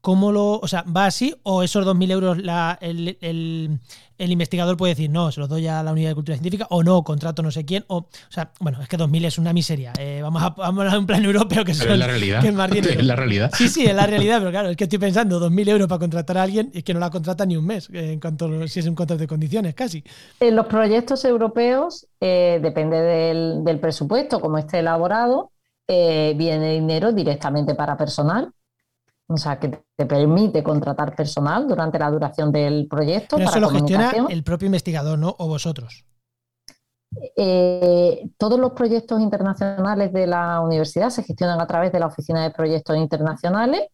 ¿Cómo 0.00 0.30
lo, 0.30 0.58
o 0.60 0.68
sea, 0.68 0.82
va 0.84 1.06
así 1.06 1.34
o 1.42 1.62
esos 1.64 1.84
2.000 1.84 2.10
euros 2.12 2.38
el, 2.80 3.78
investigador 4.18 4.76
puede 4.76 4.92
decir, 4.92 5.10
no, 5.10 5.32
se 5.32 5.40
los 5.40 5.48
doy 5.48 5.66
a 5.66 5.82
la 5.82 5.92
unidad 5.92 6.10
de 6.10 6.14
cultura 6.14 6.36
científica 6.36 6.66
o 6.70 6.84
no, 6.84 7.02
contrato 7.02 7.42
no 7.42 7.50
sé 7.50 7.64
quién, 7.64 7.84
o, 7.88 7.98
o 7.98 8.08
sea, 8.28 8.52
bueno, 8.60 8.80
es 8.80 8.88
que 8.88 8.96
2.000 8.96 9.26
es 9.26 9.38
una 9.38 9.52
miseria. 9.52 9.92
Eh, 9.98 10.20
vamos, 10.22 10.42
a, 10.42 10.50
vamos 10.50 10.92
a 10.92 10.98
un 10.98 11.06
plan 11.06 11.24
europeo 11.24 11.64
que, 11.64 11.72
es 11.72 11.84
la 11.84 12.06
realidad. 12.06 12.44
es 12.44 12.54
más 12.54 12.70
Es 12.72 13.04
la 13.04 13.16
realidad. 13.16 13.50
Sí, 13.54 13.68
sí, 13.68 13.86
es 13.86 13.94
la 13.94 14.06
realidad, 14.06 14.38
pero 14.38 14.50
claro, 14.52 14.70
es 14.70 14.76
que 14.76 14.84
estoy 14.84 14.98
pensando 15.00 15.40
2.000 15.40 15.68
euros 15.68 15.88
para 15.88 15.98
contratar 15.98 16.38
a 16.38 16.42
alguien 16.44 16.70
y 16.72 16.78
es 16.78 16.84
que 16.84 16.94
no 16.94 17.00
la 17.00 17.10
contrata 17.10 17.44
ni 17.44 17.56
un 17.56 17.66
mes, 17.66 17.90
eh, 17.92 18.12
en 18.12 18.20
cuanto 18.20 18.68
si 18.68 18.80
es 18.80 18.86
un 18.86 18.94
contrato 18.94 19.20
de 19.20 19.26
condiciones, 19.26 19.74
casi. 19.74 20.04
En 20.38 20.54
los 20.54 20.66
proyectos 20.66 21.24
europeos 21.24 22.06
eh, 22.20 22.60
depende 22.62 23.00
del, 23.00 23.64
del, 23.64 23.80
presupuesto, 23.80 24.40
como 24.40 24.58
esté 24.58 24.78
elaborado, 24.78 25.50
viene 25.88 26.74
dinero 26.74 27.12
directamente 27.12 27.74
para 27.74 27.96
personal 27.96 28.52
o 29.30 29.36
sea, 29.36 29.58
que 29.58 29.82
te 29.94 30.06
permite 30.06 30.62
contratar 30.62 31.14
personal 31.14 31.68
durante 31.68 31.98
la 31.98 32.10
duración 32.10 32.50
del 32.50 32.88
proyecto. 32.88 33.36
Pero 33.36 33.50
eso 33.50 33.60
lo 33.60 33.68
gestiona 33.68 34.10
el 34.28 34.42
propio 34.42 34.66
investigador, 34.66 35.18
¿no? 35.18 35.36
O 35.38 35.48
vosotros. 35.48 36.06
Eh, 37.36 38.30
todos 38.38 38.58
los 38.58 38.72
proyectos 38.72 39.20
internacionales 39.20 40.12
de 40.12 40.26
la 40.26 40.60
universidad 40.60 41.10
se 41.10 41.22
gestionan 41.22 41.60
a 41.60 41.66
través 41.66 41.92
de 41.92 42.00
la 42.00 42.06
Oficina 42.06 42.42
de 42.42 42.50
Proyectos 42.50 42.96
Internacionales 42.96 43.88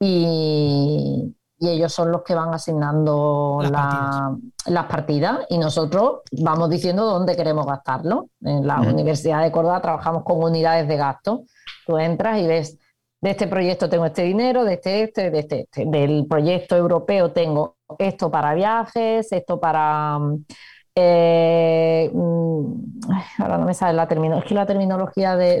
y, 0.00 1.34
ellos 1.60 1.92
son 1.92 2.12
los 2.12 2.22
que 2.22 2.36
van 2.36 2.54
asignando 2.54 3.58
las, 3.68 4.86
partidas. 4.86 5.40
y 5.48 5.58
nosotros 5.58 6.20
vamos 6.30 6.70
diciendo 6.70 7.04
dónde 7.04 7.34
queremos 7.34 7.66
gastarlo. 7.66 8.28
En 8.40 8.64
la 8.64 8.80
Universidad 8.80 9.42
de 9.42 9.50
Córdoba 9.50 9.82
trabajamos 9.82 10.22
con 10.22 10.40
unidades 10.40 10.86
de 10.86 10.96
gasto. 10.96 11.42
Tú 11.84 11.98
entras 11.98 12.38
y 12.38 12.46
ves 12.46 12.78
de 13.20 13.30
este 13.30 13.48
proyecto 13.48 13.88
tengo 13.88 14.06
este 14.06 14.22
dinero, 14.22 14.64
de 14.64 14.74
este, 14.74 15.02
este, 15.02 15.30
de 15.30 15.38
este, 15.40 15.60
este. 15.62 15.84
Del 15.86 16.26
proyecto 16.28 16.76
europeo 16.76 17.32
tengo 17.32 17.76
esto 17.98 18.30
para 18.30 18.54
viajes, 18.54 19.32
esto 19.32 19.58
para... 19.60 20.18
Mm, 20.18 20.44
eh, 20.94 22.10
mm, 22.12 23.10
ahora 23.38 23.58
no 23.58 23.66
me 23.66 23.74
sale 23.74 23.94
la 23.94 24.08
terminología, 24.08 24.44
es 24.44 24.48
que 24.48 24.54
la 24.54 24.66
terminología 24.66 25.36
de, 25.36 25.60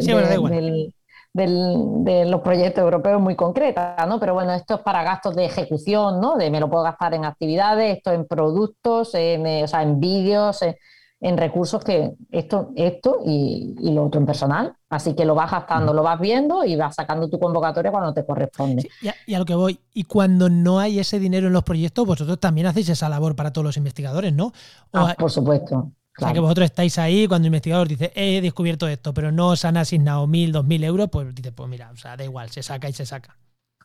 de, 1.32 2.24
los 2.26 2.40
proyectos 2.40 2.82
europeos 2.82 3.16
es 3.16 3.22
muy 3.22 3.36
concreta, 3.36 3.96
¿no? 4.08 4.18
Pero 4.18 4.34
bueno, 4.34 4.52
esto 4.52 4.76
es 4.76 4.80
para 4.80 5.04
gastos 5.04 5.36
de 5.36 5.44
ejecución, 5.44 6.20
¿no? 6.20 6.36
De 6.36 6.50
me 6.50 6.58
lo 6.58 6.68
puedo 6.68 6.82
gastar 6.82 7.14
en 7.14 7.24
actividades, 7.24 7.98
esto 7.98 8.12
en 8.12 8.26
productos, 8.26 9.14
en, 9.14 9.46
eh, 9.46 9.64
o 9.64 9.68
sea, 9.68 9.82
en 9.82 10.00
vídeos, 10.00 10.60
en 10.62 10.74
recursos 11.20 11.82
que 11.82 12.12
esto, 12.30 12.70
esto 12.76 13.20
y, 13.24 13.74
lo 13.92 14.06
otro 14.06 14.20
en 14.20 14.26
personal. 14.26 14.74
Así 14.88 15.14
que 15.14 15.24
lo 15.24 15.34
vas 15.34 15.50
gastando, 15.50 15.92
lo 15.92 16.02
vas 16.02 16.18
viendo 16.20 16.64
y 16.64 16.76
vas 16.76 16.94
sacando 16.94 17.28
tu 17.28 17.38
convocatoria 17.38 17.90
cuando 17.90 18.14
te 18.14 18.24
corresponde. 18.24 18.88
y, 19.26 19.34
a, 19.34 19.38
lo 19.38 19.44
que 19.44 19.54
voy, 19.54 19.80
y 19.92 20.04
cuando 20.04 20.48
no 20.48 20.78
hay 20.78 20.98
ese 20.98 21.18
dinero 21.18 21.48
en 21.48 21.52
los 21.52 21.64
proyectos, 21.64 22.06
vosotros 22.06 22.38
también 22.38 22.66
hacéis 22.66 22.88
esa 22.88 23.08
labor 23.08 23.36
para 23.36 23.52
todos 23.52 23.64
los 23.64 23.76
investigadores, 23.76 24.32
¿no? 24.32 24.52
Ah, 24.92 25.14
por 25.18 25.30
supuesto. 25.30 25.92
O 26.16 26.20
sea, 26.20 26.32
que 26.32 26.40
vosotros 26.40 26.64
estáis 26.64 26.98
ahí 26.98 27.28
cuando 27.28 27.46
el 27.46 27.50
investigador 27.50 27.86
dice, 27.86 28.12
he 28.14 28.40
descubierto 28.40 28.88
esto, 28.88 29.14
pero 29.14 29.30
no 29.30 29.50
os 29.50 29.64
han 29.64 29.76
asignado 29.76 30.26
mil, 30.26 30.50
dos 30.50 30.64
mil 30.64 30.82
euros, 30.82 31.08
pues 31.10 31.32
dice, 31.32 31.52
pues 31.52 31.68
mira, 31.68 31.90
o 31.92 31.96
sea, 31.96 32.16
da 32.16 32.24
igual, 32.24 32.50
se 32.50 32.62
saca 32.62 32.88
y 32.88 32.92
se 32.92 33.06
saca 33.06 33.36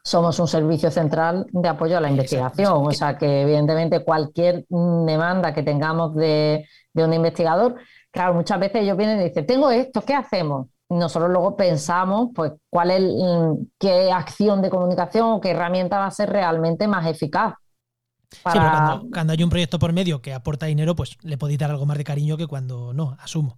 somos 0.03 0.37
un 0.39 0.47
servicio 0.47 0.91
central 0.91 1.47
de 1.51 1.69
apoyo 1.69 1.97
a 1.97 2.01
la 2.01 2.09
investigación. 2.09 2.85
O 2.85 2.91
sea 2.91 3.17
que 3.17 3.43
evidentemente 3.43 4.03
cualquier 4.03 4.65
demanda 4.69 5.53
que 5.53 5.63
tengamos 5.63 6.13
de, 6.15 6.67
un 6.93 7.13
investigador, 7.13 7.75
claro, 8.11 8.33
muchas 8.33 8.59
veces 8.59 8.81
ellos 8.81 8.97
vienen 8.97 9.21
y 9.21 9.25
dicen, 9.25 9.45
tengo 9.45 9.71
esto, 9.71 10.01
¿qué 10.01 10.13
hacemos? 10.13 10.67
nosotros 10.89 11.31
luego 11.31 11.55
pensamos 11.55 12.29
pues 12.35 12.51
cuál 12.69 12.91
es 12.91 13.01
qué 13.79 14.11
acción 14.11 14.61
de 14.61 14.69
comunicación 14.69 15.31
o 15.31 15.41
qué 15.41 15.49
herramienta 15.49 15.97
va 15.97 16.05
a 16.05 16.11
ser 16.11 16.29
realmente 16.29 16.87
más 16.87 17.07
eficaz. 17.07 17.55
cuando, 18.43 19.07
cuando, 19.11 19.33
hay 19.33 19.43
un 19.43 19.49
proyecto 19.49 19.79
por 19.79 19.91
medio 19.91 20.21
que 20.21 20.33
aporta 20.33 20.67
dinero, 20.67 20.95
pues 20.95 21.17
le 21.23 21.37
podéis 21.39 21.57
dar 21.57 21.71
algo 21.71 21.87
más 21.87 21.97
de 21.97 22.03
cariño 22.03 22.37
que 22.37 22.45
cuando 22.45 22.93
no, 22.93 23.17
asumo. 23.19 23.57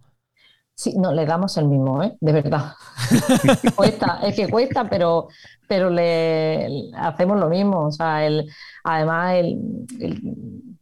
Sí, 0.78 0.93
no, 0.97 1.13
le 1.13 1.26
damos 1.26 1.55
el 1.55 1.69
mismo, 1.69 2.03
¿eh? 2.03 2.17
de 2.19 2.32
verdad. 2.34 2.73
cuesta, 3.78 4.19
es 4.23 4.36
que 4.36 4.49
cuesta, 4.49 4.89
pero, 4.89 5.30
pero 5.69 5.89
le 5.89 6.91
hacemos 6.97 7.39
lo 7.39 7.47
mismo. 7.47 7.86
O 7.86 7.91
sea, 7.93 8.26
el, 8.26 8.51
además, 8.84 9.36
el, 9.36 9.57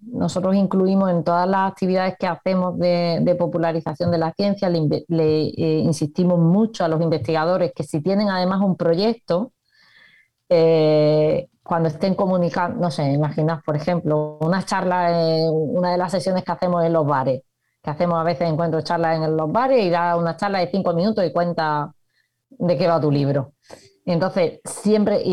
nosotros 0.02 0.56
incluimos 0.56 1.12
en 1.12 1.24
todas 1.24 1.48
las 1.48 1.72
actividades 1.72 2.16
que 2.20 2.26
hacemos 2.26 2.80
de, 2.80 3.36
popularización 3.38 4.10
de 4.10 4.18
la 4.18 4.34
ciencia, 4.34 4.68
le, 4.68 4.88
eh, 5.10 5.80
insistimos 5.84 6.40
mucho 6.40 6.84
a 6.84 6.88
los 6.88 7.00
investigadores 7.00 7.72
que 7.76 7.84
si 7.84 8.02
tienen 8.02 8.30
además 8.30 8.62
un 8.62 8.76
proyecto, 8.76 9.54
eh, 10.50 11.50
cuando 11.62 11.90
estén 11.90 12.16
comunicando, 12.16 12.80
no 12.80 12.90
sé, 12.90 13.12
imaginas, 13.12 13.62
por 13.64 13.76
ejemplo, 13.76 14.40
una 14.42 14.64
charla, 14.66 15.12
una 15.52 15.92
de 15.92 15.98
las 16.00 16.12
sesiones 16.12 16.44
que 16.44 16.52
hacemos 16.52 16.84
en 16.84 16.94
los 16.94 17.06
bares 17.06 17.44
que 17.84 17.92
hacemos 17.92 18.18
a 18.18 18.24
veces 18.24 18.50
encuentros 18.50 18.86
charlas 18.86 19.18
en 19.18 19.36
los 19.36 19.52
bares 19.52 19.86
y 19.86 19.90
da 19.90 20.16
una 20.16 20.38
charla 20.38 20.60
de 20.60 20.72
cinco 20.72 20.94
minutos 20.94 21.26
y 21.26 21.34
cuenta 21.34 21.94
de 22.50 22.78
qué 22.78 22.88
va 22.88 23.02
tu 23.02 23.12
libro. 23.12 23.54
Entonces, 24.06 24.62
siempre 24.64 25.24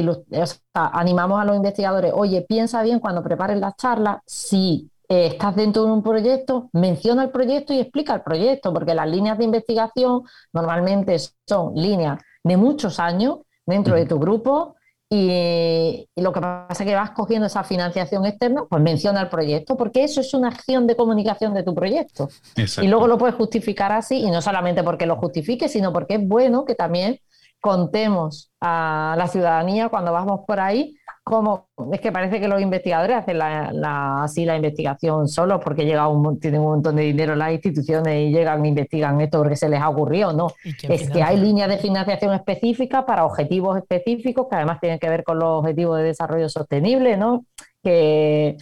animamos 0.75 1.41
a 1.41 1.45
los 1.45 1.57
investigadores, 1.57 2.13
oye, 2.15 2.43
piensa 2.43 2.83
bien 2.83 2.99
cuando 2.99 3.23
prepares 3.23 3.59
las 3.59 3.77
charlas, 3.77 4.19
si 4.27 4.91
eh, 5.09 5.27
estás 5.27 5.55
dentro 5.57 5.85
de 5.85 5.93
un 5.93 6.03
proyecto, 6.03 6.71
menciona 6.73 7.25
el 7.25 7.31
proyecto 7.31 7.73
y 7.73 7.81
explica 7.81 8.15
el 8.15 8.23
proyecto, 8.23 8.73
porque 8.73 8.95
las 8.95 9.09
líneas 9.09 9.39
de 9.39 9.45
investigación 9.45 10.23
normalmente 10.53 11.17
son 11.47 11.75
líneas 11.75 12.21
de 12.43 12.57
muchos 12.57 12.99
años 12.99 13.41
dentro 13.65 13.95
de 13.95 14.07
tu 14.07 14.19
grupo 14.19 14.77
y, 15.13 16.07
lo 16.15 16.33
que 16.33 16.41
pasa 16.41 16.85
es 16.85 16.89
que 16.89 16.95
vas 16.95 17.11
cogiendo 17.11 17.47
esa 17.47 17.65
financiación 17.65 18.25
externa, 18.27 18.63
pues 18.71 18.81
menciona 18.81 19.21
el 19.21 19.29
proyecto, 19.29 19.77
porque 19.77 20.05
eso 20.05 20.21
es 20.21 20.33
una 20.35 20.49
acción 20.49 20.87
de 20.87 20.95
comunicación 20.95 21.53
de 21.53 21.65
tu 21.65 21.75
proyecto. 21.75 22.29
Y 22.81 22.87
luego 22.87 23.09
lo 23.09 23.19
puedes 23.19 23.35
justificar 23.35 23.91
así, 23.91 24.21
y 24.21 24.31
no 24.31 24.41
solamente 24.41 24.85
porque 24.85 25.07
lo 25.07 25.17
justifique, 25.17 25.69
sino 25.69 25.93
porque 25.93 26.15
es 26.15 26.29
bueno 26.29 26.65
que 26.65 26.77
también 26.77 27.19
contemos 27.61 28.53
a 28.61 29.17
la 29.19 29.27
ciudadanía 29.27 29.89
cuando 29.89 30.13
vamos 30.13 30.43
por 30.47 30.61
ahí 30.61 30.95
como 31.23 31.69
es 31.93 32.01
que 32.01 32.11
parece 32.11 32.41
que 32.41 32.49
los 32.49 32.61
investigadores 32.61 33.17
hacen 33.17 33.39
la, 33.39 34.23
así 34.23 34.45
la 34.45 34.57
investigación 34.57 35.29
solos 35.29 35.61
porque 35.63 35.85
llega 35.85 36.09
un, 36.09 36.41
tienen 36.41 36.61
un 36.61 36.69
montón 36.69 36.97
de 36.97 37.03
dinero 37.03 37.37
las 37.37 37.53
instituciones 37.53 38.29
y 38.29 38.33
llegan 38.33 38.65
e 38.65 38.69
investigan 38.69 39.21
esto 39.21 39.39
porque 39.39 39.57
se 39.57 39.69
les 39.69 39.81
ha 39.81 39.89
ocurrido, 39.89 40.33
no. 40.33 40.49
Es 40.83 41.11
que 41.11 41.23
hay 41.23 41.39
líneas 41.39 41.69
de 41.69 41.79
financiación 41.79 42.35
específicas 42.35 43.05
para 43.05 43.25
objetivos 43.25 43.79
específicos 43.79 44.47
que 44.49 44.57
además 44.57 44.81
tienen 44.81 44.99
que 44.99 45.09
ver 45.09 45.23
con 45.23 45.39
los 45.39 45.61
objetivos 45.61 45.99
de 45.99 46.05
desarrollo 46.05 46.49
sostenible, 46.49 47.17
¿no? 47.17 47.45
Que, 47.83 48.57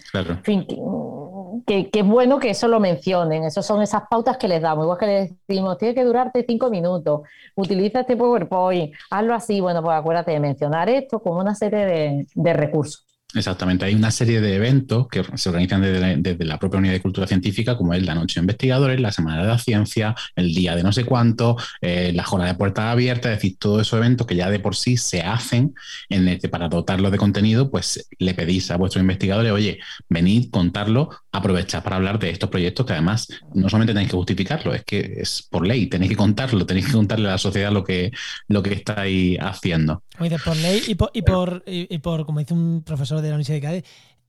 que, 1.65 1.89
es 1.91 2.05
bueno 2.05 2.39
que 2.39 2.51
eso 2.51 2.67
lo 2.67 2.79
mencionen. 2.79 3.43
Esas 3.43 3.65
son 3.65 3.81
esas 3.81 4.03
pautas 4.09 4.37
que 4.37 4.47
les 4.47 4.61
damos. 4.61 4.85
Igual 4.85 4.97
que 4.97 5.05
les 5.05 5.47
decimos, 5.47 5.77
tiene 5.77 5.95
que 5.95 6.03
durarte 6.03 6.45
cinco 6.47 6.69
minutos, 6.69 7.21
utiliza 7.55 8.01
este 8.01 8.15
PowerPoint, 8.15 8.93
hazlo 9.09 9.33
así. 9.33 9.59
Bueno, 9.59 9.83
pues 9.83 9.97
acuérdate 9.97 10.31
de 10.31 10.39
mencionar 10.39 10.89
esto 10.89 11.19
como 11.19 11.39
una 11.39 11.55
serie 11.55 12.27
de 12.33 12.53
recursos. 12.53 13.08
Exactamente, 13.35 13.85
hay 13.85 13.93
una 13.93 14.09
serie 14.09 14.41
de 14.41 14.55
eventos 14.55 15.07
que 15.07 15.23
se 15.35 15.49
organizan 15.49 15.81
desde, 15.81 16.45
la 16.45 16.57
propia 16.57 16.79
unidad 16.79 16.93
de 16.93 17.01
cultura 17.01 17.27
científica, 17.27 17.77
como 17.77 17.93
es 17.93 18.03
la 18.03 18.15
Noche 18.15 18.39
de 18.39 18.45
Investigadores, 18.45 18.99
la 18.99 19.11
Semana 19.11 19.43
de 19.43 19.47
la 19.47 19.59
Ciencia, 19.59 20.15
el 20.35 20.51
Día 20.55 20.75
de 20.75 20.81
no 20.81 20.91
sé 20.91 21.03
cuánto, 21.03 21.55
eh, 21.79 22.11
la 22.15 22.23
Jornada 22.23 22.53
de 22.53 22.57
Puertas 22.57 22.85
Abiertas, 22.85 23.33
es 23.33 23.37
decir, 23.37 23.57
todos 23.59 23.83
esos 23.83 23.99
eventos 23.99 24.25
que 24.25 24.35
ya 24.35 24.49
de 24.49 24.59
por 24.59 24.75
sí 24.75 24.97
se 24.97 25.21
hacen 25.21 25.75
en 26.09 26.27
este, 26.27 26.49
para 26.49 26.69
dotarlos 26.69 27.11
de 27.11 27.19
contenido, 27.19 27.69
pues 27.69 28.09
le 28.17 28.33
pedís 28.33 28.71
a 28.71 28.77
vuestros 28.77 29.01
investigadores, 29.03 29.51
oye, 29.51 29.79
venid, 30.09 30.49
contarlo, 30.49 31.11
aprovechad 31.31 31.83
para 31.83 31.97
hablar 31.97 32.17
de 32.17 32.31
estos 32.31 32.49
proyectos 32.49 32.87
que 32.87 32.93
además 32.93 33.27
no 33.53 33.69
solamente 33.69 33.93
tenéis 33.93 34.09
que 34.09 34.17
justificarlo, 34.17 34.73
es 34.73 34.83
que 34.83 35.17
es 35.17 35.47
por 35.47 35.67
ley, 35.67 35.85
tenéis 35.85 36.09
que 36.09 36.17
contarlo, 36.17 36.65
tenéis 36.65 36.87
que 36.87 36.93
contarle 36.93 37.27
a 37.27 37.33
la 37.33 37.37
sociedad 37.37 37.71
lo 37.71 37.83
que, 37.83 38.11
lo 38.47 38.63
que 38.63 38.73
estáis 38.73 39.37
haciendo. 39.39 40.01
por 40.17 40.55
ley 40.57 40.81
y 40.87 40.95
por, 40.95 41.63
y 41.67 41.97
por 41.99 42.25
como 42.25 42.39
dice 42.39 42.55
un 42.55 42.81
profesor 42.83 43.18
de 43.21 43.29
la 43.29 43.35
Universidad 43.35 43.57
de 43.57 43.61
Cádiz, 43.61 43.83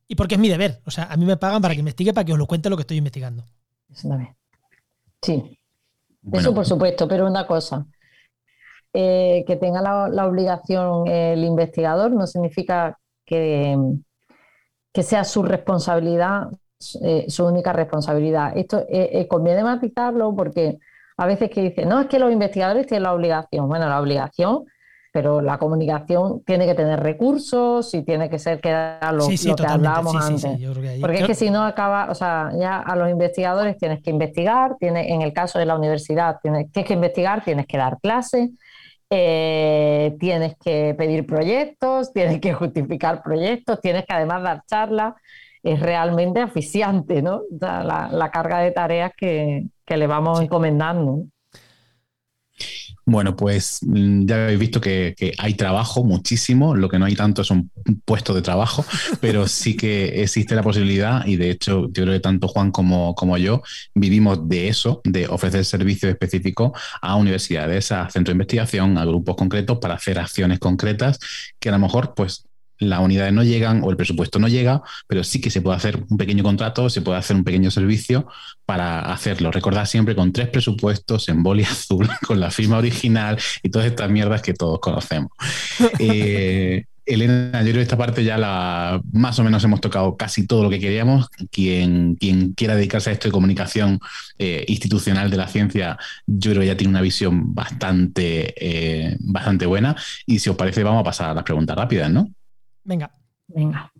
y 0.09 0.15
porque 0.17 0.35
es 0.35 0.41
mi 0.41 0.49
deber. 0.49 0.81
O 0.85 0.91
sea, 0.91 1.05
a 1.05 1.17
mí 1.17 1.25
me 1.25 1.37
pagan 1.37 1.63
para 1.63 1.75
que 1.75 1.81
investigue, 1.81 2.13
para 2.13 2.25
que 2.25 2.33
os 2.33 2.39
lo 2.39 2.47
cuente 2.47 2.69
lo 2.69 2.77
que 2.77 2.83
estoy 2.83 2.97
investigando. 2.97 3.45
Sí. 5.23 5.59
Eso 6.33 6.55
por 6.55 6.67
supuesto, 6.67 7.09
pero 7.09 7.27
una 7.27 7.47
cosa. 7.47 7.87
Eh, 8.93 9.45
que 9.47 9.55
tenga 9.55 9.81
la, 9.81 10.27
obligación 10.27 11.07
el 11.07 11.45
investigador 11.45 12.11
no 12.11 12.27
significa 12.27 12.99
que, 13.25 13.79
que 14.93 15.03
sea 15.05 15.23
su 15.23 15.45
responsabilidad, 15.45 16.49
eh, 17.03 17.27
su 17.29 17.47
única 17.47 17.73
responsabilidad. 17.73 18.57
Esto 18.57 18.85
eh, 18.89 19.29
conviene 19.29 19.63
matizarlo 19.63 20.35
porque 20.35 20.79
a 21.17 21.27
veces 21.27 21.51
que 21.51 21.63
dicen, 21.63 21.89
no, 21.89 22.01
es 22.01 22.09
que 22.09 22.19
los 22.19 22.33
investigadores 22.33 22.87
tienen 22.87 23.05
la 23.05 23.15
obligación. 23.15 23.69
Bueno, 23.69 23.89
la 23.89 24.01
obligación 24.01 24.65
pero 25.13 25.41
la 25.41 25.59
comunicación 25.59 26.43
tiene 26.45 26.67
que 26.67 26.75
tener 26.75 27.01
recursos 27.01 27.93
y 27.95 28.03
tiene 28.03 28.31
que 28.31 28.39
ser 28.39 28.61
que 28.61 28.69
era 28.69 29.13
lo, 29.13 29.27
que 29.27 29.67
hablábamos 29.67 30.15
antes. 30.15 30.59
Porque 31.01 31.21
es 31.21 31.27
que 31.27 31.35
si 31.35 31.51
no 31.51 31.65
acaba, 31.65 32.09
o 32.11 32.15
sea, 32.15 32.51
ya 32.57 32.79
a 32.79 32.95
los 32.95 33.11
investigadores 33.11 33.77
tienes 33.77 34.03
que 34.03 34.11
investigar, 34.11 34.77
tiene, 34.79 35.13
en 35.13 35.23
el 35.23 35.33
caso 35.33 35.59
de 35.59 35.67
la 35.67 35.77
universidad 35.77 36.39
tienes, 36.41 36.71
que 36.73 36.93
investigar, 36.93 37.43
tienes 37.43 37.67
que 37.67 37.77
dar 37.77 37.99
clases, 38.01 38.51
eh, 39.11 40.17
tienes 40.21 40.55
que 40.63 40.95
pedir 40.97 41.27
proyectos, 41.27 42.13
tienes 42.13 42.41
que 42.41 42.53
justificar 42.53 43.23
proyectos, 43.23 43.81
tienes 43.81 44.07
que 44.07 44.15
además 44.15 44.43
dar 44.43 44.63
charlas. 44.67 45.15
Es 45.63 45.81
realmente 45.81 46.41
aficiante, 46.41 47.21
¿no? 47.21 47.43
la, 47.51 48.31
carga 48.33 48.61
de 48.61 48.71
tareas 48.71 49.13
que, 49.15 49.67
que 49.85 49.97
le 49.97 50.07
vamos 50.07 50.41
encomendando. 50.41 51.25
Bueno, 53.11 53.35
pues 53.35 53.81
mm, 53.83 54.25
ya 54.25 54.45
habéis 54.45 54.61
visto 54.61 54.81
que, 54.81 55.17
hay 55.37 55.55
trabajo 55.55 56.05
muchísimo, 56.05 56.77
lo 56.77 56.89
que 56.89 57.01
no 57.01 57.07
hay 57.07 57.17
tanto 57.17 57.43
son 57.43 57.69
puestos 58.05 58.37
de 58.37 58.43
trabajo, 58.43 58.85
pero 59.21 59.49
sí 59.49 59.77
que 59.77 60.23
existe 60.23 60.55
la 60.55 60.63
posibilidad 60.63 61.27
y 61.27 61.35
de 61.35 61.51
hecho 61.51 61.89
yo 61.91 62.05
creo 62.05 62.13
que 62.13 62.21
tanto 62.21 62.47
Juan 62.47 62.71
como, 62.71 63.17
como 63.17 63.37
yo 63.37 63.63
vivimos 63.97 64.49
de 64.49 64.69
eso, 64.69 65.01
de 65.03 65.27
ofrecer 65.27 65.65
servicios 65.65 66.09
específicos 66.13 66.71
a 67.03 67.17
universidades, 67.17 67.91
a 67.91 68.09
centros 68.11 68.33
de 68.33 68.37
investigación, 68.37 68.97
a 68.97 69.05
grupos 69.05 69.35
concretos 69.35 69.79
para 69.79 69.95
hacer 69.95 70.21
acciones 70.21 70.61
concretas 70.61 71.19
que 71.59 71.69
a 71.69 71.73
lo 71.73 71.81
mejor 71.81 72.15
pues 72.15 72.45
las 72.81 73.01
unidades 73.01 73.33
no 73.33 73.45
llegan 73.45 73.83
o 73.85 73.91
el 73.91 73.97
presupuesto 73.97 74.39
no 74.39 74.49
llega, 74.49 74.83
pero 75.07 75.23
sí 75.23 75.41
que 75.41 75.51
se 75.51 75.61
puede 75.61 75.77
hacer 75.77 76.03
un 76.09 76.17
pequeño 76.17 76.43
contrato, 76.43 76.91
se 76.91 77.03
puede 77.03 77.19
hacer 77.19 77.37
un 77.37 77.45
pequeño 77.45 77.71
servicio 77.71 78.27
para 78.65 79.13
hacerlo. 79.13 79.51
Recordad 79.51 79.85
siempre 79.85 80.17
con 80.17 80.33
tres 80.33 80.49
presupuestos 80.49 81.29
en 81.29 81.43
boli 81.43 81.65
azul, 81.71 82.09
con 82.27 82.41
la 82.41 82.51
firma 82.51 82.79
original 82.79 83.39
y 83.63 83.71
todas 83.71 83.87
estas 83.87 84.11
mierdas 84.11 84.43
que 84.43 84.55
todos 84.55 84.81
conocemos. 84.81 85.31
Eh, 85.99 86.85
Elena, 87.07 87.61
yo 87.61 87.65
creo 87.65 87.75
que 87.75 87.83
esta 87.83 87.97
parte 87.97 88.23
ya 88.23 88.39
la 88.39 89.01
más 89.13 89.39
o 89.39 89.45
menos 89.45 89.65
hemos 89.65 89.81
tocado 89.81 90.17
casi 90.17 90.47
todo 90.47 90.63
lo 90.63 90.71
que 90.71 90.79
queríamos. 90.79 91.29
Quien, 91.51 92.15
quien 92.15 92.53
quiera 92.53 92.77
dedicarse 92.77 93.11
a 93.11 93.13
esto 93.13 93.29
de 93.29 93.33
comunicación 93.33 93.99
eh, 94.39 94.65
institucional 94.69 95.31
de 95.31 95.37
la 95.37 95.49
ciencia, 95.49 95.99
yo 96.27 96.53
creo 96.53 96.61
que 96.61 96.69
ya 96.69 96.77
tiene 96.77 96.91
una 96.91 97.03
visión 97.03 97.55
bastante, 97.55 98.55
eh, 98.57 99.17
bastante 99.21 99.67
buena. 99.67 99.97
Y 100.27 100.39
si 100.39 100.51
os 100.51 100.57
parece, 100.57 100.85
vamos 100.85 101.01
a 101.01 101.05
pasar 101.05 101.31
a 101.31 101.35
las 101.35 101.45
preguntas 101.45 101.77
rápidas, 101.77 102.11
¿no? 102.11 102.31
Venga. 102.85 103.11
Venga. 103.49 103.93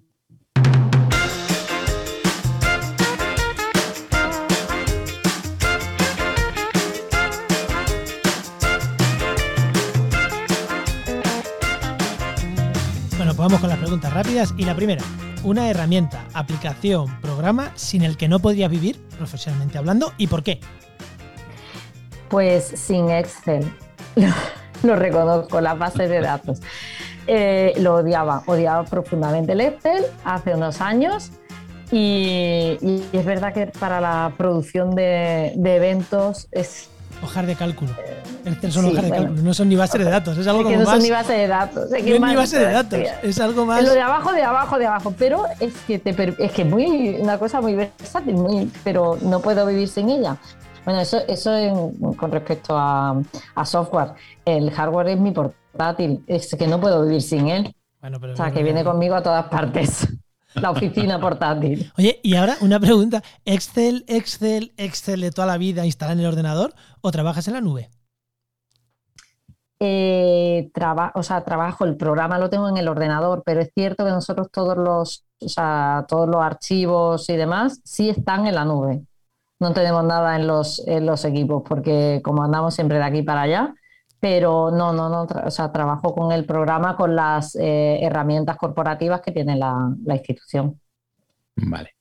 Bueno, 13.17 13.35
pues 13.35 13.49
vamos 13.49 13.61
con 13.61 13.69
las 13.69 13.79
preguntas 13.79 14.13
rápidas. 14.15 14.55
Y 14.57 14.65
la 14.65 14.75
primera, 14.75 15.03
una 15.45 15.69
herramienta, 15.69 16.27
aplicación, 16.33 17.21
programa 17.21 17.71
sin 17.75 18.03
el 18.03 18.17
que 18.17 18.29
no 18.29 18.39
podrías 18.39 18.71
vivir, 18.71 18.99
profesionalmente 19.19 19.77
hablando, 19.77 20.13
¿y 20.17 20.27
por 20.27 20.43
qué? 20.43 20.61
Pues 22.29 22.65
sin 22.65 23.11
Excel. 23.11 23.71
Lo 24.83 24.97
reconozco, 24.97 25.61
las 25.61 25.79
bases 25.79 26.09
de 26.09 26.21
datos. 26.21 26.61
Eh, 27.27 27.75
lo 27.79 27.97
odiaba, 27.97 28.43
odiaba 28.47 28.85
profundamente 28.85 29.53
el 29.53 29.61
Excel 29.61 30.05
hace 30.25 30.55
unos 30.55 30.81
años 30.81 31.31
y, 31.93 33.03
es 33.13 33.25
verdad 33.25 33.53
que 33.53 33.67
para 33.67 34.01
la 34.01 34.33
producción 34.37 34.95
de, 34.95 35.53
eventos 35.55 36.49
es... 36.53 36.89
Hojas 37.23 37.47
de 37.47 37.55
cálculo. 37.55 37.91
Excel 38.47 38.73
son 38.73 38.87
hojas 38.87 39.05
de 39.05 39.11
cálculo, 39.11 39.43
no 39.43 39.53
son 39.53 39.69
ni 39.69 39.77
base 39.77 39.99
de 39.99 40.05
datos, 40.05 40.39
es 40.39 40.47
algo 40.47 40.63
como 40.63 40.77
no 40.77 40.87
son 40.87 41.03
ni 41.03 41.11
base 41.11 41.33
de 41.35 41.47
datos. 41.49 41.93
Es 41.93 42.05
no 42.05 42.15
es 42.15 42.21
ni 42.21 42.37
base 42.37 42.59
de 42.59 42.73
datos, 42.73 43.01
es 43.23 43.41
algo 43.41 43.67
más... 43.67 43.85
lo 43.85 43.93
de 43.93 44.01
abajo, 44.01 44.33
de 44.33 44.43
abajo, 44.43 44.79
de 44.79 44.87
abajo, 44.87 45.15
pero 45.19 45.45
es 45.59 45.75
que, 45.87 46.01
es 46.39 46.53
que 46.53 46.65
muy, 46.65 47.19
una 47.21 47.39
cosa 47.39 47.61
muy 47.61 47.75
versátil, 47.75 48.35
muy, 48.35 48.71
pero 48.85 49.19
no 49.21 49.41
puedo 49.41 49.67
vivir 49.67 49.89
sin 49.89 50.09
ella. 50.09 50.39
Bueno, 50.85 51.01
eso, 51.01 51.19
eso 51.29 51.93
con 52.17 52.33
respecto 52.33 52.77
a, 52.77 53.21
a, 53.55 53.65
software. 53.67 54.15
El 54.45 54.71
hardware 54.71 55.09
es 55.09 55.21
mi 55.21 55.31
portátil, 55.31 56.25
es 56.27 56.55
que 56.55 56.67
no 56.67 56.81
puedo 56.81 57.05
vivir 57.05 57.23
sin 57.23 57.49
él. 57.49 57.75
o 58.03 58.37
sea, 58.37 58.51
que 58.51 58.63
viene 58.63 58.85
conmigo 58.85 59.15
a 59.15 59.23
todas 59.23 59.47
partes. 59.47 60.09
La 60.55 60.73
oficina 60.73 61.21
portátil. 61.21 61.93
Oye, 61.97 62.19
y 62.25 62.35
ahora 62.35 62.57
una 62.61 62.81
pregunta. 62.81 63.23
¿Excel, 63.45 64.05
Excel, 64.09 64.73
Excel 64.77 65.21
de 65.21 65.31
toda 65.31 65.47
la 65.47 65.59
vida 65.59 65.87
instalar 65.87 66.15
en 66.15 66.21
el 66.21 66.27
ordenador 66.27 66.75
o 67.03 67.13
trabajas 67.13 67.47
en 67.47 67.55
la 67.55 67.61
nube? 67.61 67.89
Eh, 69.79 70.71
o 71.15 71.23
sea, 71.23 71.45
trabajo, 71.45 71.85
el 71.85 71.97
programa 71.97 72.39
lo 72.39 72.51
tengo 72.51 72.69
en 72.69 72.77
el 72.77 72.89
ordenador, 72.89 73.43
pero 73.47 73.61
es 73.61 73.71
cierto 73.73 74.05
que 74.05 74.11
nosotros 74.11 74.49
todos 74.53 74.77
los, 74.77 75.25
o 75.41 75.49
sea, 75.49 76.05
todos 76.09 76.29
los 76.29 76.43
archivos 76.43 77.31
y 77.31 77.37
demás 77.37 77.81
sí 77.85 78.11
están 78.11 78.47
en 78.47 78.57
la 78.57 78.65
nube 78.65 79.05
no 79.61 79.73
tenemos 79.75 80.03
nada 80.05 80.37
en 80.37 80.47
los, 80.47 80.83
en 80.87 81.07
los 81.07 81.25
equipos, 81.25 81.63
porque 81.69 82.21
como 82.25 82.43
andamos 82.43 82.75
siempre 82.75 82.97
de 82.97 83.05
aquí 83.05 83.23
para 83.23 83.43
allá, 83.43 83.75
pero 84.19 84.71
no, 84.71 84.93
no, 84.93 85.09
no, 85.09 85.23
o 85.23 85.51
sea, 85.51 85.71
trabajo 85.71 86.15
con 86.15 86.33
el 86.33 86.45
programa, 86.45 86.97
con 86.97 87.15
las 87.15 87.55
eh, 87.57 87.99
herramientas 88.03 88.57
corporativas 88.57 89.21
que 89.21 89.33
tiene 89.33 89.57
la, 89.57 89.95
institución. 90.07 90.81
Vale. 91.57 91.95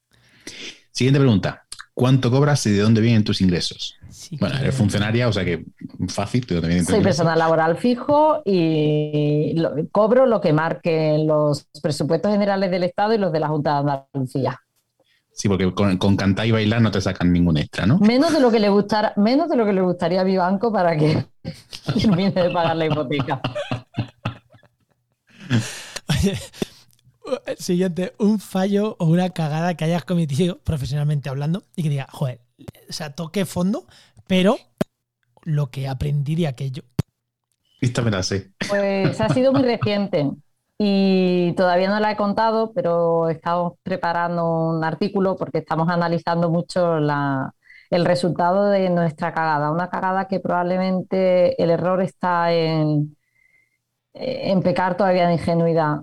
Siguiente 0.92 1.20
pregunta. 1.20 1.66
¿Cuánto 1.94 2.32
cobras 2.32 2.66
y 2.66 2.72
de 2.72 2.82
dónde 2.82 3.02
vienen 3.02 3.26
tus 3.26 3.42
ingresos? 3.42 3.96
bueno, 4.40 4.58
eres 4.58 4.76
funcionaria, 4.76 5.28
o 5.28 5.34
sea 5.34 5.44
que 5.44 5.66
fácil, 6.08 6.46
¿de 6.46 6.56
dónde 6.56 6.68
vienen 6.70 6.86
tus 6.86 6.96
Soy 6.96 7.04
personal 7.04 7.38
laboral 7.38 7.78
fijo 7.78 8.42
y 8.46 9.56
cobro 9.92 10.26
lo 10.26 10.40
que 10.40 10.54
marquen 10.54 11.28
los 11.28 11.68
presupuestos 11.82 12.32
generales 12.32 12.72
del 12.72 12.84
Estado 12.84 13.14
y 13.14 13.18
los 13.18 13.34
de 13.34 13.40
la 13.42 13.50
Junta 13.50 13.74
de 13.74 13.92
Andalucía. 14.14 14.60
Sí, 15.40 15.48
porque 15.48 15.74
con, 15.74 16.18
cantar 16.18 16.48
y 16.48 16.52
bailar 16.52 16.82
no 16.82 16.92
te 16.92 17.00
sacan 17.00 17.32
ningún 17.32 17.56
extra, 17.56 17.86
¿no? 17.86 17.98
Menos 18.00 18.34
de 18.34 18.42
lo 18.42 18.52
que 18.52 18.60
le 18.60 18.68
gustara, 18.68 19.14
menos 19.16 19.48
de 19.48 19.56
lo 19.56 19.66
que 19.66 19.72
le 19.72 19.80
gustaría 19.80 20.20
a 20.20 20.26
mi 20.26 20.36
banco 20.36 20.70
para 20.70 20.98
que 20.98 21.28
termine 22.02 22.32
de 22.32 22.50
pagar 22.50 22.76
la 22.76 22.88
hipoteca. 22.88 23.42
siguiente, 27.58 28.16
un 28.20 28.42
fallo 28.42 28.98
o 29.00 29.06
una 29.06 29.30
cagada 29.30 29.76
que 29.76 29.86
hayas 29.86 30.04
cometido 30.04 30.60
profesionalmente 30.60 31.30
hablando 31.30 31.64
y 31.74 31.84
que 31.84 31.90
diga, 31.90 32.08
joder, 32.12 32.42
o 32.90 32.92
sea, 32.92 33.16
toque 33.16 33.46
fondo, 33.46 33.88
pero 34.28 34.58
lo 35.44 35.72
que 35.72 35.88
aprendí 35.88 36.36
de 36.36 36.48
aquello. 36.48 36.84
Esta 37.80 38.02
me 38.02 38.12
la 38.12 38.24
sé. 38.24 38.52
Pues 38.68 39.22
ha 39.22 39.30
sido 39.30 39.54
muy 39.54 39.62
reciente 39.62 40.32
y 40.82 41.54
todavía 41.58 41.90
no 41.90 42.00
la 42.00 42.12
he 42.12 42.16
contado, 42.18 42.72
pero 42.74 43.30
estamos 43.30 43.74
preparando 43.84 44.70
un 44.70 44.84
artículo 44.84 45.36
porque 45.36 45.58
estamos 45.60 45.90
analizando 45.90 46.50
mucho 46.50 46.98
el 46.98 48.06
resultado 48.06 48.70
de 48.70 48.90
nuestra 48.90 49.34
cagada. 49.34 49.72
Una 49.72 49.90
cagada 49.90 50.28
que 50.30 50.40
probablemente 50.40 51.62
el 51.62 51.70
error 51.72 52.02
está 52.02 52.54
en, 52.54 53.18
en 54.14 54.62
pecar 54.64 54.96
todavía 54.96 55.28
de 55.28 55.34
ingenuidad. 55.34 55.98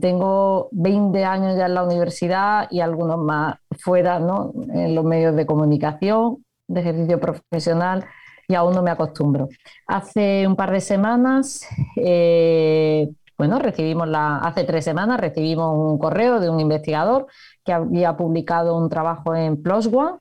Tengo 0.00 0.68
20 0.72 1.24
años 1.24 1.56
ya 1.58 1.66
en 1.66 1.74
la 1.74 1.84
universidad 1.84 2.68
y 2.70 2.80
algunos 2.80 3.18
más 3.18 3.56
fuera, 3.80 4.18
¿no? 4.18 4.52
En 4.72 4.94
los 4.94 5.04
medios 5.04 5.36
de 5.36 5.44
comunicación, 5.44 6.42
de 6.68 6.80
ejercicio 6.80 7.20
profesional 7.20 8.06
y 8.48 8.54
aún 8.54 8.74
no 8.74 8.82
me 8.82 8.90
acostumbro. 8.90 9.48
Hace 9.86 10.46
un 10.46 10.56
par 10.56 10.70
de 10.70 10.80
semanas, 10.80 11.66
eh, 11.96 13.08
bueno, 13.42 13.58
recibimos 13.58 14.06
la, 14.06 14.38
hace 14.38 14.62
tres 14.62 14.84
semanas 14.84 15.18
recibimos 15.18 15.74
un 15.76 15.98
correo 15.98 16.38
de 16.38 16.48
un 16.48 16.60
investigador 16.60 17.26
que 17.64 17.72
había 17.72 18.16
publicado 18.16 18.78
un 18.78 18.88
trabajo 18.88 19.34
en 19.34 19.60
PLOS 19.60 19.88
ONE, 19.88 20.18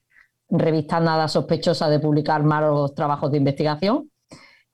revista 0.49 0.99
nada 0.99 1.27
sospechosa 1.27 1.87
de 1.87 1.99
publicar 1.99 2.41
malos 2.41 2.95
trabajos 2.95 3.31
de 3.31 3.37
investigación. 3.37 4.10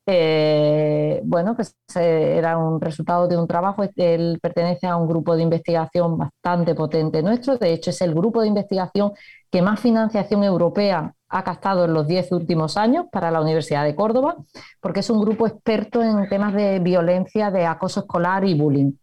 Eh, 0.09 1.19
bueno, 1.25 1.53
pues 1.53 1.75
era 1.93 2.57
un 2.57 2.79
resultado 2.79 3.27
de 3.27 3.37
un 3.37 3.45
trabajo, 3.45 3.83
él 3.97 4.39
pertenece 4.41 4.87
a 4.87 4.95
un 4.95 5.05
grupo 5.05 5.35
de 5.35 5.43
investigación 5.43 6.17
bastante 6.17 6.73
potente 6.75 7.21
nuestro, 7.21 7.57
de 7.57 7.73
hecho 7.73 7.89
es 7.89 7.99
el 8.01 8.13
grupo 8.13 8.41
de 8.41 8.47
investigación 8.47 9.11
que 9.51 9.61
más 9.61 9.81
financiación 9.81 10.45
europea 10.45 11.13
ha 11.27 11.43
captado 11.43 11.83
en 11.83 11.93
los 11.93 12.07
diez 12.07 12.31
últimos 12.31 12.77
años 12.77 13.07
para 13.11 13.31
la 13.31 13.41
Universidad 13.41 13.83
de 13.83 13.95
Córdoba, 13.95 14.37
porque 14.79 15.01
es 15.01 15.09
un 15.09 15.19
grupo 15.19 15.45
experto 15.45 16.01
en 16.01 16.29
temas 16.29 16.53
de 16.53 16.79
violencia, 16.79 17.51
de 17.51 17.65
acoso 17.65 17.99
escolar 18.01 18.45
y 18.45 18.53
bullying. 18.53 18.93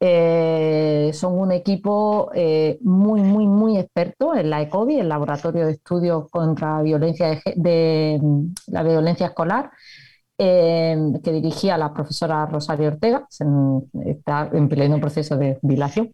Eh, 0.00 1.10
son 1.12 1.36
un 1.36 1.50
equipo 1.50 2.30
eh, 2.32 2.78
muy, 2.82 3.20
muy, 3.20 3.48
muy 3.48 3.78
experto 3.78 4.36
en 4.36 4.48
la 4.50 4.62
ECOBI, 4.62 5.00
el 5.00 5.08
Laboratorio 5.08 5.66
de 5.66 5.72
Estudios 5.72 6.30
contra 6.30 6.80
de, 6.82 8.20
la 8.68 8.82
Violencia 8.84 9.26
Escolar, 9.26 9.72
eh, 10.38 10.96
que 11.22 11.32
dirigía 11.32 11.76
la 11.76 11.92
profesora 11.92 12.46
Rosario 12.46 12.88
Ortega, 12.88 13.26
está 14.06 14.48
en 14.52 14.68
pleno 14.68 15.00
proceso 15.00 15.36
de 15.36 15.58
dilación. 15.62 16.12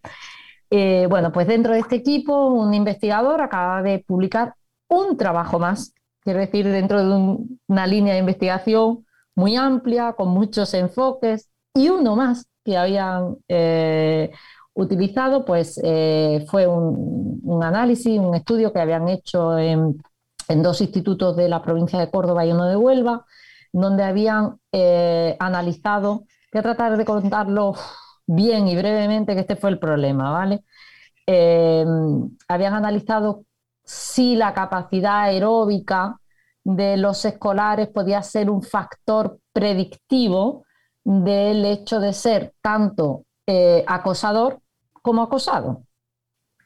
bueno, 0.69 1.31
pues 1.31 1.47
dentro 1.47 1.73
de 1.73 1.79
este 1.79 1.95
equipo, 1.95 2.47
un 2.47 2.73
investigador 2.73 3.41
acaba 3.41 3.81
de 3.81 3.99
publicar 3.99 4.55
un 4.89 5.17
trabajo 5.17 5.59
más, 5.59 5.93
quiero 6.21 6.39
decir, 6.39 6.67
dentro 6.67 6.99
de 6.99 7.37
una 7.67 7.87
línea 7.87 8.13
de 8.13 8.19
investigación 8.19 9.05
muy 9.35 9.55
amplia, 9.55 10.13
con 10.13 10.29
muchos 10.29 10.73
enfoques, 10.73 11.49
y 11.73 11.89
uno 11.89 12.15
más 12.15 12.47
que 12.63 12.77
habían 12.77 13.37
eh, 13.47 14.31
utilizado, 14.73 15.45
pues 15.45 15.79
eh, 15.83 16.45
fue 16.49 16.65
un, 16.67 17.61
análisis, 17.61 18.17
un 18.17 18.33
estudio 18.33 18.71
que 18.73 18.79
habían 18.79 19.07
hecho 19.09 19.57
en, 19.57 19.97
dos 20.47 20.81
institutos 20.81 21.35
de 21.35 21.49
la 21.49 21.61
provincia 21.61 21.99
de 21.99 22.09
Córdoba 22.09 22.45
y 22.45 22.51
uno 22.51 22.65
de 22.65 22.75
Huelva, 22.75 23.25
donde 23.81 24.03
habían 24.03 24.57
eh, 24.71 25.35
analizado, 25.39 26.25
voy 26.53 26.59
a 26.59 26.61
tratar 26.61 26.97
de 26.97 27.03
contarlo 27.03 27.73
bien 28.25 28.67
y 28.67 28.75
brevemente, 28.75 29.33
que 29.33 29.41
este 29.41 29.55
fue 29.55 29.69
el 29.69 29.79
problema, 29.79 30.31
¿vale? 30.31 30.63
habían 32.47 32.75
analizado 32.75 33.45
si 33.83 34.35
la 34.35 34.53
capacidad 34.53 35.21
aeróbica 35.21 36.19
de 36.63 36.97
los 36.97 37.25
escolares 37.25 37.87
podía 37.87 38.21
ser 38.21 38.51
un 38.51 38.61
factor 38.61 39.39
predictivo 39.51 40.65
del 41.03 41.65
hecho 41.65 41.99
de 41.99 42.13
ser 42.13 42.53
tanto 42.61 43.25
eh, 43.47 43.83
acosador 43.87 44.59
como 45.01 45.23
acosado. 45.23 45.83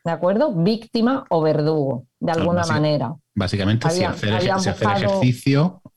¿De 0.04 0.12
acuerdo? 0.12 0.54
Víctima 0.54 1.26
o 1.30 1.42
verdugo, 1.42 2.06
de 2.20 2.32
alguna 2.32 2.66
manera. 2.66 3.16
Básicamente, 3.36 3.90
si 3.90 4.04
hacer, 4.04 4.34
ejercicio 4.34 5.82
mm, 5.84 5.89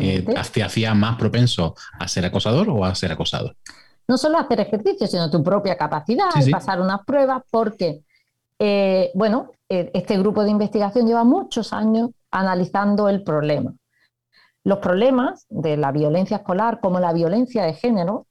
eh, 0.00 0.24
te 0.52 0.62
hacía 0.62 0.94
más 0.94 1.16
propenso 1.16 1.74
a 1.98 2.06
ser 2.08 2.24
acosador 2.24 2.68
o 2.70 2.84
a 2.84 2.94
ser 2.94 3.12
acosado. 3.12 3.54
No 4.06 4.16
solo 4.16 4.38
hacer 4.38 4.60
ejercicio, 4.60 5.06
sino 5.06 5.30
tu 5.30 5.42
propia 5.42 5.76
capacidad, 5.76 6.32
de 6.34 6.50
pasar 6.50 6.80
unas 6.80 7.04
pruebas, 7.04 7.42
porque 7.50 8.02
eh, 8.58 9.10
bueno, 9.14 9.52
eh, 9.68 9.90
este 9.94 10.18
grupo 10.18 10.42
de 10.42 10.50
investigación 10.50 11.06
lleva 11.06 11.24
muchos 11.24 11.72
años 11.72 12.10
analizando 12.30 13.08
el 13.08 13.22
problema. 13.22 13.74
Los 14.64 14.78
problemas 14.78 15.46
de 15.48 15.76
la 15.76 15.92
violencia 15.92 16.38
escolar, 16.38 16.80
como 16.80 16.98
la 17.00 17.12
violencia 17.12 17.64
de 17.64 17.74
género, 17.74 18.26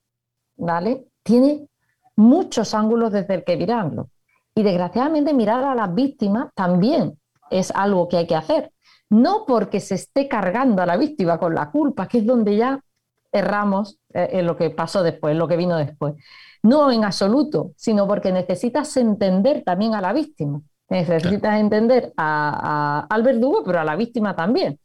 ¿vale? 0.57 1.05
Tiene 1.23 1.67
muchos 2.15 2.73
ángulos 2.73 3.11
desde 3.11 3.35
el 3.35 3.43
que 3.43 3.55
mirarlo. 3.55 4.09
Y 4.53 4.63
desgraciadamente 4.63 5.33
mirar 5.33 5.63
a 5.63 5.75
las 5.75 5.93
víctimas 5.93 6.49
también 6.53 7.17
es 7.49 7.71
algo 7.71 8.07
que 8.07 8.17
hay 8.17 8.27
que 8.27 8.35
hacer. 8.35 8.71
No 9.09 9.45
porque 9.47 9.79
se 9.79 9.95
esté 9.95 10.27
cargando 10.27 10.81
a 10.81 10.85
la 10.85 10.97
víctima 10.97 11.37
con 11.37 11.55
la 11.55 11.71
culpa, 11.71 12.07
que 12.07 12.19
es 12.19 12.25
donde 12.25 12.57
ya 12.57 12.79
erramos 13.31 13.99
eh, 14.13 14.29
en 14.33 14.45
lo 14.45 14.57
que 14.57 14.69
pasó 14.69 15.03
después, 15.03 15.31
en 15.31 15.39
lo 15.39 15.47
que 15.47 15.57
vino 15.57 15.77
después, 15.77 16.15
no 16.63 16.91
en 16.91 17.03
absoluto, 17.03 17.71
sino 17.75 18.07
porque 18.07 18.31
necesitas 18.31 18.95
entender 18.97 19.63
también 19.63 19.95
a 19.95 20.01
la 20.01 20.13
víctima. 20.13 20.61
Necesitas 20.89 21.59
entender 21.59 22.13
al 22.15 23.23
verdugo, 23.23 23.61
pero 23.65 23.81
a 23.81 23.83
la 23.83 23.97
víctima 23.97 24.35
también, 24.35 24.79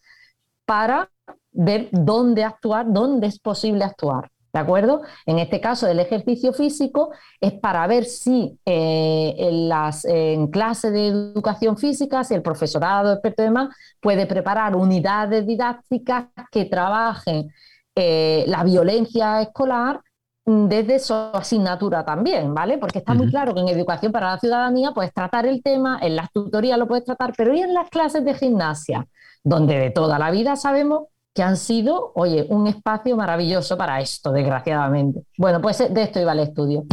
para 0.64 1.08
ver 1.52 1.88
dónde 1.92 2.42
actuar, 2.42 2.86
dónde 2.92 3.28
es 3.28 3.38
posible 3.38 3.84
actuar. 3.84 4.32
¿De 4.53 4.61
acuerdo? 4.61 5.00
En 5.24 5.38
este 5.38 5.61
caso, 5.61 5.86
el 5.88 5.98
ejercicio 5.98 6.53
físico 6.53 7.11
es 7.40 7.55
para 7.55 7.86
ver 7.86 8.05
si 8.05 8.59
eh, 8.66 9.34
en, 9.38 9.68
las, 9.68 10.05
en 10.05 10.48
clases 10.48 10.92
de 10.92 11.09
educación 11.09 11.78
física, 11.78 12.22
si 12.22 12.34
el 12.34 12.42
profesorado 12.42 13.14
experto 13.14 13.42
y 13.42 13.46
demás 13.46 13.74
puede 14.00 14.26
preparar 14.26 14.76
unidades 14.76 15.46
didácticas 15.46 16.26
que 16.50 16.66
trabajen 16.66 17.50
eh, 17.94 18.44
la 18.46 18.62
violencia 18.62 19.40
escolar 19.40 20.00
Mm, 20.44 20.66
desde 20.66 20.98
su 20.98 21.14
asignatura 21.14 22.05
también, 22.05 22.53
¿vale? 22.53 22.76
Porque 22.78 22.98
está 22.98 23.14
muy 23.14 23.30
claro 23.30 23.55
que 23.55 23.61
en 23.61 23.68
educación 23.68 24.11
para 24.11 24.32
la 24.32 24.38
ciudadanía 24.38 24.90
puedes 24.92 25.14
tratar 25.14 25.46
el 25.46 25.62
tema, 25.62 26.00
en 26.03 26.16
las 26.16 26.32
tutorías 26.32 26.78
lo 26.78 26.88
puedes 26.88 27.05
tratar, 27.05 27.32
pero 27.36 27.55
¿y 27.55 27.61
en 27.61 27.72
las 27.72 27.88
clases 27.90 28.24
de 28.24 28.34
gimnasia? 28.34 29.07
Donde 29.44 29.78
de 29.78 29.90
toda 29.90 30.18
la 30.18 30.30
vida 30.32 30.57
sabemos 30.57 31.05
que 31.35 31.43
han 31.43 31.57
sido, 31.57 32.12
oye, 32.14 32.47
un 32.51 32.66
espacio 32.66 33.16
maravilloso 33.16 33.76
para 33.76 34.01
esto, 34.01 34.33
desgraciadamente. 34.33 35.22
Bueno, 35.39 35.61
pues 35.61 35.78
de 35.78 36.03
esto 36.03 36.20
iba 36.20 36.33
el 36.33 36.41
estudio. 36.41 36.85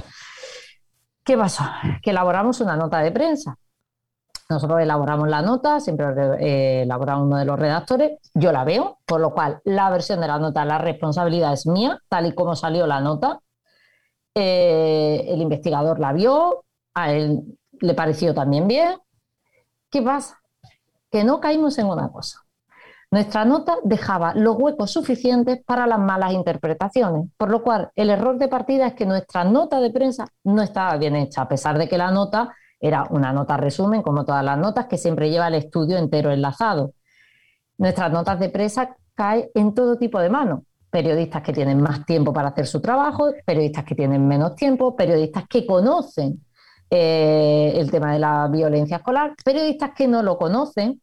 ¿Qué 1.24 1.38
pasó? 1.38 1.64
Que 2.02 2.12
elaboramos 2.12 2.62
una 2.62 2.76
nota 2.76 3.00
de 3.00 3.12
prensa. 3.12 3.58
Nosotros 4.50 4.82
elaboramos 4.82 5.28
la 5.28 5.44
nota, 5.44 5.80
siempre 5.80 6.08
eh, 6.40 6.82
elaboramos 6.82 7.28
uno 7.28 7.38
de 7.38 7.46
los 7.46 7.60
redactores, 7.60 8.18
yo 8.34 8.52
la 8.52 8.64
veo, 8.64 8.98
por 9.06 9.22
lo 9.22 9.32
cual 9.32 9.62
la 9.64 9.92
versión 9.92 10.22
de 10.22 10.28
la 10.28 10.40
nota, 10.40 10.66
la 10.66 10.80
responsabilidad 10.80 11.54
es 11.54 11.68
mía, 11.68 12.00
tal 12.10 12.26
y 12.26 12.34
como 12.34 12.56
salió 12.56 12.88
la 12.88 13.00
nota. 13.00 13.40
Eh, 14.34 15.26
el 15.28 15.42
investigador 15.42 16.00
la 16.00 16.14
vio, 16.14 16.66
a 16.96 17.12
él 17.12 17.44
le 17.80 17.94
pareció 17.94 18.34
también 18.34 18.68
bien. 18.68 18.98
¿Qué 19.92 20.02
pasa? 20.02 20.40
Que 21.12 21.24
no 21.24 21.40
caímos 21.40 21.78
en 21.78 21.88
una 21.88 22.10
cosa. 22.12 22.40
Nuestra 23.12 23.44
nota 23.44 23.78
dejaba 23.84 24.36
los 24.36 24.56
huecos 24.56 24.92
suficientes 24.92 25.64
para 25.66 25.88
las 25.88 25.98
malas 25.98 26.32
interpretaciones, 26.32 27.28
por 27.38 27.50
lo 27.50 27.64
cual 27.64 27.90
el 27.96 28.12
error 28.12 28.38
de 28.38 28.48
partida 28.48 28.86
es 28.86 28.94
que 28.94 29.08
nuestra 29.08 29.44
nota 29.44 29.80
de 29.80 29.90
prensa 29.90 30.28
no 30.44 30.62
estaba 30.62 30.96
bien 30.98 31.16
hecha, 31.16 31.42
a 31.42 31.48
pesar 31.48 31.80
de 31.80 31.90
que 31.90 31.98
la 31.98 32.12
nota 32.12 32.54
era 32.80 33.08
una 33.10 33.34
nota 33.34 33.58
resumen, 33.58 34.04
como 34.04 34.26
todas 34.26 34.46
las 34.46 34.60
notas, 34.60 34.86
que 34.86 34.98
siempre 34.98 35.32
lleva 35.32 35.48
el 35.48 35.56
estudio 35.56 35.98
entero 35.98 36.32
enlazado. 36.32 36.94
Nuestras 37.80 38.12
notas 38.12 38.40
de 38.40 38.50
prensa 38.50 38.96
caen 39.16 39.50
en 39.56 39.74
todo 39.74 39.98
tipo 39.98 40.20
de 40.20 40.30
manos. 40.30 40.62
Periodistas 40.92 41.42
que 41.42 41.54
tienen 41.54 41.82
más 41.82 42.06
tiempo 42.06 42.32
para 42.32 42.50
hacer 42.50 42.68
su 42.68 42.80
trabajo, 42.80 43.32
periodistas 43.44 43.86
que 43.86 43.96
tienen 43.96 44.28
menos 44.28 44.56
tiempo, 44.56 44.96
periodistas 44.96 45.46
que 45.48 45.66
conocen 45.66 46.46
eh, 46.90 47.74
el 47.76 47.90
tema 47.90 48.14
de 48.14 48.20
la 48.20 48.48
violencia 48.48 48.98
escolar, 48.98 49.34
periodistas 49.44 49.92
que 49.96 50.08
no 50.08 50.24
lo 50.24 50.38
conocen, 50.38 51.02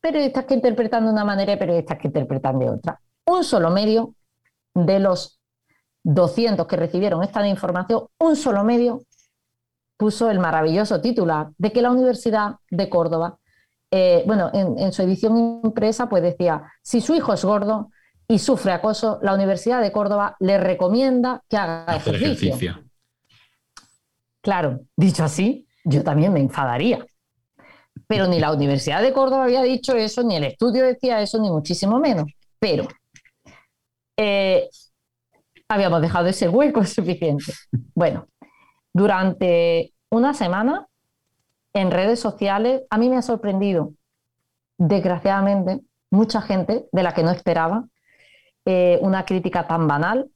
periodistas 0.00 0.44
que 0.44 0.54
interpretan 0.54 1.04
de 1.04 1.12
una 1.12 1.24
manera 1.24 1.52
y 1.52 1.56
periodistas 1.56 1.98
que 1.98 2.08
interpretan 2.08 2.58
de 2.58 2.70
otra. 2.70 3.00
Un 3.26 3.44
solo 3.44 3.70
medio 3.70 4.14
de 4.74 5.00
los 5.00 5.40
200 6.04 6.66
que 6.66 6.76
recibieron 6.76 7.22
esta 7.22 7.46
información, 7.46 8.06
un 8.18 8.36
solo 8.36 8.64
medio 8.64 9.02
puso 9.96 10.30
el 10.30 10.38
maravilloso 10.38 11.00
titular 11.00 11.48
de 11.58 11.72
que 11.72 11.82
la 11.82 11.90
Universidad 11.90 12.56
de 12.70 12.88
Córdoba, 12.88 13.38
eh, 13.90 14.22
bueno, 14.26 14.50
en, 14.54 14.92
su 14.92 15.02
edición 15.02 15.60
impresa, 15.64 16.08
pues 16.08 16.22
decía, 16.22 16.62
si 16.82 17.00
su 17.00 17.14
hijo 17.14 17.32
es 17.32 17.44
gordo 17.44 17.90
y 18.28 18.38
sufre 18.38 18.72
acoso, 18.72 19.18
la 19.22 19.34
Universidad 19.34 19.82
de 19.82 19.90
Córdoba 19.90 20.36
le 20.38 20.58
recomienda 20.58 21.42
que 21.48 21.56
haga 21.56 21.96
ejercicio. 21.96 22.84
Claro, 24.40 24.80
dicho 24.96 25.24
así, 25.24 25.66
yo 25.84 26.04
también 26.04 26.32
me 26.32 26.40
enfadaría. 26.40 27.04
Pero 28.08 28.26
ni 28.26 28.40
la 28.40 28.52
Universidad 28.52 29.02
de 29.02 29.12
Córdoba 29.12 29.44
había 29.44 29.62
dicho 29.62 29.94
eso, 29.94 30.24
ni 30.24 30.36
el 30.36 30.44
estudio 30.44 30.84
decía 30.84 31.20
eso, 31.20 31.40
ni 31.40 31.50
muchísimo 31.50 32.00
menos. 32.00 32.26
Pero 32.58 32.88
eh, 34.16 34.68
habíamos 35.68 36.00
dejado 36.00 36.26
ese 36.26 36.48
hueco 36.48 36.84
suficiente. 36.84 37.52
Bueno, 37.94 38.26
durante 38.92 39.92
una 40.10 40.34
semana 40.34 40.88
en 41.74 41.90
redes 41.90 42.18
sociales, 42.18 42.82
a 42.90 42.98
mí 42.98 43.08
me 43.08 43.16
ha 43.16 43.22
sorprendido, 43.22 43.92
desgraciadamente, 44.78 45.82
mucha 46.10 46.40
gente 46.40 46.86
de 46.90 47.02
la 47.02 47.12
que 47.12 47.22
no 47.22 47.30
esperaba 47.30 47.84
eh, 48.64 48.98
una 49.02 49.24
crítica 49.24 49.66
tan 49.66 49.86
banal 49.86 50.30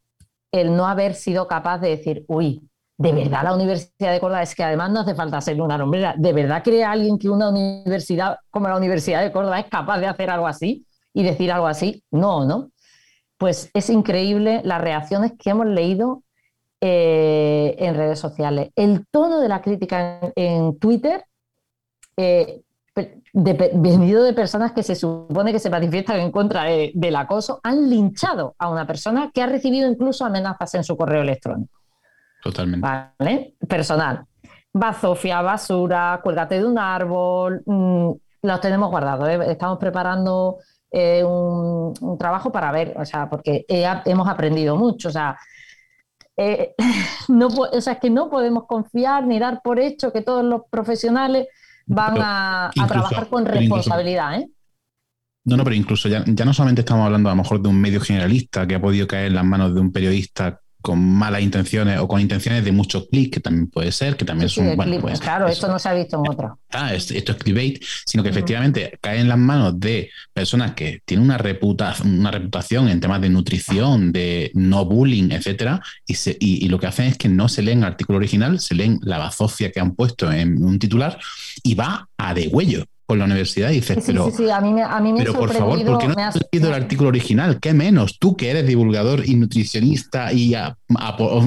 el 0.52 0.76
no 0.76 0.86
haber 0.86 1.14
sido 1.14 1.48
capaz 1.48 1.78
de 1.78 1.88
decir, 1.88 2.24
uy, 2.28 2.68
de 3.02 3.12
verdad 3.12 3.42
la 3.42 3.54
Universidad 3.54 4.12
de 4.12 4.20
Córdoba 4.20 4.42
es 4.42 4.54
que 4.54 4.62
además 4.62 4.90
no 4.92 5.00
hace 5.00 5.16
falta 5.16 5.40
ser 5.40 5.60
una 5.60 5.76
nombrera. 5.76 6.14
¿De 6.16 6.32
verdad 6.32 6.62
cree 6.62 6.84
alguien 6.84 7.18
que 7.18 7.28
una 7.28 7.50
universidad 7.50 8.38
como 8.48 8.68
la 8.68 8.76
Universidad 8.76 9.22
de 9.22 9.32
Córdoba 9.32 9.58
es 9.58 9.66
capaz 9.66 9.98
de 9.98 10.06
hacer 10.06 10.30
algo 10.30 10.46
así 10.46 10.86
y 11.12 11.24
decir 11.24 11.50
algo 11.50 11.66
así? 11.66 12.04
No, 12.12 12.44
¿no? 12.44 12.70
Pues 13.38 13.70
es 13.74 13.90
increíble 13.90 14.60
las 14.64 14.80
reacciones 14.80 15.32
que 15.36 15.50
hemos 15.50 15.66
leído 15.66 16.22
eh, 16.80 17.74
en 17.78 17.96
redes 17.96 18.20
sociales. 18.20 18.70
El 18.76 19.04
tono 19.10 19.40
de 19.40 19.48
la 19.48 19.62
crítica 19.62 20.20
en, 20.36 20.78
Twitter, 20.78 21.24
eh, 22.16 22.62
venido 23.32 24.22
de 24.22 24.32
personas 24.32 24.70
que 24.72 24.84
se 24.84 24.94
supone 24.94 25.50
que 25.50 25.58
se 25.58 25.70
manifiestan 25.70 26.20
en 26.20 26.30
contra 26.30 26.64
del 26.64 27.16
acoso, 27.16 27.58
han 27.64 27.90
linchado 27.90 28.54
a 28.58 28.70
una 28.70 28.86
persona 28.86 29.32
que 29.34 29.42
ha 29.42 29.46
recibido 29.46 29.90
incluso 29.90 30.24
amenazas 30.24 30.74
en 30.74 30.84
su 30.84 30.96
correo 30.96 31.22
electrónico. 31.22 31.81
Totalmente. 32.42 32.86
¿Vale? 32.86 33.54
Personal. 33.68 34.24
Bazofia, 34.72 35.42
basura, 35.42 36.20
cuélgate 36.22 36.58
de 36.58 36.66
un 36.66 36.78
árbol, 36.78 37.62
mm, 37.64 38.10
los 38.42 38.60
tenemos 38.60 38.90
guardados. 38.90 39.28
¿eh? 39.28 39.38
Estamos 39.48 39.78
preparando 39.78 40.58
un, 40.90 42.18
trabajo 42.18 42.52
para 42.52 42.70
ver, 42.70 42.94
o 42.98 43.04
sea, 43.04 43.28
porque 43.30 43.64
hemos 43.68 44.28
aprendido 44.28 44.76
mucho. 44.76 45.08
O 45.08 45.12
sea, 45.12 45.38
eh, 46.36 46.74
no, 47.28 47.46
o 47.46 47.80
sea, 47.80 47.94
es 47.94 47.98
que 47.98 48.10
no 48.10 48.28
podemos 48.28 48.66
confiar 48.66 49.26
ni 49.26 49.38
dar 49.38 49.60
por 49.62 49.78
hecho 49.78 50.12
que 50.12 50.22
todos 50.22 50.44
los 50.44 50.62
profesionales 50.70 51.46
van 51.86 52.16
a, 52.18 52.70
trabajar 52.88 53.28
con 53.28 53.44
responsabilidad. 53.44 54.40
¿eh? 54.40 54.48
No, 55.44 55.56
no, 55.56 55.64
pero 55.64 55.76
incluso 55.76 56.08
ya, 56.08 56.24
ya, 56.26 56.44
no 56.44 56.54
solamente 56.54 56.80
estamos 56.80 57.04
hablando 57.04 57.28
a 57.28 57.32
lo 57.32 57.42
mejor 57.42 57.60
de 57.60 57.68
un 57.68 57.80
medio 57.80 58.00
generalista 58.00 58.66
que 58.66 58.76
ha 58.76 58.80
podido 58.80 59.06
caer 59.06 59.26
en 59.26 59.34
las 59.34 59.44
manos 59.44 59.74
de 59.74 59.80
un 59.80 59.92
periodista 59.92 60.60
con 60.82 61.00
malas 61.00 61.42
intenciones 61.42 61.98
o 61.98 62.08
con 62.08 62.20
intenciones 62.20 62.64
de 62.64 62.72
muchos 62.72 63.08
clics, 63.08 63.30
que 63.30 63.40
también 63.40 63.68
puede 63.68 63.92
ser, 63.92 64.16
que 64.16 64.24
también 64.24 64.48
son. 64.48 64.76
Bueno, 64.76 65.00
pues, 65.00 65.20
claro, 65.20 65.48
esto 65.48 65.68
no 65.68 65.78
se 65.78 65.88
ha 65.88 65.94
visto 65.94 66.22
en 66.22 66.30
otra. 66.30 66.56
Ah, 66.70 66.92
esto 66.92 67.14
es 67.14 67.38
clickbait, 67.38 67.82
sino 68.04 68.22
que 68.22 68.30
efectivamente 68.30 68.98
cae 69.00 69.20
en 69.20 69.28
las 69.28 69.38
manos 69.38 69.78
de 69.78 70.10
personas 70.32 70.74
que 70.74 71.00
tienen 71.04 71.24
una, 71.24 71.38
reputación, 71.38 72.18
una 72.18 72.30
reputación 72.30 72.88
en 72.88 73.00
temas 73.00 73.20
de 73.20 73.30
nutrición, 73.30 74.12
de 74.12 74.50
no 74.54 74.84
bullying, 74.84 75.30
etcétera, 75.30 75.80
y, 76.06 76.16
y, 76.40 76.68
lo 76.68 76.78
que 76.78 76.86
hacen 76.88 77.06
es 77.06 77.16
que 77.16 77.28
no 77.28 77.48
se 77.48 77.62
leen 77.62 77.78
el 77.78 77.84
artículo 77.84 78.18
original, 78.18 78.60
se 78.60 78.74
leen 78.74 78.98
la 79.02 79.18
bazofia 79.18 79.70
que 79.70 79.80
han 79.80 79.94
puesto 79.94 80.32
en 80.32 80.62
un 80.62 80.78
titular 80.78 81.18
y 81.62 81.74
va 81.74 82.08
a 82.18 82.34
degüello 82.34 82.84
con 83.12 83.18
la 83.18 83.26
universidad 83.26 83.70
y 83.70 83.74
dices, 83.74 83.98
pero, 84.06 84.30
sí, 84.30 84.38
sí, 84.38 84.50
a 84.50 84.58
mí 84.60 84.72
me, 84.72 84.82
a 84.82 84.98
mí 84.98 85.12
me 85.12 85.18
pero 85.18 85.34
por 85.34 85.52
favor, 85.52 85.84
¿por 85.84 85.98
qué 85.98 86.08
no 86.08 86.14
has 86.16 86.38
leído 86.50 86.68
el 86.68 86.74
artículo 86.74 87.10
original? 87.10 87.60
¿Qué 87.60 87.74
menos? 87.74 88.18
Tú 88.18 88.36
que 88.36 88.50
eres 88.50 88.66
divulgador 88.66 89.28
y 89.28 89.34
nutricionista 89.34 90.32
y, 90.32 90.54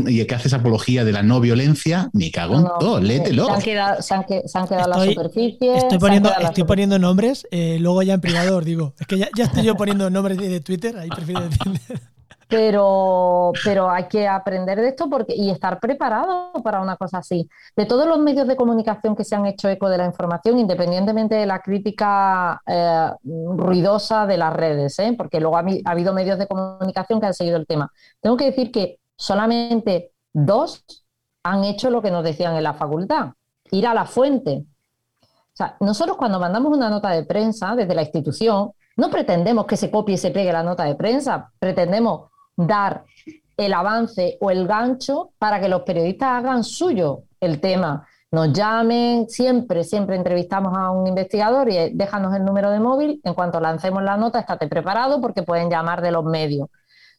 y 0.08 0.26
que 0.26 0.36
haces 0.36 0.54
apología 0.54 1.04
de 1.04 1.12
la 1.12 1.24
no 1.24 1.40
violencia, 1.40 2.12
me 2.14 2.30
cago 2.30 2.60
en 2.60 2.66
todo, 2.80 3.02
léetelo. 3.02 3.48
Se 3.48 3.52
han 3.52 3.62
quedado, 3.62 4.02
se 4.04 4.14
han, 4.14 4.26
se 4.28 4.58
han 4.60 4.68
quedado 4.68 4.92
estoy, 4.92 5.08
la 5.08 5.14
superficie. 5.14 5.78
Estoy 5.78 5.98
poniendo, 5.98 6.32
estoy 6.40 6.64
poniendo 6.66 7.00
nombres, 7.00 7.48
eh, 7.50 7.78
luego 7.80 8.04
ya 8.04 8.14
en 8.14 8.22
privado 8.22 8.58
os 8.58 8.66
digo, 8.66 8.94
es 9.00 9.08
que 9.08 9.18
ya, 9.18 9.28
ya 9.36 9.46
estoy 9.46 9.64
yo 9.64 9.76
poniendo 9.76 10.12
nombres 10.12 10.38
de, 10.38 10.48
de 10.48 10.60
Twitter, 10.60 10.96
ahí 10.98 11.10
prefiero 11.10 11.50
pero, 12.48 13.52
pero 13.64 13.90
hay 13.90 14.08
que 14.08 14.28
aprender 14.28 14.80
de 14.80 14.90
esto 14.90 15.10
porque, 15.10 15.34
y 15.36 15.50
estar 15.50 15.80
preparado 15.80 16.52
para 16.64 16.82
una 16.82 16.96
cosa 16.96 17.20
así. 17.20 17.50
De 17.76 17.86
todos 17.86 18.08
los 18.08 18.20
medios 18.20 18.48
de 18.48 18.56
comunicación 18.56 19.16
que 19.16 19.24
se 19.24 19.36
han 19.36 19.46
hecho 19.46 19.68
eco 19.68 19.90
de 19.90 19.98
la 19.98 20.06
información, 20.06 20.60
independientemente 20.60 21.36
de 21.36 21.46
la 21.46 21.60
crítica 21.60 22.62
eh, 22.68 23.10
ruidosa 23.24 24.28
de 24.28 24.38
las 24.38 24.54
redes, 24.54 24.98
¿eh? 25.00 25.16
porque 25.18 25.40
luego 25.40 25.58
ha, 25.58 25.64
habido 25.86 26.14
medios 26.14 26.38
de 26.38 26.48
comunicación 26.48 27.20
que 27.20 27.26
han 27.26 27.34
seguido 27.34 27.58
el 27.58 27.66
tema. 27.66 27.92
Tengo 28.22 28.38
que 28.38 28.46
decir 28.46 28.72
que 28.72 29.00
solamente 29.16 30.12
dos 30.32 30.86
han 31.44 31.64
hecho 31.64 31.90
lo 31.90 32.02
que 32.02 32.12
nos 32.12 32.24
decían 32.24 32.56
en 32.56 32.64
la 32.64 32.74
facultad, 32.74 33.30
ir 33.72 33.88
a 33.88 33.94
la 33.94 34.06
fuente. 34.06 34.66
O 35.22 35.58
sea, 35.58 35.78
nosotros 35.80 36.18
cuando 36.18 36.40
mandamos 36.40 36.76
una 36.76 36.90
nota 36.90 37.10
de 37.10 37.24
prensa 37.24 37.76
desde 37.76 37.96
la 37.96 38.02
institución, 38.02 38.72
no 38.98 39.10
pretendemos 39.10 39.66
que 39.66 39.78
se 39.78 39.90
copie 39.90 40.16
y 40.16 40.18
se 40.18 40.32
pegue 40.32 40.54
la 40.54 40.64
nota 40.64 40.84
de 40.84 40.96
prensa, 40.96 41.52
pretendemos 41.60 42.30
dar 42.56 43.06
el 43.58 43.74
avance 43.74 44.38
o 44.42 44.52
el 44.52 44.68
gancho 44.68 45.32
para 45.38 45.60
que 45.60 45.70
los 45.70 45.84
periodistas 45.84 46.30
hagan 46.30 46.64
suyo 46.64 47.24
el 47.40 47.60
tema. 47.60 48.08
Nos 48.32 48.52
llamen, 48.52 49.30
siempre, 49.30 49.84
siempre 49.84 50.16
entrevistamos 50.16 50.78
a 50.78 50.92
un 50.92 51.08
investigador 51.08 51.70
y 51.70 51.92
déjanos 51.94 52.36
el 52.36 52.44
número 52.44 52.70
de 52.70 52.80
móvil. 52.80 53.22
En 53.24 53.34
cuanto 53.34 53.60
lancemos 53.60 54.04
la 54.04 54.18
nota, 54.18 54.40
estate 54.40 54.68
preparado 54.68 55.22
porque 55.22 55.44
pueden 55.44 55.70
llamar 55.70 56.02
de 56.02 56.12
los 56.12 56.26
medios. 56.26 56.68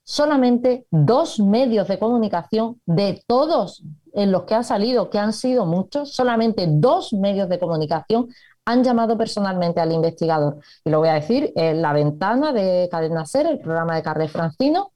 Solamente 0.05 0.87
dos 0.91 1.41
medios 1.41 1.89
de 1.89 1.99
comunicación 1.99 2.81
de 2.85 3.23
todos 3.27 3.83
en 4.13 4.31
los 4.31 4.43
que 4.45 4.55
ha 4.55 4.63
salido, 4.63 5.11
que 5.11 5.19
han 5.19 5.33
sido 5.33 5.67
muchos, 5.67 6.13
solamente 6.13 6.67
dos 6.69 7.13
medios 7.13 7.49
de 7.49 7.59
comunicación 7.59 8.29
han 8.67 8.83
llamado 8.85 9.17
personalmente 9.17 9.81
al 9.81 9.93
investigador. 9.93 10.59
Y 10.85 10.91
lo 10.91 10.99
voy 10.99 11.09
a 11.09 11.15
decir, 11.15 11.53
en 11.55 11.81
la 11.81 11.93
ventana 11.93 12.53
de 12.53 12.89
Cadena 12.91 13.25
Ser, 13.25 13.47
el 13.47 13.61
programa 13.61 13.95
de 13.95 14.03
Carles 14.03 14.33
Francino, 14.33 14.93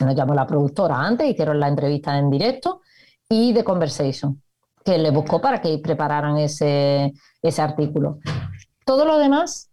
nos 0.00 0.14
llamó 0.14 0.34
la 0.34 0.46
productora 0.46 1.00
antes, 1.00 1.28
hicieron 1.28 1.60
la 1.60 1.68
entrevista 1.68 2.18
en 2.18 2.30
directo, 2.30 2.82
y 3.28 3.52
de 3.52 3.64
Conversation, 3.64 4.42
que 4.84 4.98
le 4.98 5.10
buscó 5.10 5.40
para 5.40 5.60
que 5.60 5.78
prepararan 5.78 6.38
ese, 6.38 7.12
ese 7.42 7.62
artículo. 7.62 8.18
Todo 8.84 9.04
lo 9.04 9.18
demás, 9.18 9.70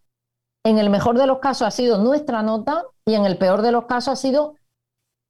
en 0.64 0.80
el 0.80 0.90
mejor 0.90 1.18
de 1.18 1.28
los 1.28 1.40
casos 1.40 1.68
ha 1.68 1.72
sido 1.72 1.98
nuestra 1.98 2.42
nota 2.42 2.84
y 3.06 3.14
en 3.14 3.26
el 3.26 3.38
peor 3.38 3.62
de 3.62 3.72
los 3.72 3.86
casos 3.86 4.14
ha 4.14 4.16
sido 4.16 4.56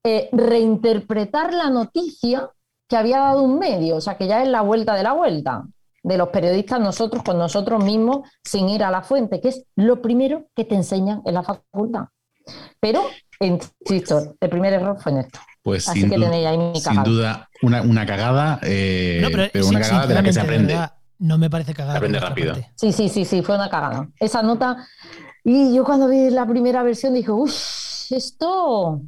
eh, 0.03 0.29
reinterpretar 0.31 1.53
la 1.53 1.69
noticia 1.69 2.51
que 2.87 2.97
había 2.97 3.19
dado 3.19 3.43
un 3.43 3.57
medio, 3.57 3.97
o 3.97 4.01
sea 4.01 4.17
que 4.17 4.27
ya 4.27 4.41
es 4.43 4.47
la 4.47 4.61
vuelta 4.61 4.95
de 4.95 5.03
la 5.03 5.13
vuelta 5.13 5.65
de 6.03 6.17
los 6.17 6.29
periodistas 6.29 6.79
nosotros 6.79 7.23
con 7.23 7.37
nosotros 7.37 7.83
mismos 7.83 8.29
sin 8.43 8.69
ir 8.69 8.83
a 8.83 8.91
la 8.91 9.01
fuente, 9.01 9.39
que 9.39 9.49
es 9.49 9.65
lo 9.75 10.01
primero 10.01 10.47
que 10.55 10.65
te 10.65 10.75
enseñan 10.75 11.21
en 11.25 11.33
la 11.33 11.43
facultad. 11.43 12.07
Pero 12.79 13.03
Insisto, 13.45 14.35
el 14.39 14.49
primer 14.49 14.73
error 14.73 14.97
fue 14.99 15.11
en 15.11 15.17
esto. 15.19 15.39
Pues 15.61 15.85
sin, 15.85 16.09
duda, 16.09 17.49
una, 17.61 18.05
cagada, 18.05 18.59
eh, 18.63 19.49
pero, 19.53 19.67
una 19.67 19.79
cagada 19.79 20.07
de 20.07 20.13
la 20.13 20.23
que 20.23 20.33
se 20.33 20.41
aprende. 20.41 20.77
no 21.19 21.37
me 21.37 21.49
parece 21.49 21.73
cagada. 21.73 21.97
aprende 21.97 22.19
rápido. 22.19 22.55
Sí, 22.75 22.91
sí, 22.91 23.07
sí, 23.07 23.23
sí, 23.23 23.41
fue 23.41 23.55
una 23.55 23.69
cagada. 23.69 24.09
Esa 24.19 24.41
nota. 24.41 24.85
Y 25.43 25.73
yo 25.73 25.85
cuando 25.85 26.07
vi 26.07 26.29
la 26.29 26.45
primera 26.45 26.83
versión 26.83 27.13
dije, 27.13 27.31
uff, 27.31 28.11
esto. 28.11 29.01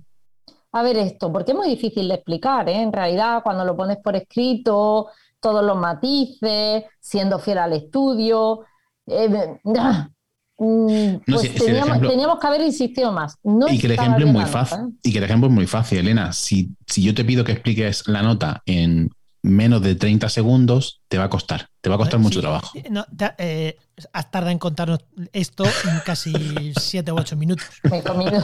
A 0.71 0.83
ver, 0.83 0.97
esto, 0.97 1.31
porque 1.31 1.51
es 1.51 1.57
muy 1.57 1.67
difícil 1.69 2.07
de 2.07 2.15
explicar, 2.15 2.67
¿eh? 2.67 2.81
En 2.81 2.91
realidad, 2.91 3.41
cuando 3.43 3.63
lo 3.63 3.77
pones 3.77 3.97
por 3.97 4.15
escrito, 4.15 5.07
todos 5.39 5.63
los 5.63 5.77
matices, 5.77 6.83
siendo 6.99 7.39
fiel 7.39 7.59
al 7.59 7.73
estudio. 7.73 8.61
Eh, 9.07 9.59
Mm, 10.57 11.17
pues 11.27 11.53
teníamos, 11.53 12.39
que 12.39 12.47
haber 12.47 12.61
insistido 12.61 13.11
más. 13.11 13.37
y 13.69 13.77
que 13.77 13.87
el 13.87 13.93
ejemplo 13.93 14.25
es 14.25 14.31
muy 14.31 14.45
fácil. 14.45 14.77
¿eh? 14.77 14.91
Y 15.03 15.11
que 15.11 15.17
el 15.17 15.23
ejemplo 15.25 15.49
es 15.49 15.53
muy 15.53 15.67
fácil, 15.67 15.99
Elena. 15.99 16.31
Si, 16.31 16.71
si 16.87 17.03
yo 17.03 17.13
te 17.13 17.25
pido 17.25 17.43
que 17.43 17.51
expliques 17.51 18.07
la 18.07 18.21
nota 18.21 18.61
en 18.65 19.09
menos 19.41 19.81
de 19.81 19.95
30 19.95 20.27
segundos, 20.29 21.01
te 21.07 21.17
va 21.17 21.25
a 21.25 21.29
costar. 21.29 21.67
Te 21.81 21.89
va 21.89 21.95
a 21.95 21.97
costar 21.99 22.19
mucho 22.19 22.41
trabajo. 22.41 22.71
No, 22.89 23.05
eh, 23.37 23.77
has 24.11 24.31
tardado 24.31 24.51
en 24.51 24.57
contarnos 24.57 24.99
esto 25.33 25.65
en 25.65 25.99
casi 26.03 26.73
7 26.79 27.11
u 27.11 27.15
8 27.17 27.35
minutos. 27.35 27.67
Me 27.83 27.99
he 27.99 28.03
comido 28.03 28.41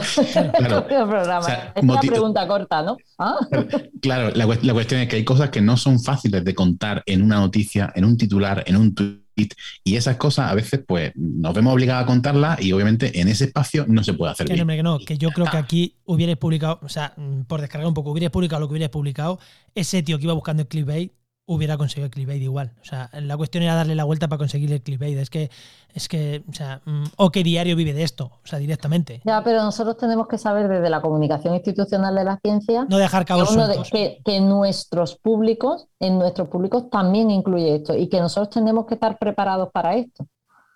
claro. 0.56 0.86
programa. 1.08 1.72
es 1.74 1.82
una 1.82 2.00
pregunta 2.00 2.46
corta, 2.46 2.82
¿no? 2.82 2.96
¿Ah? 3.18 3.38
Claro, 4.00 4.30
la, 4.34 4.46
la, 4.46 4.72
cuestión 4.72 5.00
es 5.00 5.08
que 5.08 5.16
hay 5.16 5.24
cosas 5.24 5.50
que 5.50 5.60
no 5.60 5.76
son 5.76 6.00
fáciles 6.00 6.44
de 6.44 6.54
contar 6.54 7.02
en 7.06 7.22
una 7.22 7.36
noticia, 7.36 7.92
en 7.94 8.04
un 8.04 8.16
titular, 8.16 8.64
en 8.66 8.76
un 8.76 8.94
tweet 8.94 9.21
y 9.36 9.96
esas 9.96 10.16
cosas 10.16 10.50
a 10.50 10.54
veces 10.54 10.80
pues 10.86 11.12
nos 11.14 11.54
vemos 11.54 11.72
obligados 11.72 12.04
a 12.04 12.06
contarlas 12.06 12.60
y 12.60 12.72
obviamente 12.72 13.20
en 13.20 13.28
ese 13.28 13.44
espacio 13.44 13.84
no 13.88 14.04
se 14.04 14.14
puede 14.14 14.32
hacer 14.32 14.46
que 14.46 14.54
que 14.54 14.82
no, 14.82 14.98
que 14.98 15.18
yo 15.18 15.30
creo 15.30 15.46
que 15.50 15.56
aquí 15.56 15.96
hubierais 16.04 16.38
publicado, 16.38 16.80
o 16.82 16.88
sea, 16.88 17.14
mm, 17.16 17.42
por 17.42 17.60
descargar 17.60 17.86
un 17.88 17.94
poco, 17.94 18.10
hubierais 18.10 18.30
publicado 18.30 18.60
lo 18.60 18.68
que 18.68 18.72
hubierais 18.72 18.90
publicado, 18.90 19.38
ese 19.74 20.02
tío 20.02 20.18
que 20.18 20.24
iba 20.24 20.34
buscando 20.34 20.62
el 20.62 20.68
clickbait 20.68 21.12
hubiera 21.46 21.76
conseguido 21.76 22.06
el 22.06 22.10
clickbait 22.10 22.42
igual. 22.42 22.72
O 22.80 22.84
sea, 22.84 23.10
la 23.12 23.36
cuestión 23.36 23.64
era 23.64 23.74
darle 23.74 23.94
la 23.94 24.04
vuelta 24.04 24.28
para 24.28 24.38
conseguir 24.38 24.72
el 24.72 24.82
clickbait. 24.82 25.18
Es 25.18 25.30
que, 25.30 25.50
es 25.94 26.08
que, 26.08 26.42
o 26.48 26.52
sea, 26.52 26.80
mm, 26.84 27.04
o 27.16 27.30
qué 27.30 27.42
diario 27.42 27.76
vive 27.76 27.92
de 27.92 28.02
esto, 28.02 28.32
o 28.42 28.46
sea, 28.46 28.58
directamente. 28.58 29.20
Ya, 29.24 29.42
pero 29.42 29.62
nosotros 29.62 29.96
tenemos 29.96 30.28
que 30.28 30.38
saber 30.38 30.68
desde 30.68 30.88
la 30.88 31.00
comunicación 31.00 31.54
institucional 31.54 32.14
de 32.14 32.24
la 32.24 32.38
ciencia. 32.38 32.86
No 32.88 32.98
dejar 32.98 33.24
cabos 33.24 33.50
sueltos. 33.50 33.90
que, 33.90 34.20
que, 34.24 34.40
nuestros 34.40 35.16
públicos, 35.16 35.88
en 35.98 36.18
nuestros 36.18 36.48
públicos 36.48 36.88
también 36.90 37.30
incluye 37.30 37.76
esto 37.76 37.96
y 37.96 38.08
que 38.08 38.20
nosotros 38.20 38.50
tenemos 38.50 38.86
que 38.86 38.94
estar 38.94 39.18
preparados 39.18 39.70
para 39.72 39.96
esto. 39.96 40.26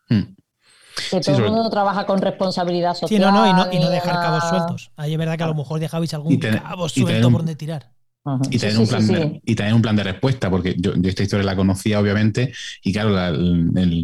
Hmm. 0.09 0.35
Que 1.11 1.21
todo 1.21 1.37
el 1.37 1.53
mundo 1.53 1.69
trabaja 1.69 2.07
con 2.07 2.21
responsabilidad 2.23 2.95
social. 2.95 3.09
Sí, 3.09 3.19
no, 3.19 3.31
no, 3.31 3.47
y 3.71 3.79
no, 3.79 3.91
dejar 3.91 4.15
cabos 4.15 4.49
sueltos. 4.49 4.91
Ahí 4.97 5.13
es 5.13 5.19
verdad 5.19 5.37
que 5.37 5.45
a 5.45 5.49
lo 5.49 5.55
mejor 5.55 5.79
dejabais 5.79 6.13
algún 6.15 6.39
cabo 6.39 6.89
suelto 6.89 7.31
por 7.31 7.41
donde 7.41 7.55
tirar. 7.55 7.96
Y 8.51 8.59
tener, 8.59 8.79
un 8.79 8.87
plan 8.87 9.07
de, 9.07 9.41
y 9.45 9.55
tener 9.55 9.73
un 9.73 9.83
plan 9.83 9.95
de 9.95 10.03
respuesta, 10.03 10.51
porque 10.51 10.75
yo, 10.79 10.93
esta 11.05 11.23
historia 11.23 11.45
la 11.45 11.55
conocía 11.55 12.01
obviamente, 12.01 12.53
y 12.83 12.93
claro, 12.93 13.15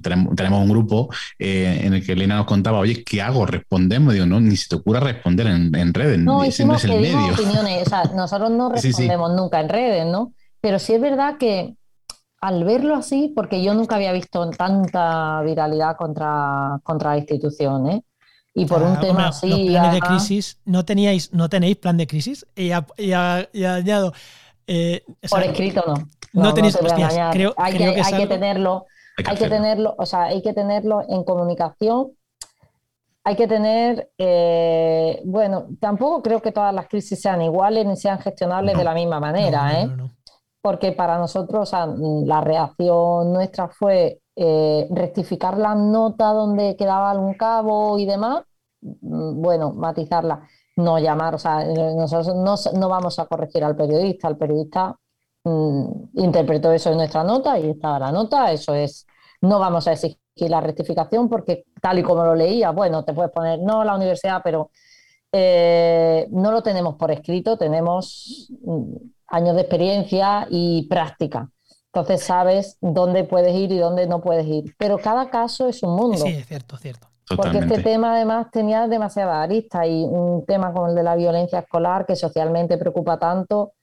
tenemos, 0.02 0.62
un 0.62 0.68
grupo 0.68 1.08
eh, 1.38 1.80
en 1.82 1.94
el 1.94 2.06
que 2.06 2.12
Elena 2.12 2.36
nos 2.36 2.46
contaba, 2.46 2.78
oye, 2.78 3.02
¿qué 3.02 3.20
hago? 3.20 3.46
Respondemos, 3.46 4.14
digo, 4.14 4.26
no, 4.26 4.40
ni 4.40 4.56
se 4.56 4.68
te 4.68 4.76
ocurra 4.76 5.00
responder 5.00 5.46
en, 5.48 5.94
redes, 5.94 6.18
no, 6.18 6.44
ese 6.44 6.64
no 6.64 6.76
es 6.76 6.84
el 6.84 7.00
medio. 7.00 7.32
Opiniones. 7.32 7.86
O 7.86 7.90
sea, 7.90 8.04
nosotros 8.14 8.50
no 8.50 8.70
respondemos 8.70 9.34
nunca 9.34 9.60
en 9.60 9.68
redes, 9.68 10.06
¿no? 10.06 10.32
Pero 10.60 10.78
sí 10.78 10.94
es 10.94 11.00
verdad 11.00 11.36
que 11.38 11.74
al 12.40 12.64
verlo 12.64 12.94
así, 12.94 13.32
porque 13.34 13.62
yo 13.62 13.74
nunca 13.74 13.96
había 13.96 14.12
visto 14.12 14.50
tanta 14.50 15.42
viralidad 15.42 15.96
contra, 15.96 16.80
contra 16.82 17.10
la 17.10 17.18
institución, 17.18 17.88
¿eh? 17.88 18.04
Y 18.54 18.66
por 18.66 18.82
un 18.82 19.00
tema 19.00 19.28
así. 19.28 19.48
Los 19.48 19.60
planes 19.60 19.92
de 19.92 20.00
crisis, 20.00 20.58
¿no, 20.64 20.84
teníais, 20.84 21.32
¿no 21.32 21.48
tenéis 21.48 21.76
plan 21.76 21.96
de 21.96 22.06
crisis? 22.06 22.46
Y, 22.54 22.70
añado. 22.72 24.12
Eh, 24.66 25.02
por 25.28 25.42
escrito 25.42 25.82
no. 25.86 26.08
No, 26.32 26.54
tenéis. 26.54 26.76
creo, 27.32 27.54
hay, 27.56 27.76
que, 27.76 27.84
hay 27.84 28.14
que 28.14 28.26
tenerlo. 28.26 28.86
Hay 29.26 29.36
que, 29.36 29.48
tenerlo, 29.48 29.94
o 29.98 30.06
sea, 30.06 30.24
hay 30.24 30.42
que 30.42 30.54
tenerlo 30.54 31.02
en 31.08 31.24
comunicación. 31.24 32.12
Hay 33.24 33.36
que 33.36 33.46
tener, 33.46 34.10
eh, 34.18 35.20
bueno, 35.24 35.66
tampoco 35.78 36.22
creo 36.22 36.40
que 36.40 36.50
todas 36.50 36.74
las 36.74 36.88
crisis 36.88 37.20
sean 37.20 37.40
iguales 37.42 37.86
ni 37.86 37.96
sean 37.96 38.18
gestionables 38.18 38.76
de 38.76 38.82
la 38.82 38.94
misma 38.94 39.20
manera, 39.20 39.80
¿eh? 39.80 39.90
Porque 40.60 40.92
para 40.92 41.18
nosotros, 41.18 41.62
o 41.62 41.66
sea, 41.66 41.86
la 41.86 42.40
reacción 42.40 43.32
nuestra 43.32 43.68
fue 43.68 44.21
eh, 44.36 44.86
rectificar 44.90 45.58
la 45.58 45.74
nota 45.74 46.32
donde 46.32 46.76
quedaba 46.76 47.10
algún 47.10 47.34
cabo 47.34 47.98
y 47.98 48.06
demás, 48.06 48.44
mm, 48.80 49.42
bueno, 49.42 49.72
matizarla, 49.72 50.48
no 50.76 50.98
llamar, 50.98 51.34
o 51.34 51.38
sea, 51.38 51.64
nosotros 51.64 52.74
no, 52.74 52.88
vamos 52.88 53.18
a 53.18 53.26
corregir 53.26 53.62
al 53.64 53.76
periodista, 53.76 54.28
el 54.28 54.38
periodista 54.38 54.96
mm, 55.44 55.84
interpretó 56.14 56.72
eso 56.72 56.90
en 56.90 56.96
nuestra 56.98 57.24
nota 57.24 57.58
y 57.58 57.70
estaba 57.70 57.98
la 57.98 58.12
nota, 58.12 58.52
eso 58.52 58.74
es, 58.74 59.06
no 59.42 59.58
vamos 59.58 59.86
a 59.86 59.92
exigir 59.92 60.18
la 60.36 60.60
rectificación 60.60 61.28
porque 61.28 61.64
tal 61.80 61.98
y 61.98 62.02
como 62.02 62.24
lo 62.24 62.34
leía, 62.34 62.70
bueno, 62.70 63.04
te 63.04 63.12
puedes 63.12 63.32
poner 63.32 63.60
no 63.60 63.84
la 63.84 63.96
universidad, 63.96 64.40
pero 64.42 64.70
eh, 65.30 66.26
no 66.30 66.52
lo 66.52 66.62
tenemos 66.62 66.96
por 66.96 67.10
escrito, 67.10 67.56
tenemos 67.58 68.50
mm, 68.62 68.94
años 69.28 69.54
de 69.56 69.62
experiencia 69.62 70.46
y 70.50 70.86
práctica. 70.88 71.50
Entonces 71.94 72.24
sabes 72.24 72.78
dónde 72.80 73.24
puedes 73.24 73.54
ir 73.54 73.70
y 73.70 73.78
dónde 73.78 74.06
no 74.06 74.22
puedes 74.22 74.46
ir. 74.46 74.74
Pero 74.78 74.96
cada 74.96 75.28
caso 75.28 75.68
es 75.68 75.82
un 75.82 75.94
mundo. 75.94 76.16
Sí, 76.16 76.28
es 76.28 76.46
cierto, 76.46 76.78
cierto. 76.78 77.08
Porque 77.36 77.58
este 77.58 77.82
tema 77.82 78.14
además 78.14 78.46
tenía 78.50 78.88
demasiadas 78.88 79.36
aristas 79.36 79.86
y 79.86 80.04
un 80.04 80.44
tema 80.46 80.72
como 80.72 80.88
el 80.88 80.94
de 80.94 81.02
la 81.02 81.16
violencia 81.16 81.60
escolar 81.60 82.06
que 82.06 82.16
socialmente 82.16 82.78
preocupa 82.78 83.18
tanto. 83.18 83.74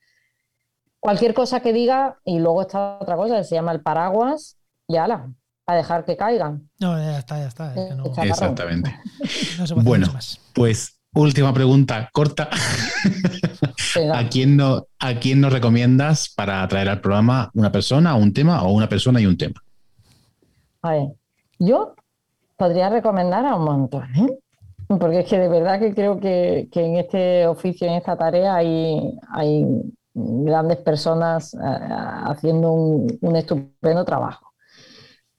Cualquier 0.99 1.33
cosa 1.33 1.59
que 1.59 1.71
diga, 1.71 2.19
y 2.25 2.39
luego 2.39 2.61
está 2.61 2.97
otra 2.99 3.15
cosa 3.15 3.37
que 3.37 3.43
se 3.43 3.55
llama 3.55 3.71
el 3.71 3.81
paraguas, 3.81 4.57
y 4.87 4.97
ala, 4.97 5.31
a 5.67 5.75
dejar 5.75 6.03
que 6.03 6.17
caigan. 6.17 6.69
No, 6.79 6.97
ya 6.97 7.19
está, 7.19 7.37
ya 7.37 7.47
está. 7.47 7.73
Exactamente. 8.23 8.99
bueno, 9.83 10.07
pues 10.53 10.98
última 11.19 11.53
pregunta 11.53 12.09
corta. 12.11 12.49
¿A 14.13 14.29
quién, 14.29 14.55
no, 14.57 14.85
¿A 14.99 15.15
quién 15.15 15.41
nos 15.41 15.51
recomiendas 15.51 16.29
para 16.35 16.67
traer 16.67 16.89
al 16.89 17.01
programa 17.01 17.49
una 17.53 17.71
persona, 17.71 18.15
un 18.15 18.33
tema 18.33 18.63
o 18.63 18.71
una 18.71 18.87
persona 18.87 19.19
y 19.19 19.25
un 19.25 19.37
tema? 19.37 19.61
A 20.81 20.91
ver, 20.91 21.07
yo 21.57 21.95
podría 22.55 22.89
recomendar 22.89 23.45
a 23.45 23.55
un 23.55 23.65
montón, 23.65 24.15
¿eh? 24.15 24.37
porque 24.87 25.19
es 25.19 25.29
que 25.29 25.37
de 25.37 25.49
verdad 25.49 25.79
que 25.79 25.93
creo 25.93 26.19
que, 26.19 26.67
en 26.71 26.97
este 26.97 27.47
oficio, 27.47 27.87
en 27.87 27.93
esta 27.93 28.17
tarea, 28.17 28.55
hay, 28.55 29.13
hay 29.31 29.65
grandes 30.13 30.77
personas 30.77 31.53
eh, 31.53 31.57
haciendo 31.59 32.71
un, 32.71 33.35
estupendo 33.35 34.03
trabajo 34.05 34.48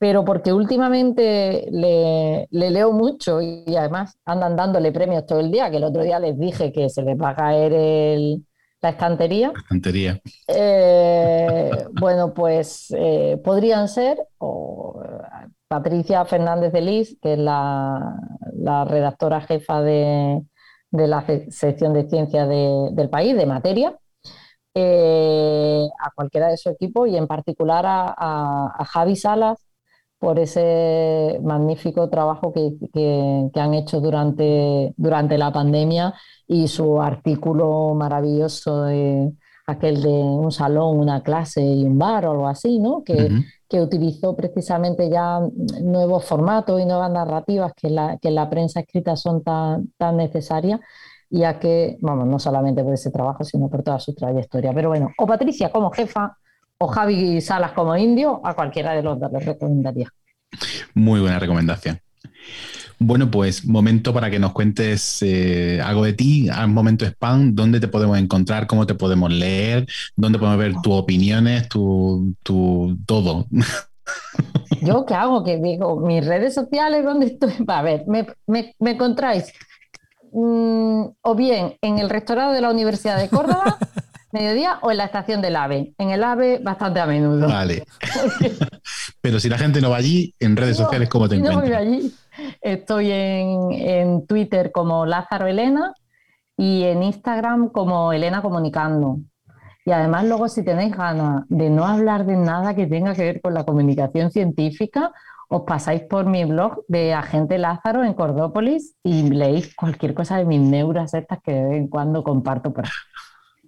pero 0.01 0.25
porque 0.25 0.51
últimamente 0.51 1.67
le, 1.69 2.47
le, 2.49 2.71
leo 2.71 2.91
mucho 2.91 3.39
y 3.39 3.75
además 3.75 4.17
andan 4.25 4.55
dándole 4.55 4.91
premios 4.91 5.27
todo 5.27 5.39
el 5.39 5.51
día, 5.51 5.69
que 5.69 5.77
el 5.77 5.83
otro 5.83 6.01
día 6.01 6.17
les 6.17 6.39
dije 6.39 6.73
que 6.73 6.89
se 6.89 7.03
les 7.03 7.15
va 7.15 7.29
a 7.29 7.35
caer 7.35 7.71
el, 7.71 8.43
la 8.81 8.89
estantería. 8.89 9.53
estantería. 9.55 10.19
Eh, 10.47 11.69
bueno, 11.99 12.33
pues 12.33 12.91
eh, 12.97 13.39
podrían 13.43 13.87
ser 13.87 14.17
o, 14.39 15.03
Patricia 15.67 16.25
Fernández 16.25 16.73
de 16.73 16.81
Lis, 16.81 17.19
que 17.21 17.33
es 17.33 17.39
la, 17.39 18.17
redactora 18.89 19.41
jefa 19.41 19.83
de, 19.83 20.41
la 20.89 21.23
sección 21.51 21.93
de 21.93 22.09
ciencia 22.09 22.47
del 22.47 23.09
país, 23.11 23.37
de 23.37 23.45
materia, 23.45 23.95
eh, 24.73 25.85
a 25.99 26.09
cualquiera 26.15 26.47
de 26.47 26.57
su 26.57 26.71
equipo 26.71 27.05
y 27.05 27.15
en 27.17 27.27
particular 27.27 27.85
a 27.87 28.83
Javi 28.83 29.15
Salas, 29.15 29.67
por 30.21 30.37
ese 30.37 31.39
magnífico 31.41 32.07
trabajo 32.07 32.53
que, 32.53 33.49
han 33.59 33.73
hecho 33.73 33.99
durante, 33.99 34.93
durante 34.95 35.35
la 35.35 35.51
pandemia 35.51 36.13
y 36.47 36.67
su 36.67 37.01
artículo 37.01 37.95
maravilloso 37.95 38.83
de 38.83 39.31
aquel 39.65 40.03
de 40.03 40.09
un 40.09 40.51
salón, 40.51 40.99
una 40.99 41.23
clase 41.23 41.63
y 41.63 41.85
un 41.85 41.97
bar 41.97 42.27
o 42.27 42.31
algo 42.33 42.47
así, 42.47 42.77
¿no? 42.77 43.03
Que, 43.03 43.31
que 43.67 43.81
utilizó 43.81 44.35
precisamente 44.35 45.09
ya 45.09 45.39
nuevos 45.81 46.23
formatos 46.23 46.79
y 46.79 46.85
nuevas 46.85 47.09
narrativas 47.09 47.73
que, 47.73 47.89
la, 47.89 48.19
que 48.19 48.29
la 48.29 48.47
prensa 48.47 48.81
escrita 48.81 49.15
son 49.15 49.41
tan, 49.41 49.91
tan 49.97 50.17
necesarias 50.17 50.81
ya 51.31 51.57
que, 51.57 51.97
vamos, 52.01 52.27
no 52.27 52.37
solamente 52.37 52.83
por 52.83 52.93
ese 52.93 53.09
trabajo, 53.09 53.43
sino 53.43 53.69
por 53.69 53.81
toda 53.81 53.99
su 53.99 54.13
trayectoria. 54.13 54.71
Pero 54.71 54.89
bueno, 54.89 55.09
o 55.17 55.25
Patricia 55.25 55.71
como 55.71 55.89
jefa 55.89 56.37
o 56.81 56.87
Javi 56.87 57.39
Salas 57.41 57.73
como 57.73 57.95
indio, 57.95 58.41
a 58.43 58.55
cualquiera 58.55 58.93
de 58.93 59.03
los 59.03 59.19
dos 59.19 59.31
les 59.31 59.45
recomendaría. 59.45 60.09
Muy 60.95 61.19
buena 61.19 61.37
recomendación. 61.37 61.99
Bueno, 62.97 63.29
pues 63.29 63.65
momento 63.65 64.11
para 64.13 64.31
que 64.31 64.39
nos 64.39 64.51
cuentes 64.51 65.21
eh, 65.21 65.79
algo 65.83 66.03
de 66.03 66.13
ti, 66.13 66.49
un 66.49 66.73
momento 66.73 67.05
spam, 67.05 67.53
dónde 67.53 67.79
te 67.79 67.87
podemos 67.87 68.17
encontrar, 68.17 68.65
cómo 68.65 68.87
te 68.87 68.95
podemos 68.95 69.31
leer, 69.31 69.85
dónde 70.15 70.39
podemos 70.39 70.57
ver 70.57 70.73
tus 70.81 70.93
opiniones, 70.93 71.69
tu, 71.69 72.33
tu 72.41 72.97
todo. 73.05 73.45
¿Yo 74.81 75.05
qué 75.05 75.13
hago? 75.13 75.43
Que 75.43 75.57
digo, 75.57 75.99
mis 75.99 76.25
redes 76.25 76.55
sociales, 76.55 77.03
¿dónde 77.03 77.27
estoy? 77.27 77.53
A 77.67 77.81
ver, 77.83 78.05
me, 78.07 78.25
me, 78.47 78.91
encontráis 78.91 79.53
mm, 80.31 81.03
o 81.21 81.35
bien 81.35 81.75
en 81.81 81.99
el 81.99 82.09
restaurante 82.09 82.55
de 82.55 82.61
la 82.61 82.71
Universidad 82.71 83.19
de 83.19 83.29
Córdoba 83.29 83.77
mediodía 84.33 84.79
o 84.81 84.91
en 84.91 84.97
la 84.97 85.05
estación 85.05 85.41
del 85.41 85.55
AVE. 85.55 85.93
En 85.97 86.09
el 86.11 86.23
AVE 86.23 86.59
bastante 86.63 86.99
a 86.99 87.05
menudo. 87.05 87.47
Vale. 87.47 87.83
Pero 89.21 89.39
si 89.39 89.49
la 89.49 89.57
gente 89.57 89.81
no 89.81 89.89
va 89.89 89.97
allí, 89.97 90.33
en 90.39 90.57
redes 90.57 90.77
sociales, 90.77 91.09
¿cómo 91.09 91.29
te 91.29 91.35
encuentras? 91.35 91.63
No 91.63 91.67
voy 91.67 91.73
allí. 91.73 92.13
Estoy 92.61 93.11
en, 93.11 94.25
Twitter 94.25 94.71
como 94.71 95.05
Lázaro 95.05 95.47
Elena 95.47 95.93
y 96.57 96.83
en 96.83 97.03
Instagram 97.03 97.69
como 97.69 98.13
Elena 98.13 98.41
Comunicando. 98.41 99.19
Y 99.85 99.91
además 99.91 100.25
luego 100.25 100.47
si 100.47 100.63
tenéis 100.63 100.95
ganas 100.95 101.43
de 101.49 101.69
no 101.69 101.85
hablar 101.85 102.25
de 102.25 102.37
nada 102.37 102.75
que 102.75 102.87
tenga 102.87 103.15
que 103.15 103.23
ver 103.23 103.41
con 103.41 103.53
la 103.53 103.63
comunicación 103.63 104.31
científica, 104.31 105.11
os 105.49 105.63
pasáis 105.63 106.03
por 106.03 106.25
mi 106.25 106.45
blog 106.45 106.85
de 106.87 107.13
Agente 107.13 107.57
Lázaro 107.57 108.03
en 108.03 108.13
Cordópolis 108.13 108.95
y 109.03 109.29
leéis 109.29 109.75
cualquier 109.75 110.13
cosa 110.13 110.37
de 110.37 110.45
mis 110.45 110.61
neuras 110.61 111.13
estas 111.13 111.41
que 111.41 111.51
de 111.51 111.63
vez 111.63 111.77
en 111.77 111.87
cuando 111.87 112.23
comparto 112.23 112.71
por 112.71 112.85
ahí. 112.85 112.91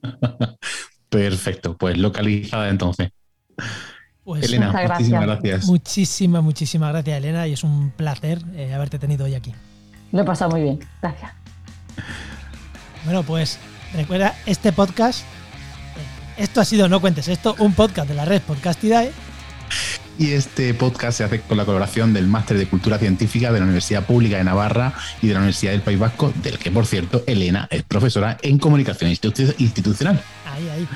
Perfecto, 1.10 1.78
pues 1.78 1.97
localizada 1.97 2.70
entonces. 2.70 3.10
Pues 4.24 4.45
Elena, 4.45 4.72
muchísimas 4.72 5.26
gracias. 5.26 5.66
Muchísimas, 5.66 6.43
muchísimas 6.43 6.91
gracias, 6.91 7.18
Elena, 7.18 7.47
y 7.47 7.54
es 7.54 7.64
un 7.64 7.91
placer 7.91 8.39
eh, 8.56 8.74
haberte 8.74 8.97
tenido 8.97 9.26
hoy 9.26 9.36
aquí. 9.36 9.54
Lo 10.12 10.22
he 10.22 10.26
pasado 10.26 10.51
muy 10.51 10.62
bien, 10.62 10.80
gracias. 11.01 11.32
Bueno, 13.04 13.24
pues 13.24 13.60
recuerda 13.93 14.36
este 14.45 14.72
podcast. 14.72 15.26
Esto 16.38 16.62
ha 16.62 16.66
sido 16.66 16.88
No 16.89 16.99
Cuentes 16.99 17.28
Esto, 17.28 17.56
un 17.60 17.74
podcast 17.74 18.08
de 18.08 18.16
la 18.16 18.26
red 18.26 18.41
Podcastidae. 18.41 19.12
Y 20.18 20.32
este 20.32 20.74
podcast 20.76 21.18
se 21.18 21.24
hace 21.24 21.41
con 21.41 21.57
la 21.57 21.66
colaboración 21.66 22.14
del 22.14 22.28
Máster 22.28 22.57
de 22.57 22.68
Cultura 22.68 22.99
Científica 22.99 23.51
de 23.51 23.59
la 23.59 23.66
Universidad 23.66 24.05
Pública 24.05 24.38
de 24.38 24.43
Navarra 24.43 24.93
y 25.22 25.28
de 25.28 25.34
la 25.34 25.39
Universidad 25.39 25.72
del 25.72 25.82
País 25.82 25.97
Vasco, 25.97 26.32
del 26.43 26.59
que, 26.59 26.70
por 26.70 26.86
cierto, 26.86 27.24
Elena 27.26 27.68
es 27.72 27.84
profesora 27.84 28.38
en 28.43 28.59
Comunicación 28.59 29.09
Institucional. 29.09 30.22
Ahí, 30.45 30.70
ahí. 30.70 30.88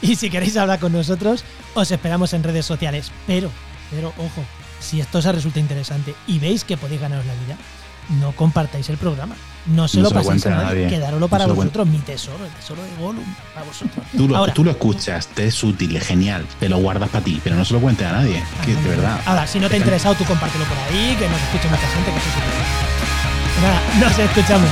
Y 0.00 0.16
si 0.16 0.30
queréis 0.30 0.56
hablar 0.56 0.78
con 0.78 0.92
nosotros, 0.92 1.44
os 1.74 1.90
esperamos 1.90 2.32
en 2.34 2.44
redes 2.44 2.64
sociales. 2.64 3.10
Pero, 3.26 3.50
pero, 3.90 4.08
ojo, 4.08 4.44
si 4.80 5.00
esto 5.00 5.18
os 5.18 5.24
resulta 5.24 5.58
interesante 5.58 6.14
y 6.26 6.38
veis 6.38 6.64
que 6.64 6.76
podéis 6.76 7.00
ganaros 7.00 7.26
la 7.26 7.34
vida, 7.34 7.56
no 8.20 8.32
compartáis 8.32 8.88
el 8.90 8.96
programa. 8.96 9.34
No 9.66 9.86
se 9.86 10.00
lo 10.00 10.10
paséis 10.10 10.44
a 10.46 10.50
nadie. 10.50 10.88
Quedároslo 10.88 11.28
para 11.28 11.46
vosotros, 11.46 11.86
mi 11.86 11.98
tesoro, 11.98 12.44
el 12.44 12.50
tesoro 12.52 12.82
de 12.82 12.90
Gollum, 13.00 13.24
para 13.54 13.64
vosotros. 13.64 14.04
Tú 14.16 14.28
lo, 14.28 14.46
tú 14.52 14.64
lo 14.64 14.72
escuchas, 14.72 15.28
te 15.28 15.46
es 15.46 15.62
útil, 15.62 15.94
es 15.96 16.04
genial, 16.06 16.44
te 16.58 16.68
lo 16.68 16.78
guardas 16.78 17.08
para 17.10 17.24
ti, 17.24 17.40
pero 17.44 17.54
no 17.56 17.64
se 17.64 17.74
lo 17.74 17.80
cuentes 17.80 18.06
a 18.06 18.12
nadie, 18.12 18.42
que 18.64 18.74
de 18.74 18.88
verdad. 18.88 19.20
Ahora, 19.24 19.46
si 19.46 19.60
no 19.60 19.68
te 19.68 19.76
ha 19.76 19.78
interesado, 19.78 20.14
tú 20.16 20.24
compártelo 20.24 20.64
por 20.64 20.76
ahí, 20.78 21.16
que 21.18 21.28
nos 21.28 21.40
escuche 21.40 21.68
mucha 21.68 21.88
gente, 21.88 22.10
que 22.10 22.16
eso 22.18 22.28
sí. 22.34 23.62
Nada, 23.62 23.80
nos 24.00 24.18
escuchamos. 24.18 24.68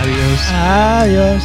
Adiós. 0.00 0.40
Adiós. 0.52 1.42